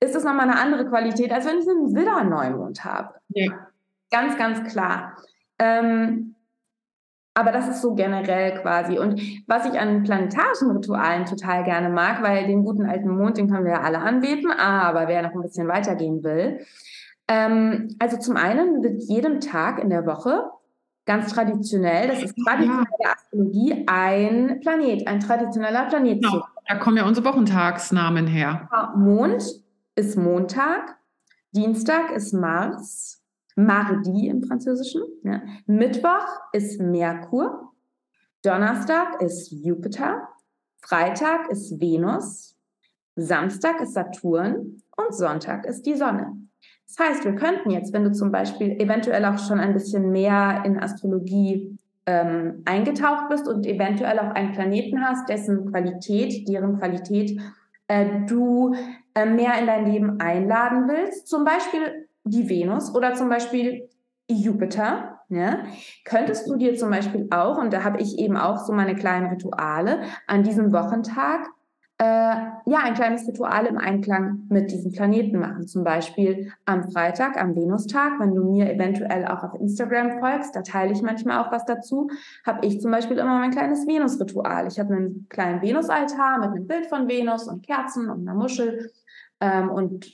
ist 0.00 0.14
das 0.14 0.24
nochmal 0.24 0.48
eine 0.48 0.58
andere 0.58 0.86
Qualität, 0.86 1.32
als 1.32 1.46
wenn 1.46 1.58
ich 1.58 1.68
einen 1.68 1.94
Widder-Neumond 1.94 2.84
habe. 2.84 3.14
Ja. 3.28 3.52
Ganz, 4.10 4.36
ganz 4.38 4.72
klar. 4.72 5.16
Ähm, 5.58 6.34
aber 7.38 7.52
das 7.52 7.68
ist 7.68 7.82
so 7.82 7.94
generell 7.94 8.60
quasi. 8.60 8.98
Und 8.98 9.20
was 9.46 9.64
ich 9.64 9.78
an 9.78 10.02
planetarischen 10.02 10.72
Ritualen 10.72 11.24
total 11.24 11.62
gerne 11.62 11.88
mag, 11.88 12.20
weil 12.22 12.48
den 12.48 12.64
guten 12.64 12.84
alten 12.84 13.08
Mond, 13.08 13.38
den 13.38 13.48
können 13.48 13.64
wir 13.64 13.74
ja 13.74 13.80
alle 13.82 14.00
anbeten, 14.00 14.50
aber 14.50 15.06
wer 15.06 15.22
noch 15.22 15.34
ein 15.34 15.42
bisschen 15.42 15.68
weitergehen 15.68 16.24
will. 16.24 16.60
Ähm, 17.28 17.94
also 18.00 18.18
zum 18.18 18.36
einen 18.36 18.82
wird 18.82 19.02
jedem 19.04 19.40
Tag 19.40 19.78
in 19.80 19.88
der 19.88 20.04
Woche 20.04 20.50
ganz 21.06 21.32
traditionell, 21.32 22.08
das 22.08 22.22
ist 22.22 22.34
traditionelle 22.44 22.86
ja. 23.02 23.12
Astrologie, 23.12 23.84
ein 23.86 24.58
Planet, 24.60 25.06
ein 25.06 25.20
traditioneller 25.20 25.86
Planet. 25.86 26.22
Genau. 26.22 26.44
Da 26.66 26.74
kommen 26.74 26.96
ja 26.96 27.06
unsere 27.06 27.26
Wochentagsnamen 27.26 28.26
her. 28.26 28.68
Mond 28.96 29.42
ist 29.94 30.18
Montag, 30.18 30.98
Dienstag 31.52 32.10
ist 32.10 32.34
Mars, 32.34 33.17
Mardi 33.58 34.28
im 34.28 34.42
Französischen. 34.42 35.02
Ja. 35.24 35.42
Mittwoch 35.66 36.26
ist 36.52 36.80
Merkur. 36.80 37.72
Donnerstag 38.42 39.20
ist 39.20 39.50
Jupiter. 39.50 40.28
Freitag 40.80 41.50
ist 41.50 41.80
Venus. 41.80 42.56
Samstag 43.16 43.80
ist 43.80 43.94
Saturn 43.94 44.80
und 44.96 45.14
Sonntag 45.14 45.66
ist 45.66 45.82
die 45.86 45.96
Sonne. 45.96 46.36
Das 46.86 47.06
heißt, 47.06 47.24
wir 47.24 47.34
könnten 47.34 47.70
jetzt, 47.70 47.92
wenn 47.92 48.04
du 48.04 48.12
zum 48.12 48.30
Beispiel 48.30 48.80
eventuell 48.80 49.24
auch 49.24 49.38
schon 49.38 49.58
ein 49.58 49.74
bisschen 49.74 50.12
mehr 50.12 50.62
in 50.64 50.78
Astrologie 50.78 51.76
ähm, 52.06 52.62
eingetaucht 52.64 53.28
bist 53.28 53.48
und 53.48 53.66
eventuell 53.66 54.18
auch 54.20 54.34
einen 54.34 54.52
Planeten 54.52 55.04
hast, 55.04 55.28
dessen 55.28 55.70
Qualität, 55.70 56.48
deren 56.48 56.78
Qualität 56.78 57.38
äh, 57.88 58.24
du 58.26 58.74
äh, 59.14 59.26
mehr 59.26 59.58
in 59.58 59.66
dein 59.66 59.84
Leben 59.90 60.20
einladen 60.20 60.88
willst, 60.88 61.26
zum 61.26 61.44
Beispiel 61.44 62.07
die 62.30 62.48
Venus 62.48 62.94
oder 62.94 63.14
zum 63.14 63.28
Beispiel 63.28 63.88
Jupiter, 64.30 65.20
ja, 65.30 65.64
könntest 66.04 66.48
du 66.48 66.56
dir 66.56 66.74
zum 66.74 66.90
Beispiel 66.90 67.28
auch, 67.30 67.58
und 67.58 67.72
da 67.72 67.84
habe 67.84 68.00
ich 68.00 68.18
eben 68.18 68.36
auch 68.36 68.58
so 68.58 68.72
meine 68.72 68.94
kleinen 68.94 69.26
Rituale, 69.26 70.02
an 70.26 70.42
diesem 70.42 70.72
Wochentag 70.72 71.48
äh, 72.00 72.04
ja 72.04 72.78
ein 72.84 72.94
kleines 72.94 73.26
Ritual 73.26 73.66
im 73.66 73.76
Einklang 73.76 74.46
mit 74.48 74.70
diesem 74.70 74.92
Planeten 74.92 75.40
machen. 75.40 75.66
Zum 75.66 75.82
Beispiel 75.82 76.52
am 76.64 76.90
Freitag, 76.90 77.36
am 77.36 77.56
Venustag, 77.56 78.20
wenn 78.20 78.34
du 78.34 78.44
mir 78.44 78.72
eventuell 78.72 79.26
auch 79.26 79.42
auf 79.42 79.54
Instagram 79.54 80.20
folgst, 80.20 80.54
da 80.54 80.62
teile 80.62 80.92
ich 80.92 81.02
manchmal 81.02 81.44
auch 81.44 81.50
was 81.50 81.64
dazu, 81.64 82.08
habe 82.46 82.64
ich 82.64 82.80
zum 82.80 82.92
Beispiel 82.92 83.18
immer 83.18 83.38
mein 83.40 83.50
kleines 83.50 83.86
Venus-Ritual. 83.86 84.68
Ich 84.68 84.78
habe 84.78 84.94
einen 84.94 85.26
kleinen 85.28 85.60
Venusaltar 85.60 86.38
mit 86.38 86.50
einem 86.50 86.66
Bild 86.68 86.86
von 86.86 87.08
Venus 87.08 87.48
und 87.48 87.66
Kerzen 87.66 88.08
und 88.08 88.20
einer 88.20 88.38
Muschel 88.38 88.92
ähm, 89.40 89.68
und 89.68 90.06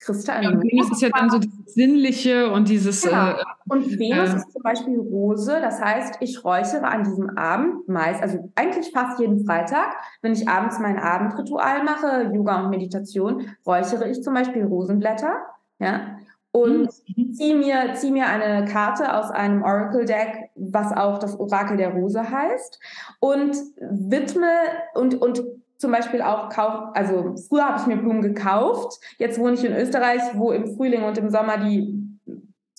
Kristall. 0.00 0.44
Ja, 0.44 0.50
Venus 0.50 0.92
ist 0.92 1.02
ja 1.02 1.08
dann 1.10 1.28
so 1.28 1.38
dieses 1.38 1.74
Sinnliche 1.74 2.50
und 2.50 2.68
dieses. 2.68 3.02
Genau. 3.02 3.30
Äh, 3.30 3.44
und 3.68 3.98
Venus 3.98 4.30
äh, 4.30 4.36
ist 4.36 4.52
zum 4.52 4.62
Beispiel 4.62 4.98
Rose. 4.98 5.58
Das 5.60 5.80
heißt, 5.80 6.16
ich 6.20 6.44
räuchere 6.44 6.86
an 6.86 7.04
diesem 7.04 7.36
Abend 7.36 7.88
meist, 7.88 8.22
also 8.22 8.50
eigentlich 8.54 8.92
fast 8.92 9.18
jeden 9.18 9.44
Freitag, 9.44 9.94
wenn 10.22 10.32
ich 10.32 10.48
abends 10.48 10.78
mein 10.78 10.98
Abendritual 10.98 11.82
mache, 11.84 12.30
Yoga 12.32 12.62
und 12.62 12.70
Meditation, 12.70 13.46
räuchere 13.66 14.08
ich 14.08 14.22
zum 14.22 14.34
Beispiel 14.34 14.64
Rosenblätter. 14.64 15.36
Ja. 15.80 16.18
Und 16.50 16.88
mhm. 17.16 17.32
ziehe 17.34 17.56
mir, 17.56 17.94
zieh 17.94 18.10
mir 18.10 18.26
eine 18.26 18.64
Karte 18.66 19.14
aus 19.14 19.30
einem 19.30 19.62
Oracle-Deck, 19.62 20.50
was 20.54 20.92
auch 20.92 21.18
das 21.18 21.38
Orakel 21.38 21.76
der 21.76 21.90
Rose 21.90 22.30
heißt, 22.30 22.80
und 23.20 23.56
widme 23.80 24.48
und, 24.94 25.20
und 25.20 25.42
zum 25.78 25.92
Beispiel 25.92 26.22
auch 26.22 26.48
kauf, 26.50 26.90
also 26.94 27.34
früher 27.48 27.68
habe 27.68 27.80
ich 27.80 27.86
mir 27.86 27.96
Blumen 27.96 28.20
gekauft. 28.20 29.00
Jetzt 29.18 29.38
wohne 29.38 29.54
ich 29.54 29.64
in 29.64 29.74
Österreich, 29.74 30.20
wo 30.34 30.52
im 30.52 30.76
Frühling 30.76 31.04
und 31.04 31.16
im 31.18 31.30
Sommer 31.30 31.58
die 31.58 32.04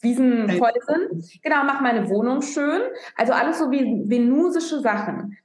Wiesen 0.01 0.49
voll 0.51 0.71
sind. 0.85 1.41
Genau, 1.41 1.63
mach 1.65 1.81
meine 1.81 2.09
Wohnung 2.09 2.41
schön. 2.41 2.81
Also 3.15 3.33
alles 3.33 3.59
so 3.59 3.71
wie 3.71 4.03
venusische 4.07 4.79
Sachen. 4.81 5.37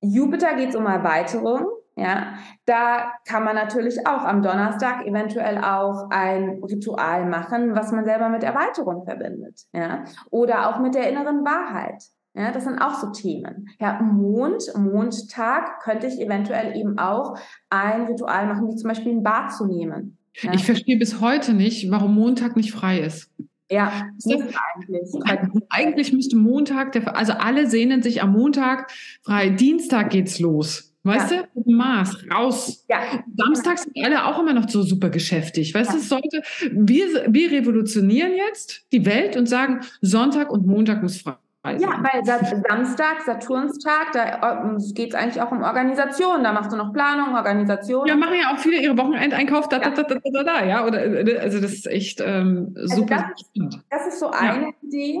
Jupiter 0.00 0.54
geht 0.54 0.70
es 0.70 0.76
um 0.76 0.86
Erweiterung. 0.86 1.66
Ja, 1.96 2.34
da 2.66 3.12
kann 3.24 3.44
man 3.44 3.54
natürlich 3.54 4.04
auch 4.04 4.24
am 4.24 4.42
Donnerstag 4.42 5.06
eventuell 5.06 5.58
auch 5.58 6.10
ein 6.10 6.60
Ritual 6.64 7.24
machen, 7.24 7.76
was 7.76 7.92
man 7.92 8.04
selber 8.04 8.28
mit 8.28 8.42
Erweiterung 8.42 9.04
verbindet. 9.04 9.60
Ja, 9.72 10.04
oder 10.30 10.68
auch 10.68 10.80
mit 10.80 10.96
der 10.96 11.08
inneren 11.08 11.44
Wahrheit. 11.44 12.02
Ja, 12.36 12.50
das 12.50 12.64
sind 12.64 12.80
auch 12.80 12.94
so 12.94 13.10
Themen. 13.10 13.68
Ja, 13.80 14.02
Mond, 14.02 14.64
Mondtag 14.76 15.80
könnte 15.80 16.08
ich 16.08 16.20
eventuell 16.20 16.76
eben 16.76 16.98
auch 16.98 17.38
ein 17.70 18.06
Ritual 18.06 18.46
machen, 18.48 18.68
wie 18.68 18.74
zum 18.74 18.88
Beispiel 18.88 19.12
ein 19.12 19.22
Bad 19.22 19.52
zu 19.52 19.66
nehmen. 19.66 20.18
Ja. 20.42 20.52
Ich 20.52 20.64
verstehe 20.64 20.98
bis 20.98 21.20
heute 21.20 21.54
nicht, 21.54 21.90
warum 21.92 22.16
Montag 22.16 22.56
nicht 22.56 22.72
frei 22.72 22.98
ist. 22.98 23.30
Ja, 23.70 24.08
eigentlich. 24.26 25.10
Eigentlich 25.70 26.12
müsste 26.12 26.36
Montag, 26.36 26.92
der, 26.92 27.16
also 27.16 27.34
alle 27.34 27.68
sehnen 27.68 28.02
sich 28.02 28.20
am 28.20 28.32
Montag 28.32 28.90
frei. 29.22 29.50
Dienstag 29.50 30.10
geht's 30.10 30.40
los. 30.40 30.92
Weißt 31.04 31.32
ja. 31.32 31.44
du, 31.54 31.70
Mars, 31.70 32.16
raus. 32.32 32.84
Ja. 32.88 33.22
Samstags 33.36 33.84
sind 33.84 34.04
alle 34.04 34.24
auch 34.24 34.40
immer 34.40 34.54
noch 34.54 34.68
so 34.68 34.82
super 34.82 35.10
geschäftig. 35.10 35.72
Weißt 35.74 35.90
ja. 35.90 35.96
du, 35.96 36.02
sollte, 36.02 36.42
wir, 36.72 37.26
wir 37.28 37.52
revolutionieren 37.52 38.32
jetzt 38.34 38.86
die 38.90 39.06
Welt 39.06 39.36
und 39.36 39.46
sagen, 39.48 39.80
Sonntag 40.00 40.50
und 40.50 40.66
Montag 40.66 41.02
muss 41.02 41.18
frei 41.20 41.36
ja, 41.64 42.02
weil 42.02 42.24
Samstag, 42.24 43.22
Saturnstag, 43.24 44.12
da 44.12 44.76
geht 44.92 45.14
es 45.14 45.14
eigentlich 45.14 45.40
auch 45.40 45.50
um 45.50 45.62
Organisation. 45.62 46.44
Da 46.44 46.52
machst 46.52 46.72
du 46.72 46.76
noch 46.76 46.92
Planung, 46.92 47.34
Organisation. 47.34 48.06
Ja, 48.06 48.16
machen 48.16 48.34
ja 48.40 48.52
auch 48.52 48.58
viele 48.58 48.82
ihre 48.82 48.98
Wochenendeinkauf 48.98 49.68
da, 49.68 49.80
ja. 49.80 49.90
da, 49.90 50.02
da, 50.02 50.14
da, 50.14 50.30
da, 50.32 50.42
da, 50.42 50.64
ja. 50.64 50.86
Oder, 50.86 51.26
äh, 51.26 51.38
also 51.38 51.60
das 51.60 51.72
ist 51.72 51.86
echt 51.86 52.20
ähm, 52.20 52.74
also 52.76 52.96
super. 52.96 53.30
Das, 53.54 53.80
das, 53.88 54.06
ist 54.08 54.20
so 54.20 54.30
eine 54.30 54.62
ja. 54.62 54.72
Idee, 54.82 55.20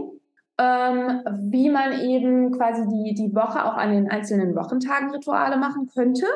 ähm, 0.58 1.22
wie 1.50 1.70
man 1.70 2.00
eben 2.00 2.52
quasi 2.52 2.82
die, 2.88 3.14
die 3.14 3.34
Woche 3.34 3.64
auch 3.64 3.74
an 3.74 3.92
den 3.92 4.10
einzelnen 4.10 4.54
Wochentagen 4.54 5.10
Rituale 5.12 5.56
machen 5.56 5.88
könnte. 5.94 6.26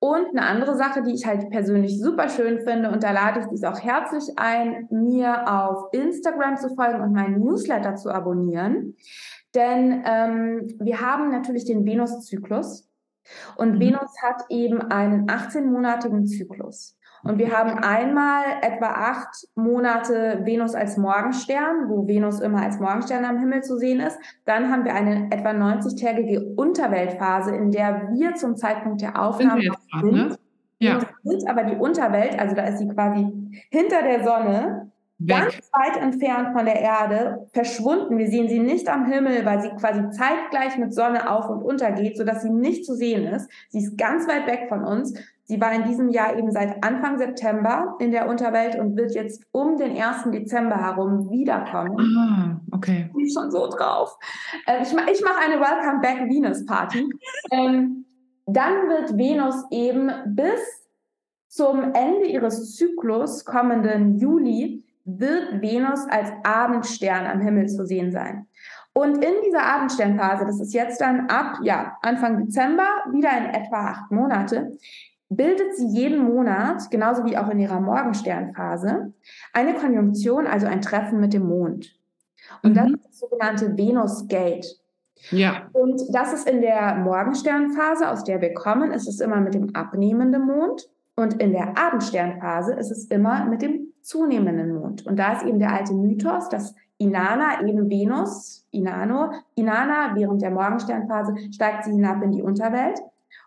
Und 0.00 0.28
eine 0.28 0.46
andere 0.46 0.76
Sache, 0.76 1.02
die 1.02 1.12
ich 1.12 1.26
halt 1.26 1.50
persönlich 1.50 2.00
super 2.00 2.28
schön 2.28 2.60
finde, 2.60 2.90
und 2.90 3.02
da 3.02 3.10
lade 3.10 3.40
ich 3.40 3.46
dich 3.46 3.66
auch 3.66 3.80
herzlich 3.80 4.24
ein, 4.36 4.86
mir 4.90 5.48
auf 5.52 5.92
Instagram 5.92 6.56
zu 6.56 6.74
folgen 6.74 7.00
und 7.00 7.12
meinen 7.12 7.40
Newsletter 7.40 7.96
zu 7.96 8.10
abonnieren. 8.10 8.96
Denn 9.54 10.04
ähm, 10.04 10.68
wir 10.78 11.00
haben 11.00 11.30
natürlich 11.30 11.64
den 11.64 11.84
Venus-Zyklus. 11.84 12.88
Und 13.56 13.74
mhm. 13.74 13.80
Venus 13.80 14.10
hat 14.22 14.44
eben 14.50 14.80
einen 14.82 15.26
18-monatigen 15.26 16.26
Zyklus. 16.26 16.97
Und 17.22 17.38
wir 17.38 17.56
haben 17.56 17.78
einmal 17.78 18.44
etwa 18.62 18.86
acht 18.86 19.46
Monate 19.54 20.40
Venus 20.44 20.74
als 20.74 20.96
Morgenstern, 20.96 21.88
wo 21.88 22.06
Venus 22.06 22.40
immer 22.40 22.62
als 22.62 22.78
Morgenstern 22.78 23.24
am 23.24 23.38
Himmel 23.38 23.62
zu 23.62 23.76
sehen 23.76 24.00
ist. 24.00 24.18
Dann 24.44 24.70
haben 24.70 24.84
wir 24.84 24.94
eine 24.94 25.30
etwa 25.30 25.50
90-tägige 25.50 26.54
Unterweltphase, 26.54 27.54
in 27.54 27.70
der 27.70 28.08
wir 28.12 28.34
zum 28.34 28.56
Zeitpunkt 28.56 29.00
der 29.00 29.20
Aufnahme 29.20 29.62
sind. 29.62 30.00
sind. 30.00 30.12
Ne? 30.12 30.38
Ja. 30.80 31.00
Sind 31.24 31.48
aber 31.48 31.64
die 31.64 31.76
Unterwelt, 31.76 32.38
also 32.38 32.54
da 32.54 32.62
ist 32.62 32.78
sie 32.78 32.88
quasi 32.88 33.26
hinter 33.70 34.02
der 34.02 34.22
Sonne, 34.22 34.92
Weg. 35.18 35.36
ganz 35.36 35.70
weit 35.72 36.00
entfernt 36.00 36.56
von 36.56 36.64
der 36.64 36.80
Erde, 36.80 37.48
verschwunden. 37.52 38.18
Wir 38.18 38.28
sehen 38.28 38.48
sie 38.48 38.60
nicht 38.60 38.88
am 38.88 39.04
Himmel, 39.06 39.44
weil 39.44 39.60
sie 39.60 39.70
quasi 39.70 40.08
zeitgleich 40.10 40.78
mit 40.78 40.94
Sonne 40.94 41.28
auf 41.30 41.48
und 41.50 41.62
unter 41.62 41.90
geht, 41.92 42.16
sodass 42.16 42.42
sie 42.42 42.50
nicht 42.50 42.84
zu 42.84 42.94
sehen 42.94 43.26
ist. 43.26 43.50
Sie 43.68 43.78
ist 43.78 43.98
ganz 43.98 44.28
weit 44.28 44.46
weg 44.46 44.66
von 44.68 44.84
uns. 44.84 45.14
Sie 45.44 45.60
war 45.60 45.72
in 45.72 45.84
diesem 45.84 46.10
Jahr 46.10 46.36
eben 46.36 46.52
seit 46.52 46.84
Anfang 46.84 47.18
September 47.18 47.96
in 47.98 48.12
der 48.12 48.28
Unterwelt 48.28 48.78
und 48.78 48.96
wird 48.96 49.14
jetzt 49.14 49.42
um 49.50 49.76
den 49.76 50.00
1. 50.00 50.30
Dezember 50.30 50.76
herum 50.76 51.30
wiederkommen. 51.30 51.98
Ah, 52.16 52.60
okay. 52.70 53.06
Ich 53.08 53.12
bin 53.14 53.30
schon 53.30 53.50
so 53.50 53.66
drauf. 53.66 54.16
Äh, 54.66 54.82
ich 54.82 54.92
mache 54.92 55.38
eine 55.44 55.60
Welcome 55.60 56.00
Back 56.00 56.28
Venus 56.28 56.64
Party. 56.64 57.08
ähm, 57.50 58.04
dann 58.46 58.88
wird 58.88 59.16
Venus 59.16 59.64
eben 59.70 60.10
bis 60.26 60.60
zum 61.48 61.92
Ende 61.94 62.26
ihres 62.26 62.76
Zyklus 62.76 63.44
kommenden 63.44 64.18
Juli 64.18 64.84
wird 65.08 65.62
Venus 65.62 66.00
als 66.10 66.30
Abendstern 66.44 67.26
am 67.26 67.40
Himmel 67.40 67.68
zu 67.68 67.86
sehen 67.86 68.12
sein. 68.12 68.46
Und 68.92 69.24
in 69.24 69.32
dieser 69.46 69.62
Abendsternphase, 69.62 70.44
das 70.44 70.60
ist 70.60 70.74
jetzt 70.74 71.00
dann 71.00 71.28
ab 71.28 71.58
ja, 71.62 71.96
Anfang 72.02 72.44
Dezember, 72.44 72.86
wieder 73.12 73.30
in 73.38 73.46
etwa 73.46 73.90
acht 73.90 74.10
Monate, 74.10 74.76
bildet 75.28 75.76
sie 75.76 75.86
jeden 75.86 76.24
Monat, 76.24 76.90
genauso 76.90 77.24
wie 77.24 77.36
auch 77.36 77.48
in 77.48 77.58
ihrer 77.58 77.80
Morgensternphase, 77.80 79.12
eine 79.52 79.74
Konjunktion, 79.74 80.46
also 80.46 80.66
ein 80.66 80.82
Treffen 80.82 81.20
mit 81.20 81.32
dem 81.32 81.46
Mond. 81.46 81.96
Und 82.62 82.72
mhm. 82.72 82.74
das 82.74 82.90
ist 82.90 83.04
das 83.04 83.18
sogenannte 83.18 83.76
Venus 83.76 84.26
Gate. 84.26 84.66
Ja. 85.30 85.68
Und 85.72 86.02
das 86.12 86.32
ist 86.32 86.48
in 86.48 86.60
der 86.60 86.96
Morgensternphase, 86.96 88.08
aus 88.08 88.24
der 88.24 88.40
wir 88.40 88.54
kommen, 88.54 88.92
ist 88.92 89.08
es 89.08 89.20
immer 89.20 89.40
mit 89.40 89.54
dem 89.54 89.74
abnehmenden 89.74 90.46
Mond. 90.46 90.88
Und 91.16 91.40
in 91.42 91.52
der 91.52 91.76
Abendsternphase 91.76 92.74
ist 92.74 92.90
es 92.90 93.06
immer 93.06 93.44
mit 93.46 93.62
dem 93.62 93.87
zunehmenden 94.02 94.74
Mond. 94.74 95.06
Und 95.06 95.18
da 95.18 95.34
ist 95.34 95.44
eben 95.44 95.58
der 95.58 95.72
alte 95.72 95.94
Mythos, 95.94 96.48
dass 96.48 96.74
Inanna, 96.98 97.66
eben 97.66 97.88
Venus, 97.88 98.66
Inano, 98.70 99.32
Inanna 99.54 100.14
während 100.14 100.42
der 100.42 100.50
Morgensternphase 100.50 101.34
steigt 101.52 101.84
sie 101.84 101.92
hinab 101.92 102.22
in 102.22 102.32
die 102.32 102.42
Unterwelt 102.42 102.98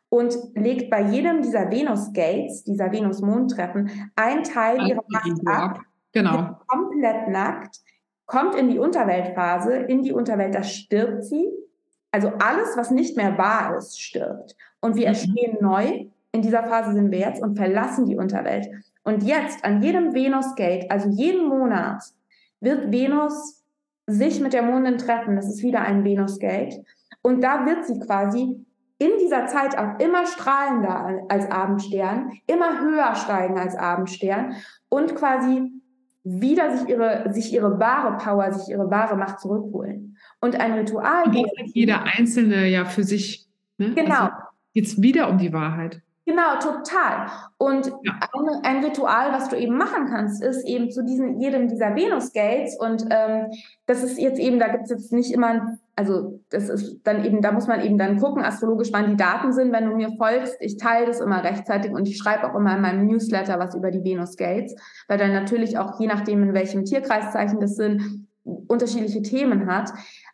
und 0.09 0.37
legt 0.55 0.89
bei 0.89 1.01
jedem 1.01 1.41
dieser 1.41 1.69
Venus-Gates, 1.69 2.63
dieser 2.63 2.91
Venus-Mondtreffen, 2.91 3.89
ein 4.15 4.43
Teil 4.43 4.79
also 4.79 4.89
ihrer 4.89 5.03
Macht 5.07 5.47
ab. 5.47 5.79
Genau. 6.13 6.57
Komplett 6.67 7.29
nackt, 7.29 7.77
kommt 8.25 8.55
in 8.55 8.69
die 8.69 8.79
Unterweltphase, 8.79 9.73
in 9.73 10.03
die 10.03 10.11
Unterwelt, 10.11 10.55
da 10.55 10.63
stirbt 10.63 11.23
sie. 11.23 11.47
Also 12.11 12.29
alles, 12.39 12.75
was 12.75 12.91
nicht 12.91 13.15
mehr 13.15 13.37
wahr 13.37 13.77
ist, 13.77 14.01
stirbt. 14.01 14.55
Und 14.81 14.95
wir 14.95 15.03
mhm. 15.03 15.13
entstehen 15.13 15.57
neu. 15.61 16.05
In 16.33 16.41
dieser 16.41 16.63
Phase 16.63 16.93
sind 16.93 17.11
wir 17.11 17.19
jetzt 17.19 17.41
und 17.41 17.55
verlassen 17.55 18.05
die 18.05 18.17
Unterwelt. 18.17 18.67
Und 19.03 19.23
jetzt 19.23 19.63
an 19.65 19.81
jedem 19.81 20.13
Venus-Gate, 20.13 20.91
also 20.91 21.09
jeden 21.09 21.47
Monat, 21.47 22.03
wird 22.59 22.91
Venus 22.91 23.63
sich 24.07 24.39
mit 24.39 24.53
der 24.53 24.63
Mondin 24.63 24.97
treffen. 24.97 25.35
Das 25.35 25.47
ist 25.47 25.63
wieder 25.63 25.81
ein 25.81 26.03
Venus-Gate. 26.03 26.83
Und 27.21 27.41
da 27.43 27.65
wird 27.65 27.85
sie 27.85 27.99
quasi 27.99 28.65
in 28.99 29.11
dieser 29.19 29.47
Zeit 29.47 29.77
auch 29.77 29.99
immer 29.99 30.27
strahlender 30.27 31.23
als 31.29 31.49
Abendstern, 31.49 32.31
immer 32.45 32.81
höher 32.81 33.15
steigen 33.15 33.57
als 33.57 33.75
Abendstern 33.75 34.55
und 34.89 35.15
quasi 35.15 35.71
wieder 36.23 36.77
sich 36.77 36.87
ihre, 36.87 37.33
sich 37.33 37.51
ihre 37.51 37.79
wahre 37.79 38.17
Power, 38.17 38.53
sich 38.53 38.69
ihre 38.69 38.91
wahre 38.91 39.15
Macht 39.15 39.39
zurückholen. 39.39 40.17
Und 40.39 40.59
ein 40.59 40.73
Ritual. 40.73 41.23
Und 41.23 41.73
jeder 41.73 42.03
Einzelne 42.03 42.67
ja 42.67 42.85
für 42.85 43.03
sich. 43.03 43.47
Ne? 43.77 43.93
Genau. 43.95 44.25
Also 44.25 44.33
jetzt 44.73 45.01
wieder 45.01 45.29
um 45.29 45.39
die 45.39 45.51
Wahrheit. 45.51 46.01
Genau, 46.31 46.59
total. 46.59 47.27
Und 47.57 47.87
ja. 47.87 48.19
ein, 48.21 48.77
ein, 48.77 48.83
Ritual, 48.85 49.33
was 49.33 49.49
du 49.49 49.57
eben 49.57 49.77
machen 49.77 50.05
kannst, 50.05 50.41
ist 50.41 50.65
eben 50.65 50.89
zu 50.89 51.03
diesen, 51.03 51.41
jedem 51.41 51.67
dieser 51.67 51.93
Venus-Gates. 51.93 52.79
Und 52.79 53.05
ähm, 53.09 53.47
das 53.85 54.01
ist 54.01 54.17
jetzt 54.17 54.39
eben, 54.39 54.57
da 54.57 54.69
gibt 54.69 54.85
es 54.85 54.91
jetzt 54.91 55.11
nicht 55.11 55.33
immer, 55.33 55.77
also 55.97 56.39
das 56.49 56.69
ist 56.69 57.01
dann 57.03 57.25
eben, 57.25 57.41
da 57.41 57.51
muss 57.51 57.67
man 57.67 57.81
eben 57.81 57.97
dann 57.97 58.17
gucken, 58.17 58.43
astrologisch, 58.43 58.93
wann 58.93 59.09
die 59.09 59.17
Daten 59.17 59.51
sind. 59.51 59.73
Wenn 59.73 59.89
du 59.89 59.95
mir 59.95 60.11
folgst, 60.17 60.55
ich 60.61 60.77
teile 60.77 61.07
das 61.07 61.19
immer 61.19 61.43
rechtzeitig 61.43 61.91
und 61.91 62.07
ich 62.07 62.17
schreibe 62.17 62.49
auch 62.49 62.55
immer 62.55 62.75
in 62.75 62.81
meinem 62.81 63.07
Newsletter 63.07 63.59
was 63.59 63.75
über 63.75 63.91
die 63.91 64.03
Venus-Gates, 64.03 64.75
weil 65.09 65.17
dann 65.17 65.33
natürlich 65.33 65.77
auch 65.77 65.99
je 65.99 66.07
nachdem, 66.07 66.43
in 66.43 66.53
welchem 66.53 66.85
Tierkreiszeichen 66.85 67.59
das 67.59 67.75
sind, 67.75 68.25
unterschiedliche 68.43 69.21
Themen 69.21 69.67
hat. 69.67 69.91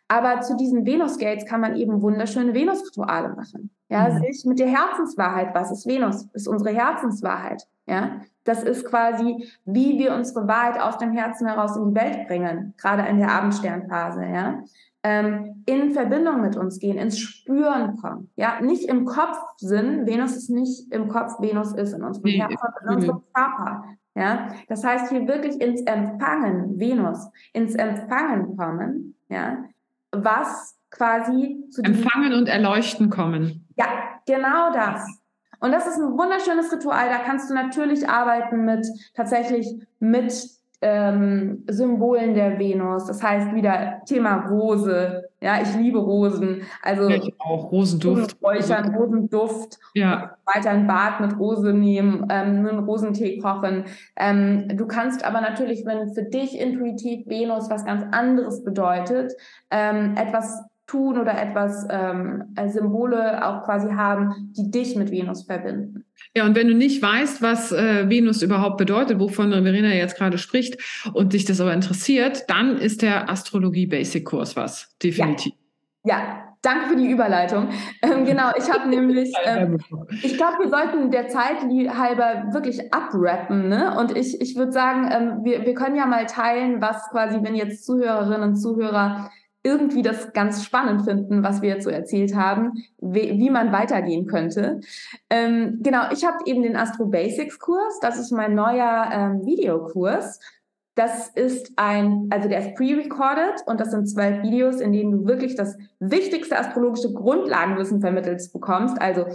Aber 0.08 0.40
zu 0.40 0.56
diesen 0.56 0.86
Venus-Gates 0.86 1.44
kann 1.46 1.60
man 1.60 1.76
eben 1.76 2.00
wunderschöne 2.00 2.54
Venus-Rituale 2.54 3.34
machen. 3.34 3.70
Ja, 3.90 4.08
mhm. 4.08 4.20
sich 4.20 4.44
mit 4.46 4.58
der 4.58 4.68
Herzenswahrheit, 4.68 5.54
was 5.54 5.70
ist 5.70 5.86
Venus? 5.86 6.26
Ist 6.32 6.48
unsere 6.48 6.74
Herzenswahrheit. 6.74 7.66
Ja, 7.86 8.20
das 8.44 8.62
ist 8.62 8.84
quasi, 8.86 9.48
wie 9.64 9.98
wir 9.98 10.14
unsere 10.14 10.46
Wahrheit 10.46 10.80
aus 10.80 10.98
dem 10.98 11.12
Herzen 11.12 11.46
heraus 11.46 11.76
in 11.76 11.90
die 11.90 12.00
Welt 12.00 12.26
bringen, 12.26 12.74
gerade 12.78 13.06
in 13.08 13.18
der 13.18 13.30
Abendsternphase. 13.30 14.24
Ja, 14.24 14.62
ähm, 15.02 15.62
in 15.66 15.92
Verbindung 15.92 16.40
mit 16.40 16.56
uns 16.56 16.78
gehen, 16.78 16.98
ins 16.98 17.18
Spüren 17.18 17.96
kommen. 17.96 18.30
Ja, 18.36 18.60
nicht 18.60 18.88
im 18.88 19.04
Kopf 19.04 19.38
sind. 19.56 20.06
Venus 20.06 20.36
ist 20.36 20.50
nicht 20.50 20.92
im 20.92 21.08
Kopf, 21.08 21.40
Venus 21.40 21.72
ist 21.72 21.92
in 21.92 22.02
unserem 22.02 22.24
nee, 22.24 22.38
Herzen, 22.38 22.58
in 22.82 22.94
unserem 22.94 23.22
Körper. 23.32 23.84
Ja, 24.14 24.48
das 24.68 24.84
heißt 24.84 25.10
hier 25.10 25.28
wirklich 25.28 25.60
ins 25.60 25.82
Empfangen, 25.82 26.78
Venus, 26.78 27.30
ins 27.52 27.74
Empfangen 27.74 28.56
kommen. 28.56 29.14
Ja, 29.28 29.64
was 30.24 30.76
quasi 30.90 31.64
zu 31.70 31.82
Empfangen 31.82 32.32
und 32.32 32.48
Erleuchten 32.48 33.10
kommen. 33.10 33.66
Ja, 33.76 33.86
genau 34.26 34.72
das. 34.72 35.06
Und 35.60 35.72
das 35.72 35.86
ist 35.86 35.98
ein 35.98 36.16
wunderschönes 36.16 36.72
Ritual. 36.72 37.08
Da 37.08 37.18
kannst 37.18 37.50
du 37.50 37.54
natürlich 37.54 38.08
arbeiten 38.08 38.64
mit 38.64 38.86
tatsächlich 39.14 39.66
mit 39.98 40.32
ähm, 40.80 41.64
Symbolen 41.68 42.34
der 42.34 42.58
Venus. 42.58 43.06
Das 43.06 43.22
heißt 43.22 43.54
wieder 43.54 44.02
Thema 44.06 44.46
Rose. 44.48 45.27
Ja, 45.40 45.62
ich 45.62 45.72
liebe 45.76 45.98
Rosen. 45.98 46.62
Also 46.82 47.08
ja, 47.08 47.16
ich 47.16 47.34
auch 47.38 47.70
Rosenduft. 47.70 48.36
Räuchern, 48.42 48.94
Rosenduft. 48.94 49.78
Ja. 49.94 50.36
Weiter 50.44 50.70
ein 50.70 50.86
Bad 50.86 51.20
mit 51.20 51.38
Rose 51.38 51.72
nehmen, 51.72 52.26
ähm, 52.30 52.66
einen 52.66 52.80
Rosentee 52.80 53.38
kochen. 53.38 53.84
Ähm, 54.16 54.76
du 54.76 54.86
kannst 54.86 55.24
aber 55.24 55.40
natürlich, 55.40 55.84
wenn 55.86 56.12
für 56.12 56.24
dich 56.24 56.58
intuitiv 56.58 57.26
Venus 57.28 57.70
was 57.70 57.84
ganz 57.84 58.04
anderes 58.10 58.64
bedeutet, 58.64 59.32
ähm, 59.70 60.16
etwas 60.16 60.64
tun 60.88 61.18
oder 61.18 61.40
etwas 61.40 61.86
ähm, 61.90 62.44
Symbole 62.66 63.46
auch 63.46 63.64
quasi 63.64 63.90
haben, 63.90 64.52
die 64.56 64.70
dich 64.70 64.96
mit 64.96 65.10
Venus 65.10 65.44
verbinden. 65.44 66.04
Ja, 66.34 66.46
und 66.46 66.56
wenn 66.56 66.66
du 66.66 66.74
nicht 66.74 67.00
weißt, 67.00 67.42
was 67.42 67.70
äh, 67.70 68.08
Venus 68.08 68.42
überhaupt 68.42 68.78
bedeutet, 68.78 69.20
wovon 69.20 69.52
Verena 69.52 69.94
jetzt 69.94 70.16
gerade 70.16 70.38
spricht, 70.38 70.78
und 71.12 71.34
dich 71.34 71.44
das 71.44 71.60
aber 71.60 71.74
interessiert, 71.74 72.44
dann 72.48 72.78
ist 72.78 73.02
der 73.02 73.30
Astrologie 73.30 73.86
Basic 73.86 74.24
Kurs 74.24 74.56
was, 74.56 74.96
definitiv. 75.02 75.52
Ja, 76.04 76.18
ja. 76.18 76.44
Danke 76.60 76.88
für 76.88 76.96
die 76.96 77.08
Überleitung. 77.08 77.68
Ähm, 78.02 78.24
genau, 78.24 78.50
ich 78.58 78.68
habe 78.68 78.88
nämlich, 78.90 79.32
ähm, 79.44 79.78
ich 80.22 80.36
glaube, 80.36 80.58
wir 80.60 80.68
sollten 80.68 81.12
der 81.12 81.28
Zeit 81.28 81.58
halber 81.96 82.52
wirklich 82.52 82.92
abrappen. 82.92 83.68
Ne? 83.68 83.96
Und 83.96 84.16
ich, 84.16 84.40
ich 84.40 84.56
würde 84.56 84.72
sagen, 84.72 85.08
ähm, 85.10 85.44
wir, 85.44 85.64
wir 85.64 85.74
können 85.74 85.94
ja 85.94 86.06
mal 86.06 86.26
teilen, 86.26 86.80
was 86.80 87.10
quasi, 87.10 87.38
wenn 87.42 87.54
jetzt 87.54 87.86
Zuhörerinnen 87.86 88.42
und 88.42 88.56
Zuhörer 88.56 89.30
irgendwie 89.68 90.00
das 90.02 90.32
ganz 90.32 90.64
spannend 90.64 91.02
finden, 91.02 91.42
was 91.42 91.60
wir 91.60 91.68
jetzt 91.68 91.84
so 91.84 91.90
erzählt 91.90 92.34
haben, 92.34 92.72
wie, 93.00 93.38
wie 93.38 93.50
man 93.50 93.70
weitergehen 93.70 94.26
könnte. 94.26 94.80
Ähm, 95.28 95.80
genau, 95.82 96.10
ich 96.10 96.24
habe 96.24 96.38
eben 96.46 96.62
den 96.62 96.74
Astro 96.76 97.04
Basics 97.04 97.58
Kurs. 97.58 98.00
Das 98.00 98.18
ist 98.18 98.32
mein 98.32 98.54
neuer 98.54 99.10
ähm, 99.12 99.44
Videokurs. 99.44 100.40
Das 100.94 101.28
ist 101.28 101.72
ein, 101.76 102.28
also 102.30 102.48
der 102.48 102.60
ist 102.60 102.74
pre-recorded 102.74 103.62
und 103.66 103.78
das 103.78 103.90
sind 103.90 104.08
zwölf 104.08 104.42
Videos, 104.42 104.80
in 104.80 104.92
denen 104.92 105.12
du 105.12 105.26
wirklich 105.26 105.54
das 105.54 105.76
wichtigste 106.00 106.58
astrologische 106.58 107.12
Grundlagenwissen 107.12 108.00
vermittelt 108.00 108.42
bekommst. 108.52 109.00
Also 109.00 109.26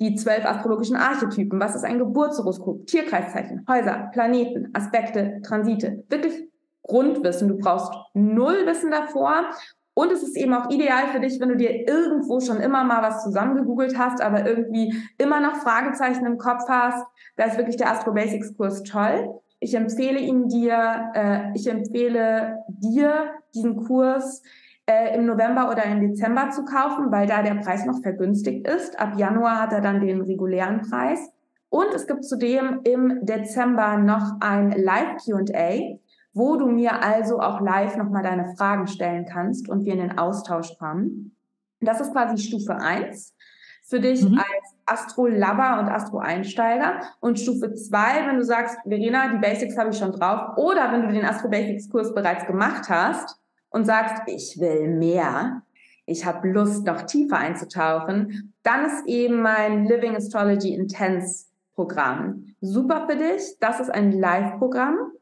die 0.00 0.14
zwölf 0.14 0.44
astrologischen 0.44 0.96
Archetypen. 0.96 1.60
Was 1.60 1.74
ist 1.74 1.84
ein 1.84 1.98
Geburtshoroskop? 1.98 2.86
Tierkreiszeichen, 2.86 3.66
Häuser, 3.68 4.10
Planeten, 4.12 4.70
Aspekte, 4.74 5.40
Transite. 5.42 6.04
Wirklich 6.08 6.51
Grundwissen. 6.82 7.48
Du 7.48 7.58
brauchst 7.58 7.92
null 8.14 8.66
Wissen 8.66 8.90
davor. 8.90 9.50
Und 9.94 10.10
es 10.10 10.22
ist 10.22 10.36
eben 10.36 10.54
auch 10.54 10.70
ideal 10.70 11.08
für 11.08 11.20
dich, 11.20 11.38
wenn 11.38 11.50
du 11.50 11.56
dir 11.56 11.86
irgendwo 11.86 12.40
schon 12.40 12.58
immer 12.58 12.82
mal 12.82 13.02
was 13.02 13.22
zusammengegoogelt 13.24 13.98
hast, 13.98 14.22
aber 14.22 14.46
irgendwie 14.46 14.94
immer 15.18 15.38
noch 15.40 15.56
Fragezeichen 15.56 16.24
im 16.24 16.38
Kopf 16.38 16.62
hast. 16.66 17.04
Da 17.36 17.44
ist 17.44 17.58
wirklich 17.58 17.76
der 17.76 17.90
Astro 17.90 18.12
Basics 18.12 18.56
Kurs 18.56 18.82
toll. 18.84 19.28
Ich 19.60 19.74
empfehle 19.74 20.18
ihn 20.18 20.48
dir, 20.48 21.10
äh, 21.14 21.52
ich 21.54 21.68
empfehle 21.68 22.64
dir 22.68 23.34
diesen 23.54 23.84
Kurs 23.84 24.42
äh, 24.86 25.14
im 25.14 25.26
November 25.26 25.70
oder 25.70 25.84
im 25.84 26.00
Dezember 26.00 26.50
zu 26.50 26.64
kaufen, 26.64 27.12
weil 27.12 27.26
da 27.26 27.42
der 27.42 27.54
Preis 27.56 27.84
noch 27.84 28.00
vergünstigt 28.02 28.66
ist. 28.66 28.98
Ab 28.98 29.18
Januar 29.18 29.60
hat 29.60 29.72
er 29.72 29.82
dann 29.82 30.00
den 30.00 30.22
regulären 30.22 30.80
Preis. 30.80 31.30
Und 31.68 31.94
es 31.94 32.06
gibt 32.06 32.24
zudem 32.24 32.80
im 32.84 33.20
Dezember 33.22 33.98
noch 33.98 34.40
ein 34.40 34.72
Live 34.72 35.24
Q&A 35.24 35.98
wo 36.32 36.56
du 36.56 36.66
mir 36.66 37.02
also 37.02 37.40
auch 37.40 37.60
live 37.60 37.96
nochmal 37.96 38.22
deine 38.22 38.54
Fragen 38.56 38.86
stellen 38.86 39.26
kannst 39.26 39.68
und 39.68 39.84
wir 39.84 39.92
in 39.92 40.00
den 40.00 40.18
Austausch 40.18 40.76
kommen. 40.78 41.36
Das 41.80 42.00
ist 42.00 42.12
quasi 42.12 42.42
Stufe 42.42 42.76
eins 42.76 43.34
für 43.82 44.00
dich 44.00 44.22
mhm. 44.22 44.38
als 44.38 44.76
Astro-Lover 44.86 45.80
und 45.80 45.88
Astro-Einsteiger. 45.88 47.00
Und 47.20 47.38
Stufe 47.38 47.74
2, 47.74 48.26
wenn 48.26 48.36
du 48.36 48.44
sagst, 48.44 48.78
Verena, 48.86 49.28
die 49.28 49.38
Basics 49.38 49.76
habe 49.76 49.90
ich 49.90 49.98
schon 49.98 50.12
drauf. 50.12 50.56
Oder 50.56 50.92
wenn 50.92 51.02
du 51.02 51.12
den 51.12 51.24
Astro-Basics-Kurs 51.24 52.14
bereits 52.14 52.46
gemacht 52.46 52.88
hast 52.88 53.38
und 53.70 53.84
sagst, 53.84 54.22
ich 54.26 54.58
will 54.58 54.88
mehr, 54.88 55.62
ich 56.06 56.24
habe 56.24 56.48
Lust, 56.48 56.86
noch 56.86 57.02
tiefer 57.02 57.36
einzutauchen, 57.38 58.54
dann 58.62 58.86
ist 58.86 59.06
eben 59.06 59.42
mein 59.42 59.84
Living 59.86 60.16
Astrology 60.16 60.74
Intense 60.74 61.46
Programm 61.74 62.54
super 62.60 63.06
für 63.08 63.16
dich. 63.16 63.58
Das 63.60 63.80
ist 63.80 63.90
ein 63.90 64.12
Live-Programm. 64.12 65.12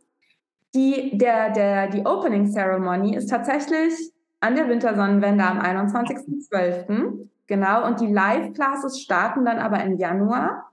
Die, 0.75 1.17
der, 1.19 1.51
der, 1.51 1.89
die 1.89 2.07
Opening 2.07 2.51
Ceremony 2.51 3.17
ist 3.17 3.29
tatsächlich 3.29 3.93
an 4.41 4.55
der 4.55 4.69
Wintersonnenwende 4.69 5.45
am 5.45 5.59
21.12. 5.59 7.29
Genau. 7.47 7.87
Und 7.87 8.01
die 8.01 8.07
Live-Classes 8.07 9.01
starten 9.01 9.45
dann 9.45 9.59
aber 9.59 9.83
im 9.83 9.99
Januar. 9.99 10.71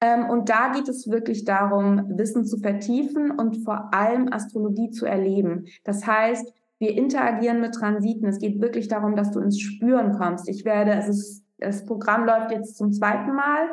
Ähm, 0.00 0.28
und 0.28 0.48
da 0.48 0.72
geht 0.72 0.88
es 0.88 1.10
wirklich 1.10 1.44
darum, 1.44 2.04
Wissen 2.16 2.44
zu 2.44 2.58
vertiefen 2.58 3.30
und 3.30 3.64
vor 3.64 3.92
allem 3.92 4.32
Astrologie 4.32 4.90
zu 4.90 5.06
erleben. 5.06 5.66
Das 5.84 6.06
heißt, 6.06 6.52
wir 6.78 6.96
interagieren 6.96 7.60
mit 7.60 7.74
Transiten. 7.74 8.26
Es 8.26 8.38
geht 8.38 8.60
wirklich 8.60 8.88
darum, 8.88 9.14
dass 9.14 9.30
du 9.30 9.40
ins 9.40 9.60
Spüren 9.60 10.12
kommst. 10.16 10.48
Ich 10.48 10.64
werde, 10.64 10.92
es 10.92 11.08
ist, 11.08 11.44
das 11.58 11.84
Programm 11.84 12.24
läuft 12.24 12.50
jetzt 12.50 12.78
zum 12.78 12.92
zweiten 12.92 13.34
Mal. 13.34 13.68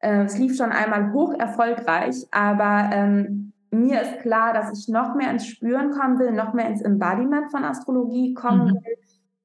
Äh, 0.00 0.24
es 0.24 0.38
lief 0.38 0.56
schon 0.56 0.72
einmal 0.72 1.12
hoch 1.12 1.34
erfolgreich, 1.38 2.26
aber 2.32 2.90
ähm, 2.92 3.52
mir 3.70 4.02
ist 4.02 4.20
klar, 4.20 4.52
dass 4.52 4.78
ich 4.78 4.88
noch 4.88 5.14
mehr 5.14 5.30
ins 5.30 5.46
Spüren 5.46 5.90
kommen 5.90 6.18
will, 6.18 6.32
noch 6.32 6.54
mehr 6.54 6.68
ins 6.68 6.82
Embodiment 6.82 7.50
von 7.50 7.64
Astrologie 7.64 8.34
kommen 8.34 8.68
mhm. 8.68 8.74
will. 8.74 8.96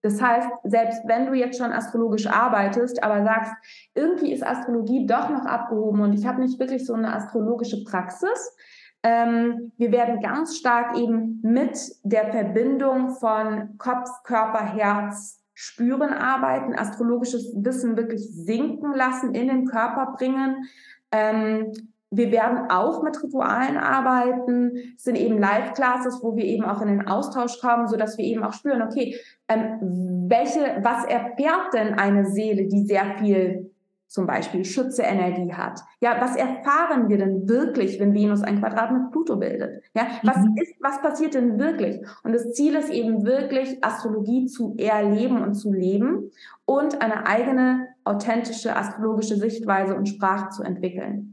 Das 0.02 0.22
heißt, 0.22 0.50
selbst 0.66 1.02
wenn 1.06 1.28
du 1.28 1.34
jetzt 1.34 1.58
schon 1.58 1.72
astrologisch 1.72 2.28
arbeitest, 2.28 3.02
aber 3.04 3.24
sagst, 3.24 3.54
irgendwie 3.96 4.34
ist 4.34 4.46
Astrologie 4.46 5.06
doch 5.08 5.30
noch 5.30 5.46
abgehoben 5.46 6.02
und 6.02 6.14
ich 6.14 6.26
habe 6.26 6.42
nicht 6.42 6.60
wirklich 6.60 6.86
so 6.86 6.94
eine 6.94 7.14
astrologische 7.14 7.86
Praxis, 7.86 8.54
ähm, 9.04 9.72
wir 9.78 9.92
werden 9.92 10.22
ganz 10.22 10.58
stark 10.58 10.98
eben 10.98 11.40
mit 11.42 11.78
der 12.04 12.32
Verbindung 12.32 13.12
von 13.12 13.78
Kopf, 13.78 14.10
Körper, 14.24 14.66
Herz, 14.66 15.42
Spüren 15.54 16.14
arbeiten, 16.14 16.74
astrologisches 16.74 17.54
Wissen 17.56 17.96
wirklich 17.96 18.28
sinken 18.30 18.94
lassen, 18.94 19.36
in 19.36 19.48
den 19.48 19.66
Körper 19.66 20.14
bringen. 20.18 20.66
Ähm, 21.12 21.72
wir 22.16 22.32
werden 22.32 22.70
auch 22.70 23.04
mit 23.04 23.22
Ritualen 23.22 23.78
arbeiten. 23.78 24.72
Es 24.96 25.04
sind 25.04 25.16
eben 25.16 25.40
Live-Classes, 25.40 26.20
wo 26.22 26.36
wir 26.36 26.46
eben 26.46 26.64
auch 26.64 26.82
in 26.82 26.88
den 26.88 27.08
Austausch 27.08 27.60
kommen, 27.60 27.88
so 27.88 27.98
dass 27.98 28.18
wir 28.18 28.26
eben 28.26 28.44
auch 28.44 28.54
spüren, 28.54 28.82
okay, 28.82 29.16
ähm, 29.48 30.26
welche, 30.30 30.80
was 30.82 31.06
erfährt 31.06 31.74
denn 31.74 31.96
eine 31.96 32.26
Seele, 32.26 32.68
die 32.68 32.86
sehr 32.86 33.18
viel 33.18 33.72
zum 34.14 34.28
Beispiel 34.28 34.64
Schütze-Energie 34.64 35.54
hat. 35.54 35.82
Ja, 36.00 36.22
was 36.22 36.36
erfahren 36.36 37.10
wir 37.10 37.18
denn 37.18 37.50
wirklich, 37.50 38.00
wenn 38.00 38.14
Venus 38.14 38.44
ein 38.44 38.60
Quadrat 38.60 38.92
mit 38.92 39.10
Pluto 39.10 39.38
bildet? 39.38 39.82
Ja, 39.96 40.06
was 40.22 40.38
mhm. 40.38 40.56
ist, 40.62 40.76
was 40.80 41.02
passiert 41.02 41.34
denn 41.34 41.58
wirklich? 41.58 42.00
Und 42.24 42.34
das 42.34 42.52
Ziel 42.52 42.76
ist 42.76 42.92
eben 42.92 43.26
wirklich, 43.26 43.84
Astrologie 43.84 44.46
zu 44.46 44.76
erleben 44.78 45.42
und 45.42 45.56
zu 45.56 45.74
leben 45.74 46.30
und 46.66 47.02
eine 47.02 47.26
eigene 47.26 47.88
authentische 48.04 48.76
astrologische 48.76 49.36
Sichtweise 49.36 49.96
und 49.96 50.08
Sprache 50.08 50.50
zu 50.50 50.62
entwickeln. 50.62 51.33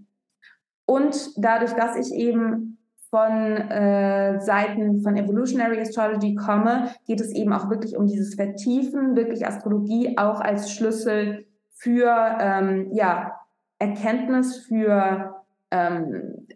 Und 0.91 1.31
dadurch, 1.37 1.73
dass 1.75 1.95
ich 1.95 2.13
eben 2.13 2.77
von 3.11 3.31
äh, 3.31 4.41
Seiten 4.41 5.03
von 5.03 5.17
Evolutionary 5.17 5.81
Astrology 5.81 6.35
komme, 6.35 6.89
geht 7.07 7.21
es 7.21 7.33
eben 7.33 7.53
auch 7.53 7.71
wirklich 7.71 7.97
um 7.97 8.09
dieses 8.09 8.35
Vertiefen, 8.35 9.15
wirklich 9.15 9.47
Astrologie 9.47 10.19
auch 10.19 10.41
als 10.41 10.73
Schlüssel 10.73 11.47
für 11.75 12.13
ähm, 12.41 12.89
ja, 12.93 13.37
Erkenntnis, 13.79 14.67
für 14.67 15.37
ähm, 15.71 16.49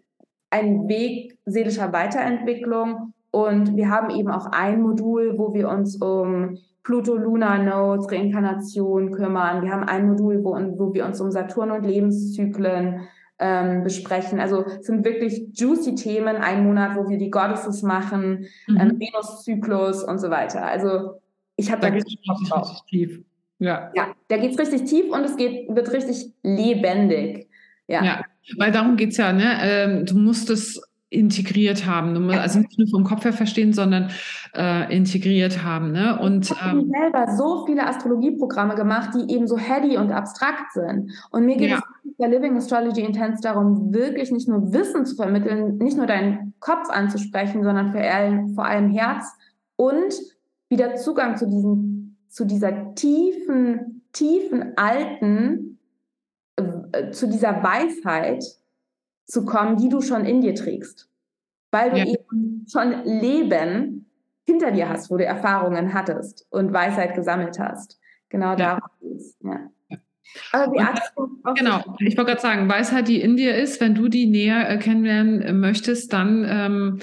einen 0.49 0.89
Weg 0.89 1.37
seelischer 1.45 1.93
Weiterentwicklung. 1.93 3.13
Und 3.31 3.77
wir 3.77 3.89
haben 3.89 4.09
eben 4.09 4.31
auch 4.31 4.47
ein 4.51 4.81
Modul, 4.81 5.37
wo 5.37 5.53
wir 5.53 5.69
uns 5.69 5.95
um 6.01 6.57
Pluto-Lunar 6.83 7.59
Nodes, 7.59 8.11
Reinkarnation 8.11 9.11
kümmern. 9.11 9.63
Wir 9.63 9.71
haben 9.71 9.83
ein 9.85 10.05
Modul, 10.05 10.43
wo, 10.43 10.55
wo 10.77 10.93
wir 10.93 11.05
uns 11.05 11.21
um 11.21 11.31
Saturn 11.31 11.71
und 11.71 11.85
Lebenszyklen 11.85 13.07
ähm, 13.39 13.83
besprechen. 13.83 14.39
Also 14.39 14.65
es 14.65 14.87
sind 14.87 15.03
wirklich 15.05 15.47
juicy 15.53 15.95
Themen. 15.95 16.37
Ein 16.37 16.63
Monat, 16.63 16.95
wo 16.95 17.09
wir 17.09 17.17
die 17.17 17.29
Goddesses 17.29 17.81
machen, 17.81 18.47
mhm. 18.67 18.77
ähm, 18.77 18.99
Venus-Zyklus 18.99 20.03
und 20.03 20.19
so 20.19 20.29
weiter. 20.29 20.65
Also 20.65 21.21
ich 21.55 21.71
habe 21.71 21.81
da, 21.81 21.89
da 21.89 21.95
richtig, 21.95 22.19
richtig 22.29 22.81
tief. 22.89 23.21
Ja. 23.59 23.91
Ja, 23.95 24.15
da 24.27 24.37
geht 24.37 24.51
es 24.51 24.59
richtig 24.59 24.89
tief 24.89 25.11
und 25.11 25.23
es 25.23 25.37
geht, 25.37 25.73
wird 25.73 25.91
richtig 25.91 26.31
lebendig. 26.43 27.47
Ja. 27.87 28.03
ja 28.03 28.25
weil 28.57 28.71
darum 28.71 28.95
geht 28.95 29.11
es 29.11 29.17
ja, 29.17 29.33
ne? 29.33 29.57
Ähm, 29.61 30.05
du 30.05 30.15
musst 30.17 30.49
es 30.49 30.81
integriert 31.09 31.85
haben. 31.85 32.29
Also 32.31 32.59
nicht 32.59 32.77
nur 32.77 32.87
vom 32.87 33.03
Kopf 33.03 33.23
her 33.23 33.33
verstehen, 33.33 33.73
sondern 33.73 34.09
äh, 34.55 34.93
integriert 34.95 35.63
haben. 35.63 35.91
Ne? 35.91 36.19
Und, 36.19 36.51
ich 36.51 36.61
habe 36.61 36.79
ähm, 36.79 36.91
selber 36.91 37.35
so 37.35 37.65
viele 37.65 37.87
Astrologieprogramme 37.87 38.75
gemacht, 38.75 39.11
die 39.15 39.33
eben 39.33 39.47
so 39.47 39.57
heady 39.57 39.97
und 39.97 40.11
abstrakt 40.11 40.73
sind. 40.73 41.11
Und 41.31 41.45
mir 41.45 41.57
geht 41.57 41.69
ja. 41.69 41.77
es 41.77 42.13
bei 42.17 42.27
Living 42.27 42.57
Astrology 42.57 43.01
Intense 43.01 43.41
darum, 43.41 43.93
wirklich 43.93 44.31
nicht 44.31 44.47
nur 44.47 44.73
Wissen 44.73 45.05
zu 45.05 45.15
vermitteln, 45.15 45.77
nicht 45.77 45.97
nur 45.97 46.07
deinen 46.07 46.53
Kopf 46.59 46.89
anzusprechen, 46.89 47.63
sondern 47.63 47.91
vor 47.91 48.01
allem, 48.01 48.55
vor 48.55 48.65
allem 48.65 48.89
Herz 48.89 49.25
und 49.75 50.13
wieder 50.69 50.95
Zugang 50.95 51.37
zu 51.37 51.45
diesen 51.47 52.05
zu 52.35 52.43
dieser 52.43 52.93
tiefen, 52.95 54.01
tiefen 54.11 54.73
alten, 54.75 55.79
äh, 56.57 57.11
zu 57.11 57.29
dieser 57.29 57.63
Weisheit 57.63 58.43
zu 59.25 59.45
kommen, 59.45 59.77
die 59.77 59.89
du 59.89 60.01
schon 60.01 60.25
in 60.25 60.41
dir 60.41 60.55
trägst. 60.55 61.09
Weil 61.71 61.91
du 61.91 61.97
ja. 61.97 62.05
eben 62.05 62.65
schon 62.71 63.03
Leben 63.03 64.09
hinter 64.45 64.71
dir 64.71 64.89
hast, 64.89 65.09
wo 65.09 65.17
du 65.17 65.25
Erfahrungen 65.25 65.93
hattest 65.93 66.45
und 66.49 66.71
Weisheit 66.71 67.15
gesammelt 67.15 67.59
hast. 67.59 67.99
Genau 68.29 68.51
ja. 68.51 68.55
darum 68.55 68.89
geht 69.01 69.17
es. 69.17 69.37
Ja. 69.43 69.69
Aber 70.51 70.71
wie 70.73 70.79
und, 71.15 71.57
genau, 71.57 71.83
ich 71.99 72.17
wollte 72.17 72.31
gerade 72.31 72.41
sagen, 72.41 72.69
Weisheit, 72.69 73.07
die 73.07 73.21
in 73.21 73.37
dir 73.37 73.55
ist, 73.55 73.79
wenn 73.79 73.95
du 73.95 74.07
die 74.07 74.25
näher 74.25 74.69
äh, 74.69 74.77
kennenlernen 74.77 75.59
möchtest, 75.59 76.13
dann 76.13 76.45
ähm, 76.47 76.99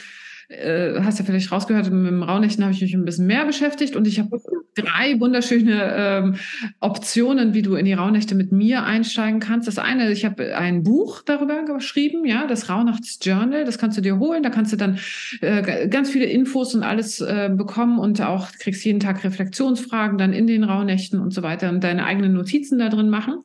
äh, 0.53 1.00
hast 1.03 1.18
ja 1.18 1.24
vielleicht 1.24 1.50
rausgehört, 1.50 1.90
mit 1.90 2.11
dem 2.11 2.22
Raunächten 2.22 2.64
habe 2.64 2.74
ich 2.74 2.80
mich 2.80 2.94
ein 2.94 3.05
bisschen 3.05 3.26
mehr 3.26 3.44
beschäftigt 3.44 3.96
und 3.96 4.07
ich 4.07 4.18
habe 4.18 4.40
drei 4.74 5.18
wunderschöne 5.20 5.94
ähm, 5.96 6.34
Optionen, 6.80 7.55
wie 7.55 7.62
du 7.62 7.74
in 7.74 7.84
die 7.84 7.92
Rauhnächte 7.92 8.34
mit 8.34 8.53
mir 8.53 8.84
einsteigen 8.84 9.40
kannst. 9.40 9.68
Das 9.68 9.78
eine, 9.78 10.11
ich 10.12 10.24
habe 10.24 10.57
ein 10.57 10.82
Buch 10.82 11.22
darüber 11.22 11.64
geschrieben, 11.64 12.24
ja, 12.24 12.46
das 12.46 12.68
Rauhnachtsjournal, 12.68 13.64
das 13.64 13.78
kannst 13.78 13.98
du 13.98 14.03
dir 14.03 14.18
holen, 14.18 14.42
da 14.42 14.50
kannst 14.50 14.72
du 14.72 14.76
dann 14.76 14.98
äh, 15.40 15.88
ganz 15.88 16.11
viele 16.11 16.26
Infos 16.26 16.74
und 16.74 16.82
alles 16.82 17.20
äh, 17.20 17.50
bekommen 17.53 17.98
und 17.98 18.20
auch 18.20 18.53
kriegst 18.53 18.84
jeden 18.84 19.00
Tag 19.00 19.24
Reflexionsfragen 19.24 20.18
dann 20.18 20.32
in 20.32 20.46
den 20.46 20.64
Rauhnächten 20.64 21.20
und 21.20 21.32
so 21.32 21.42
weiter 21.42 21.68
und 21.70 21.82
deine 21.84 22.05
eigenen 22.05 22.32
Notizen 22.32 22.78
da 22.78 22.88
drin 22.88 23.11
machen. 23.11 23.44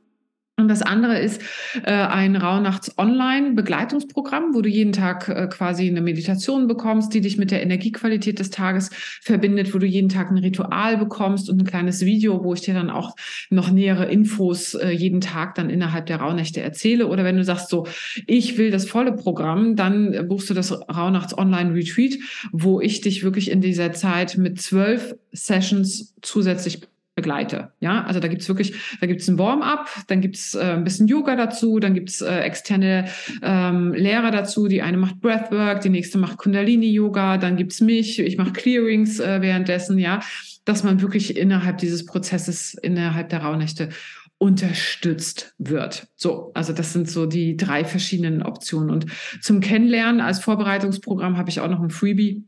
Und 0.59 0.69
das 0.69 0.81
andere 0.81 1.19
ist 1.19 1.39
äh, 1.83 1.91
ein 1.91 2.35
Rauhnachts-Online-Begleitungsprogramm, 2.35 4.55
wo 4.55 4.63
du 4.63 4.69
jeden 4.69 4.91
Tag 4.91 5.29
äh, 5.29 5.45
quasi 5.45 5.87
eine 5.87 6.01
Meditation 6.01 6.67
bekommst, 6.67 7.13
die 7.13 7.21
dich 7.21 7.37
mit 7.37 7.51
der 7.51 7.61
Energiequalität 7.61 8.39
des 8.39 8.49
Tages 8.49 8.89
verbindet, 9.21 9.75
wo 9.75 9.77
du 9.77 9.85
jeden 9.85 10.09
Tag 10.09 10.31
ein 10.31 10.39
Ritual 10.39 10.97
bekommst 10.97 11.51
und 11.51 11.61
ein 11.61 11.67
kleines 11.67 12.03
Video, 12.03 12.43
wo 12.43 12.55
ich 12.55 12.61
dir 12.61 12.73
dann 12.73 12.89
auch 12.89 13.15
noch 13.51 13.69
nähere 13.69 14.05
Infos 14.05 14.73
äh, 14.73 14.89
jeden 14.89 15.21
Tag 15.21 15.53
dann 15.53 15.69
innerhalb 15.69 16.07
der 16.07 16.21
Rauhnächte 16.21 16.59
erzähle. 16.59 17.05
Oder 17.05 17.23
wenn 17.23 17.37
du 17.37 17.43
sagst 17.43 17.69
so, 17.69 17.85
ich 18.25 18.57
will 18.57 18.71
das 18.71 18.89
volle 18.89 19.13
Programm, 19.13 19.75
dann 19.75 20.27
buchst 20.27 20.49
du 20.49 20.55
das 20.55 20.71
Rauhnachts-Online-Retreat, 20.71 22.17
wo 22.51 22.81
ich 22.81 23.01
dich 23.01 23.23
wirklich 23.23 23.51
in 23.51 23.61
dieser 23.61 23.93
Zeit 23.93 24.39
mit 24.39 24.59
zwölf 24.59 25.13
Sessions 25.31 26.15
zusätzlich 26.23 26.81
begleite. 27.17 27.71
Ja, 27.79 28.05
also 28.05 28.21
da 28.21 28.27
gibt's 28.29 28.47
wirklich, 28.47 28.73
da 29.01 29.07
gibt's 29.07 29.27
ein 29.27 29.39
Warm-up, 29.39 29.89
dann 30.07 30.21
gibt's 30.21 30.53
äh, 30.53 30.61
ein 30.61 30.83
bisschen 30.83 31.07
Yoga 31.07 31.35
dazu, 31.35 31.79
dann 31.79 31.95
gibt's 31.95 32.21
äh, 32.21 32.39
externe 32.41 33.07
ähm, 33.41 33.91
Lehrer 33.93 34.29
dazu. 34.31 34.67
Die 34.67 34.83
eine 34.83 34.97
macht 34.97 35.19
Breathwork, 35.19 35.81
die 35.81 35.89
nächste 35.89 36.19
macht 36.19 36.37
Kundalini-Yoga, 36.37 37.39
dann 37.39 37.57
gibt's 37.57 37.81
mich, 37.81 38.19
ich 38.19 38.37
mache 38.37 38.53
Clearings 38.53 39.19
äh, 39.19 39.41
währenddessen, 39.41 39.97
ja, 39.97 40.21
dass 40.63 40.83
man 40.83 41.01
wirklich 41.01 41.35
innerhalb 41.35 41.79
dieses 41.79 42.05
Prozesses, 42.05 42.75
innerhalb 42.75 43.29
der 43.29 43.41
Rauhnächte 43.41 43.89
unterstützt 44.37 45.55
wird. 45.57 46.07
So, 46.15 46.51
also 46.53 46.71
das 46.71 46.93
sind 46.93 47.09
so 47.09 47.25
die 47.25 47.57
drei 47.57 47.83
verschiedenen 47.83 48.43
Optionen. 48.43 48.91
Und 48.91 49.07
zum 49.41 49.59
Kennenlernen 49.59 50.21
als 50.21 50.39
Vorbereitungsprogramm 50.39 51.37
habe 51.37 51.49
ich 51.49 51.61
auch 51.61 51.69
noch 51.69 51.81
ein 51.81 51.89
Freebie 51.89 52.43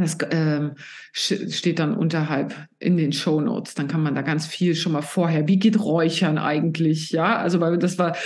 Das 0.00 0.16
ähm, 0.30 0.72
steht 1.12 1.78
dann 1.78 1.94
unterhalb 1.94 2.54
in 2.78 2.96
den 2.96 3.12
Show 3.12 3.40
Notes. 3.40 3.74
Dann 3.74 3.88
kann 3.88 4.02
man 4.02 4.14
da 4.14 4.22
ganz 4.22 4.46
viel 4.46 4.74
schon 4.74 4.92
mal 4.92 5.02
vorher. 5.02 5.48
Wie 5.48 5.58
geht 5.58 5.80
Räuchern 5.80 6.38
eigentlich? 6.38 7.10
Ja, 7.10 7.36
also 7.38 7.60
weil 7.60 7.78
das 7.78 7.98
war, 7.98 8.16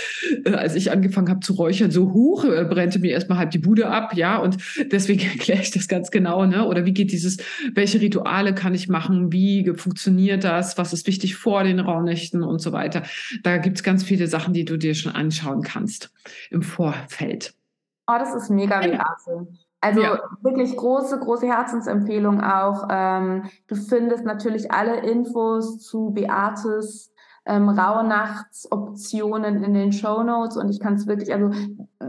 äh, 0.45 0.51
als 0.51 0.75
ich 0.75 0.91
angefangen 0.91 1.29
habe 1.29 1.39
zu 1.39 1.53
räuchern, 1.53 1.91
so 1.91 2.13
hoch 2.13 2.45
äh, 2.45 2.65
brennte 2.65 2.99
mir 2.99 3.11
erstmal 3.11 3.37
halb 3.37 3.51
die 3.51 3.59
Bude 3.59 3.87
ab. 3.87 4.13
Ja, 4.15 4.37
und 4.37 4.57
deswegen 4.91 5.21
erkläre 5.31 5.61
ich 5.61 5.71
das 5.71 5.87
ganz 5.87 6.11
genau. 6.11 6.45
Ne? 6.45 6.65
Oder 6.65 6.85
wie 6.85 6.93
geht 6.93 7.11
dieses? 7.11 7.37
Welche 7.73 8.01
Rituale 8.01 8.53
kann 8.53 8.73
ich 8.73 8.89
machen? 8.89 9.31
Wie 9.31 9.71
funktioniert 9.75 10.43
das? 10.43 10.77
Was 10.77 10.93
ist 10.93 11.07
wichtig 11.07 11.35
vor 11.35 11.63
den 11.63 11.79
Rauhnächten 11.79 12.43
und 12.43 12.59
so 12.59 12.71
weiter? 12.71 13.03
Da 13.43 13.57
gibt 13.57 13.77
es 13.77 13.83
ganz 13.83 14.03
viele 14.03 14.27
Sachen, 14.27 14.53
die 14.53 14.65
du 14.65 14.77
dir 14.77 14.95
schon 14.95 15.13
anschauen 15.13 15.61
kannst 15.61 16.11
im 16.49 16.61
Vorfeld. 16.61 17.53
Oh, 18.07 18.15
das 18.19 18.35
ist 18.35 18.49
mega, 18.49 18.79
mega. 18.79 19.05
Also 19.83 20.01
ja. 20.01 20.17
wirklich 20.41 20.77
große, 20.77 21.19
große 21.19 21.45
Herzensempfehlung 21.45 22.41
auch. 22.41 22.87
Ähm, 22.89 23.43
du 23.67 23.75
findest 23.75 24.23
natürlich 24.23 24.71
alle 24.71 25.01
Infos 25.01 25.79
zu 25.79 26.11
Beates 26.11 27.11
ähm, 27.45 27.67
Rauhnachtsoptionen 27.67 29.61
in 29.61 29.73
den 29.73 29.91
Show 29.91 30.23
Notes 30.23 30.55
und 30.55 30.69
ich 30.69 30.79
kann 30.79 30.93
es 30.93 31.05
wirklich, 31.05 31.33
also 31.33 31.51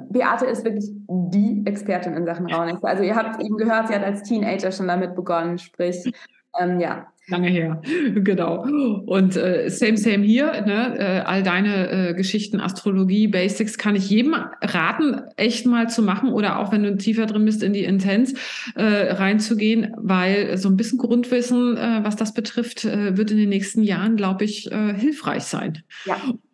Beate 0.08 0.46
ist 0.46 0.64
wirklich 0.64 0.88
die 1.08 1.62
Expertin 1.66 2.14
in 2.14 2.24
Sachen 2.24 2.46
Rauhnächte. 2.46 2.86
Also 2.86 3.02
ihr 3.02 3.16
habt 3.16 3.42
eben 3.42 3.56
gehört, 3.56 3.88
sie 3.88 3.94
hat 3.94 4.04
als 4.04 4.22
Teenager 4.22 4.70
schon 4.70 4.86
damit 4.86 5.16
begonnen, 5.16 5.58
sprich, 5.58 6.12
ähm, 6.56 6.78
ja, 6.78 7.08
Lange 7.28 7.48
her, 7.48 7.80
genau. 8.14 8.66
Und 9.06 9.36
äh, 9.36 9.70
same, 9.70 9.96
same 9.96 10.24
hier. 10.24 10.62
Ne? 10.66 10.98
Äh, 10.98 11.20
all 11.20 11.42
deine 11.42 12.10
äh, 12.10 12.14
Geschichten, 12.14 12.60
Astrologie, 12.60 13.28
Basics 13.28 13.78
kann 13.78 13.96
ich 13.96 14.10
jedem 14.10 14.34
raten, 14.34 15.22
echt 15.36 15.64
mal 15.64 15.88
zu 15.88 16.02
machen 16.02 16.30
oder 16.30 16.58
auch 16.58 16.70
wenn 16.70 16.82
du 16.82 16.96
tiefer 16.96 17.24
drin 17.24 17.46
bist, 17.46 17.62
in 17.62 17.72
die 17.72 17.84
Intens 17.84 18.34
äh, 18.74 18.82
reinzugehen, 18.82 19.94
weil 19.96 20.58
so 20.58 20.68
ein 20.68 20.76
bisschen 20.76 20.98
Grundwissen, 20.98 21.78
äh, 21.78 22.00
was 22.02 22.16
das 22.16 22.34
betrifft, 22.34 22.84
äh, 22.84 23.16
wird 23.16 23.30
in 23.30 23.38
den 23.38 23.48
nächsten 23.48 23.82
Jahren, 23.82 24.16
glaube 24.16 24.44
ich, 24.44 24.70
äh, 24.70 24.94
hilfreich 24.94 25.44
sein. 25.44 25.82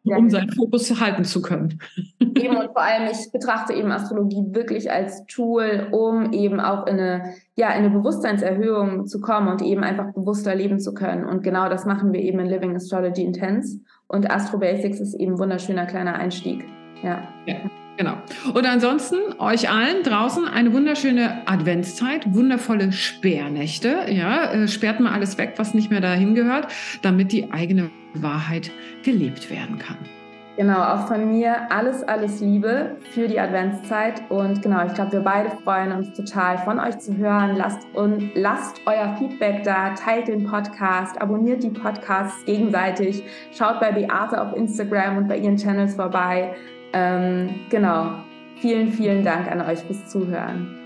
Ja 0.03 0.17
um 0.17 0.31
seinen 0.31 0.51
Fokus 0.51 0.99
halten 0.99 1.25
zu 1.25 1.43
können. 1.43 1.79
Eben 2.19 2.57
und 2.57 2.73
vor 2.73 2.83
allem, 2.83 3.09
ich 3.11 3.31
betrachte 3.33 3.75
eben 3.75 3.93
Astrologie 3.93 4.45
wirklich 4.49 4.91
als 4.91 5.27
Tool, 5.27 5.89
um 5.93 6.33
eben 6.33 6.59
auch 6.59 6.87
in 6.87 6.99
eine, 6.99 7.35
ja, 7.55 7.69
in 7.73 7.85
eine 7.85 7.91
Bewusstseinserhöhung 7.91 9.07
zu 9.07 9.21
kommen 9.21 9.49
und 9.49 9.63
eben 9.63 9.85
einfach 9.85 10.13
bewusster 10.15 10.55
leben 10.55 10.81
zu 10.81 10.95
können. 10.95 11.25
Und 11.25 11.43
genau 11.43 11.69
das 11.69 11.85
machen 11.85 12.13
wir 12.13 12.21
eben 12.21 12.39
in 12.39 12.47
Living 12.47 12.75
Astrology 12.75 13.23
Intense. 13.23 13.81
Und 14.09 14.31
Astro 14.31 14.59
Basics 14.59 15.01
ist 15.01 15.15
eben 15.15 15.33
ein 15.33 15.39
wunderschöner 15.39 15.87
kleiner 15.87 16.15
Einstieg. 16.15 16.65
Ja. 17.03 17.23
ja. 17.47 17.57
Genau. 18.01 18.15
Und 18.55 18.67
ansonsten 18.67 19.19
euch 19.39 19.71
allen 19.71 20.03
draußen 20.03 20.49
eine 20.49 20.73
wunderschöne 20.73 21.43
Adventszeit, 21.45 22.35
wundervolle 22.35 22.93
Sperrnächte. 22.93 24.07
Ja, 24.09 24.53
äh, 24.53 24.69
sperrt 24.69 25.01
mal 25.01 25.13
alles 25.13 25.37
weg, 25.37 25.53
was 25.59 25.75
nicht 25.75 25.91
mehr 25.91 26.01
dahin 26.01 26.35
gehört, 26.35 26.69
damit 27.03 27.31
die 27.31 27.53
eigene 27.53 27.91
Wahrheit 28.15 28.71
gelebt 29.03 29.51
werden 29.51 29.79
kann. 29.79 29.99
Genau, 30.57 30.83
auch 30.83 31.09
von 31.09 31.31
mir 31.31 31.71
alles, 31.71 32.03
alles 32.03 32.41
Liebe 32.41 32.97
für 33.11 33.29
die 33.29 33.39
Adventszeit. 33.39 34.23
Und 34.31 34.63
genau, 34.63 34.83
ich 34.87 34.95
glaube, 34.95 35.13
wir 35.13 35.21
beide 35.21 35.51
freuen 35.63 35.93
uns 35.93 36.11
total, 36.15 36.57
von 36.57 36.81
euch 36.81 36.99
zu 37.01 37.19
hören. 37.19 37.55
Lasst, 37.57 37.87
und 37.93 38.31
lasst 38.35 38.81
euer 38.87 39.15
Feedback 39.19 39.63
da, 39.65 39.91
teilt 39.91 40.29
den 40.29 40.47
Podcast, 40.47 41.21
abonniert 41.21 41.63
die 41.63 41.69
Podcasts 41.69 42.47
gegenseitig, 42.47 43.25
schaut 43.53 43.79
bei 43.79 43.93
Beate 43.93 44.41
auf 44.41 44.57
Instagram 44.57 45.19
und 45.19 45.29
bei 45.29 45.37
ihren 45.37 45.57
Channels 45.59 45.97
vorbei. 45.97 46.55
Ähm, 46.93 47.51
genau. 47.71 48.13
Vielen, 48.61 48.93
vielen 48.93 49.25
Dank 49.25 49.51
an 49.51 49.61
euch 49.63 49.79
fürs 49.81 50.09
Zuhören. 50.09 50.80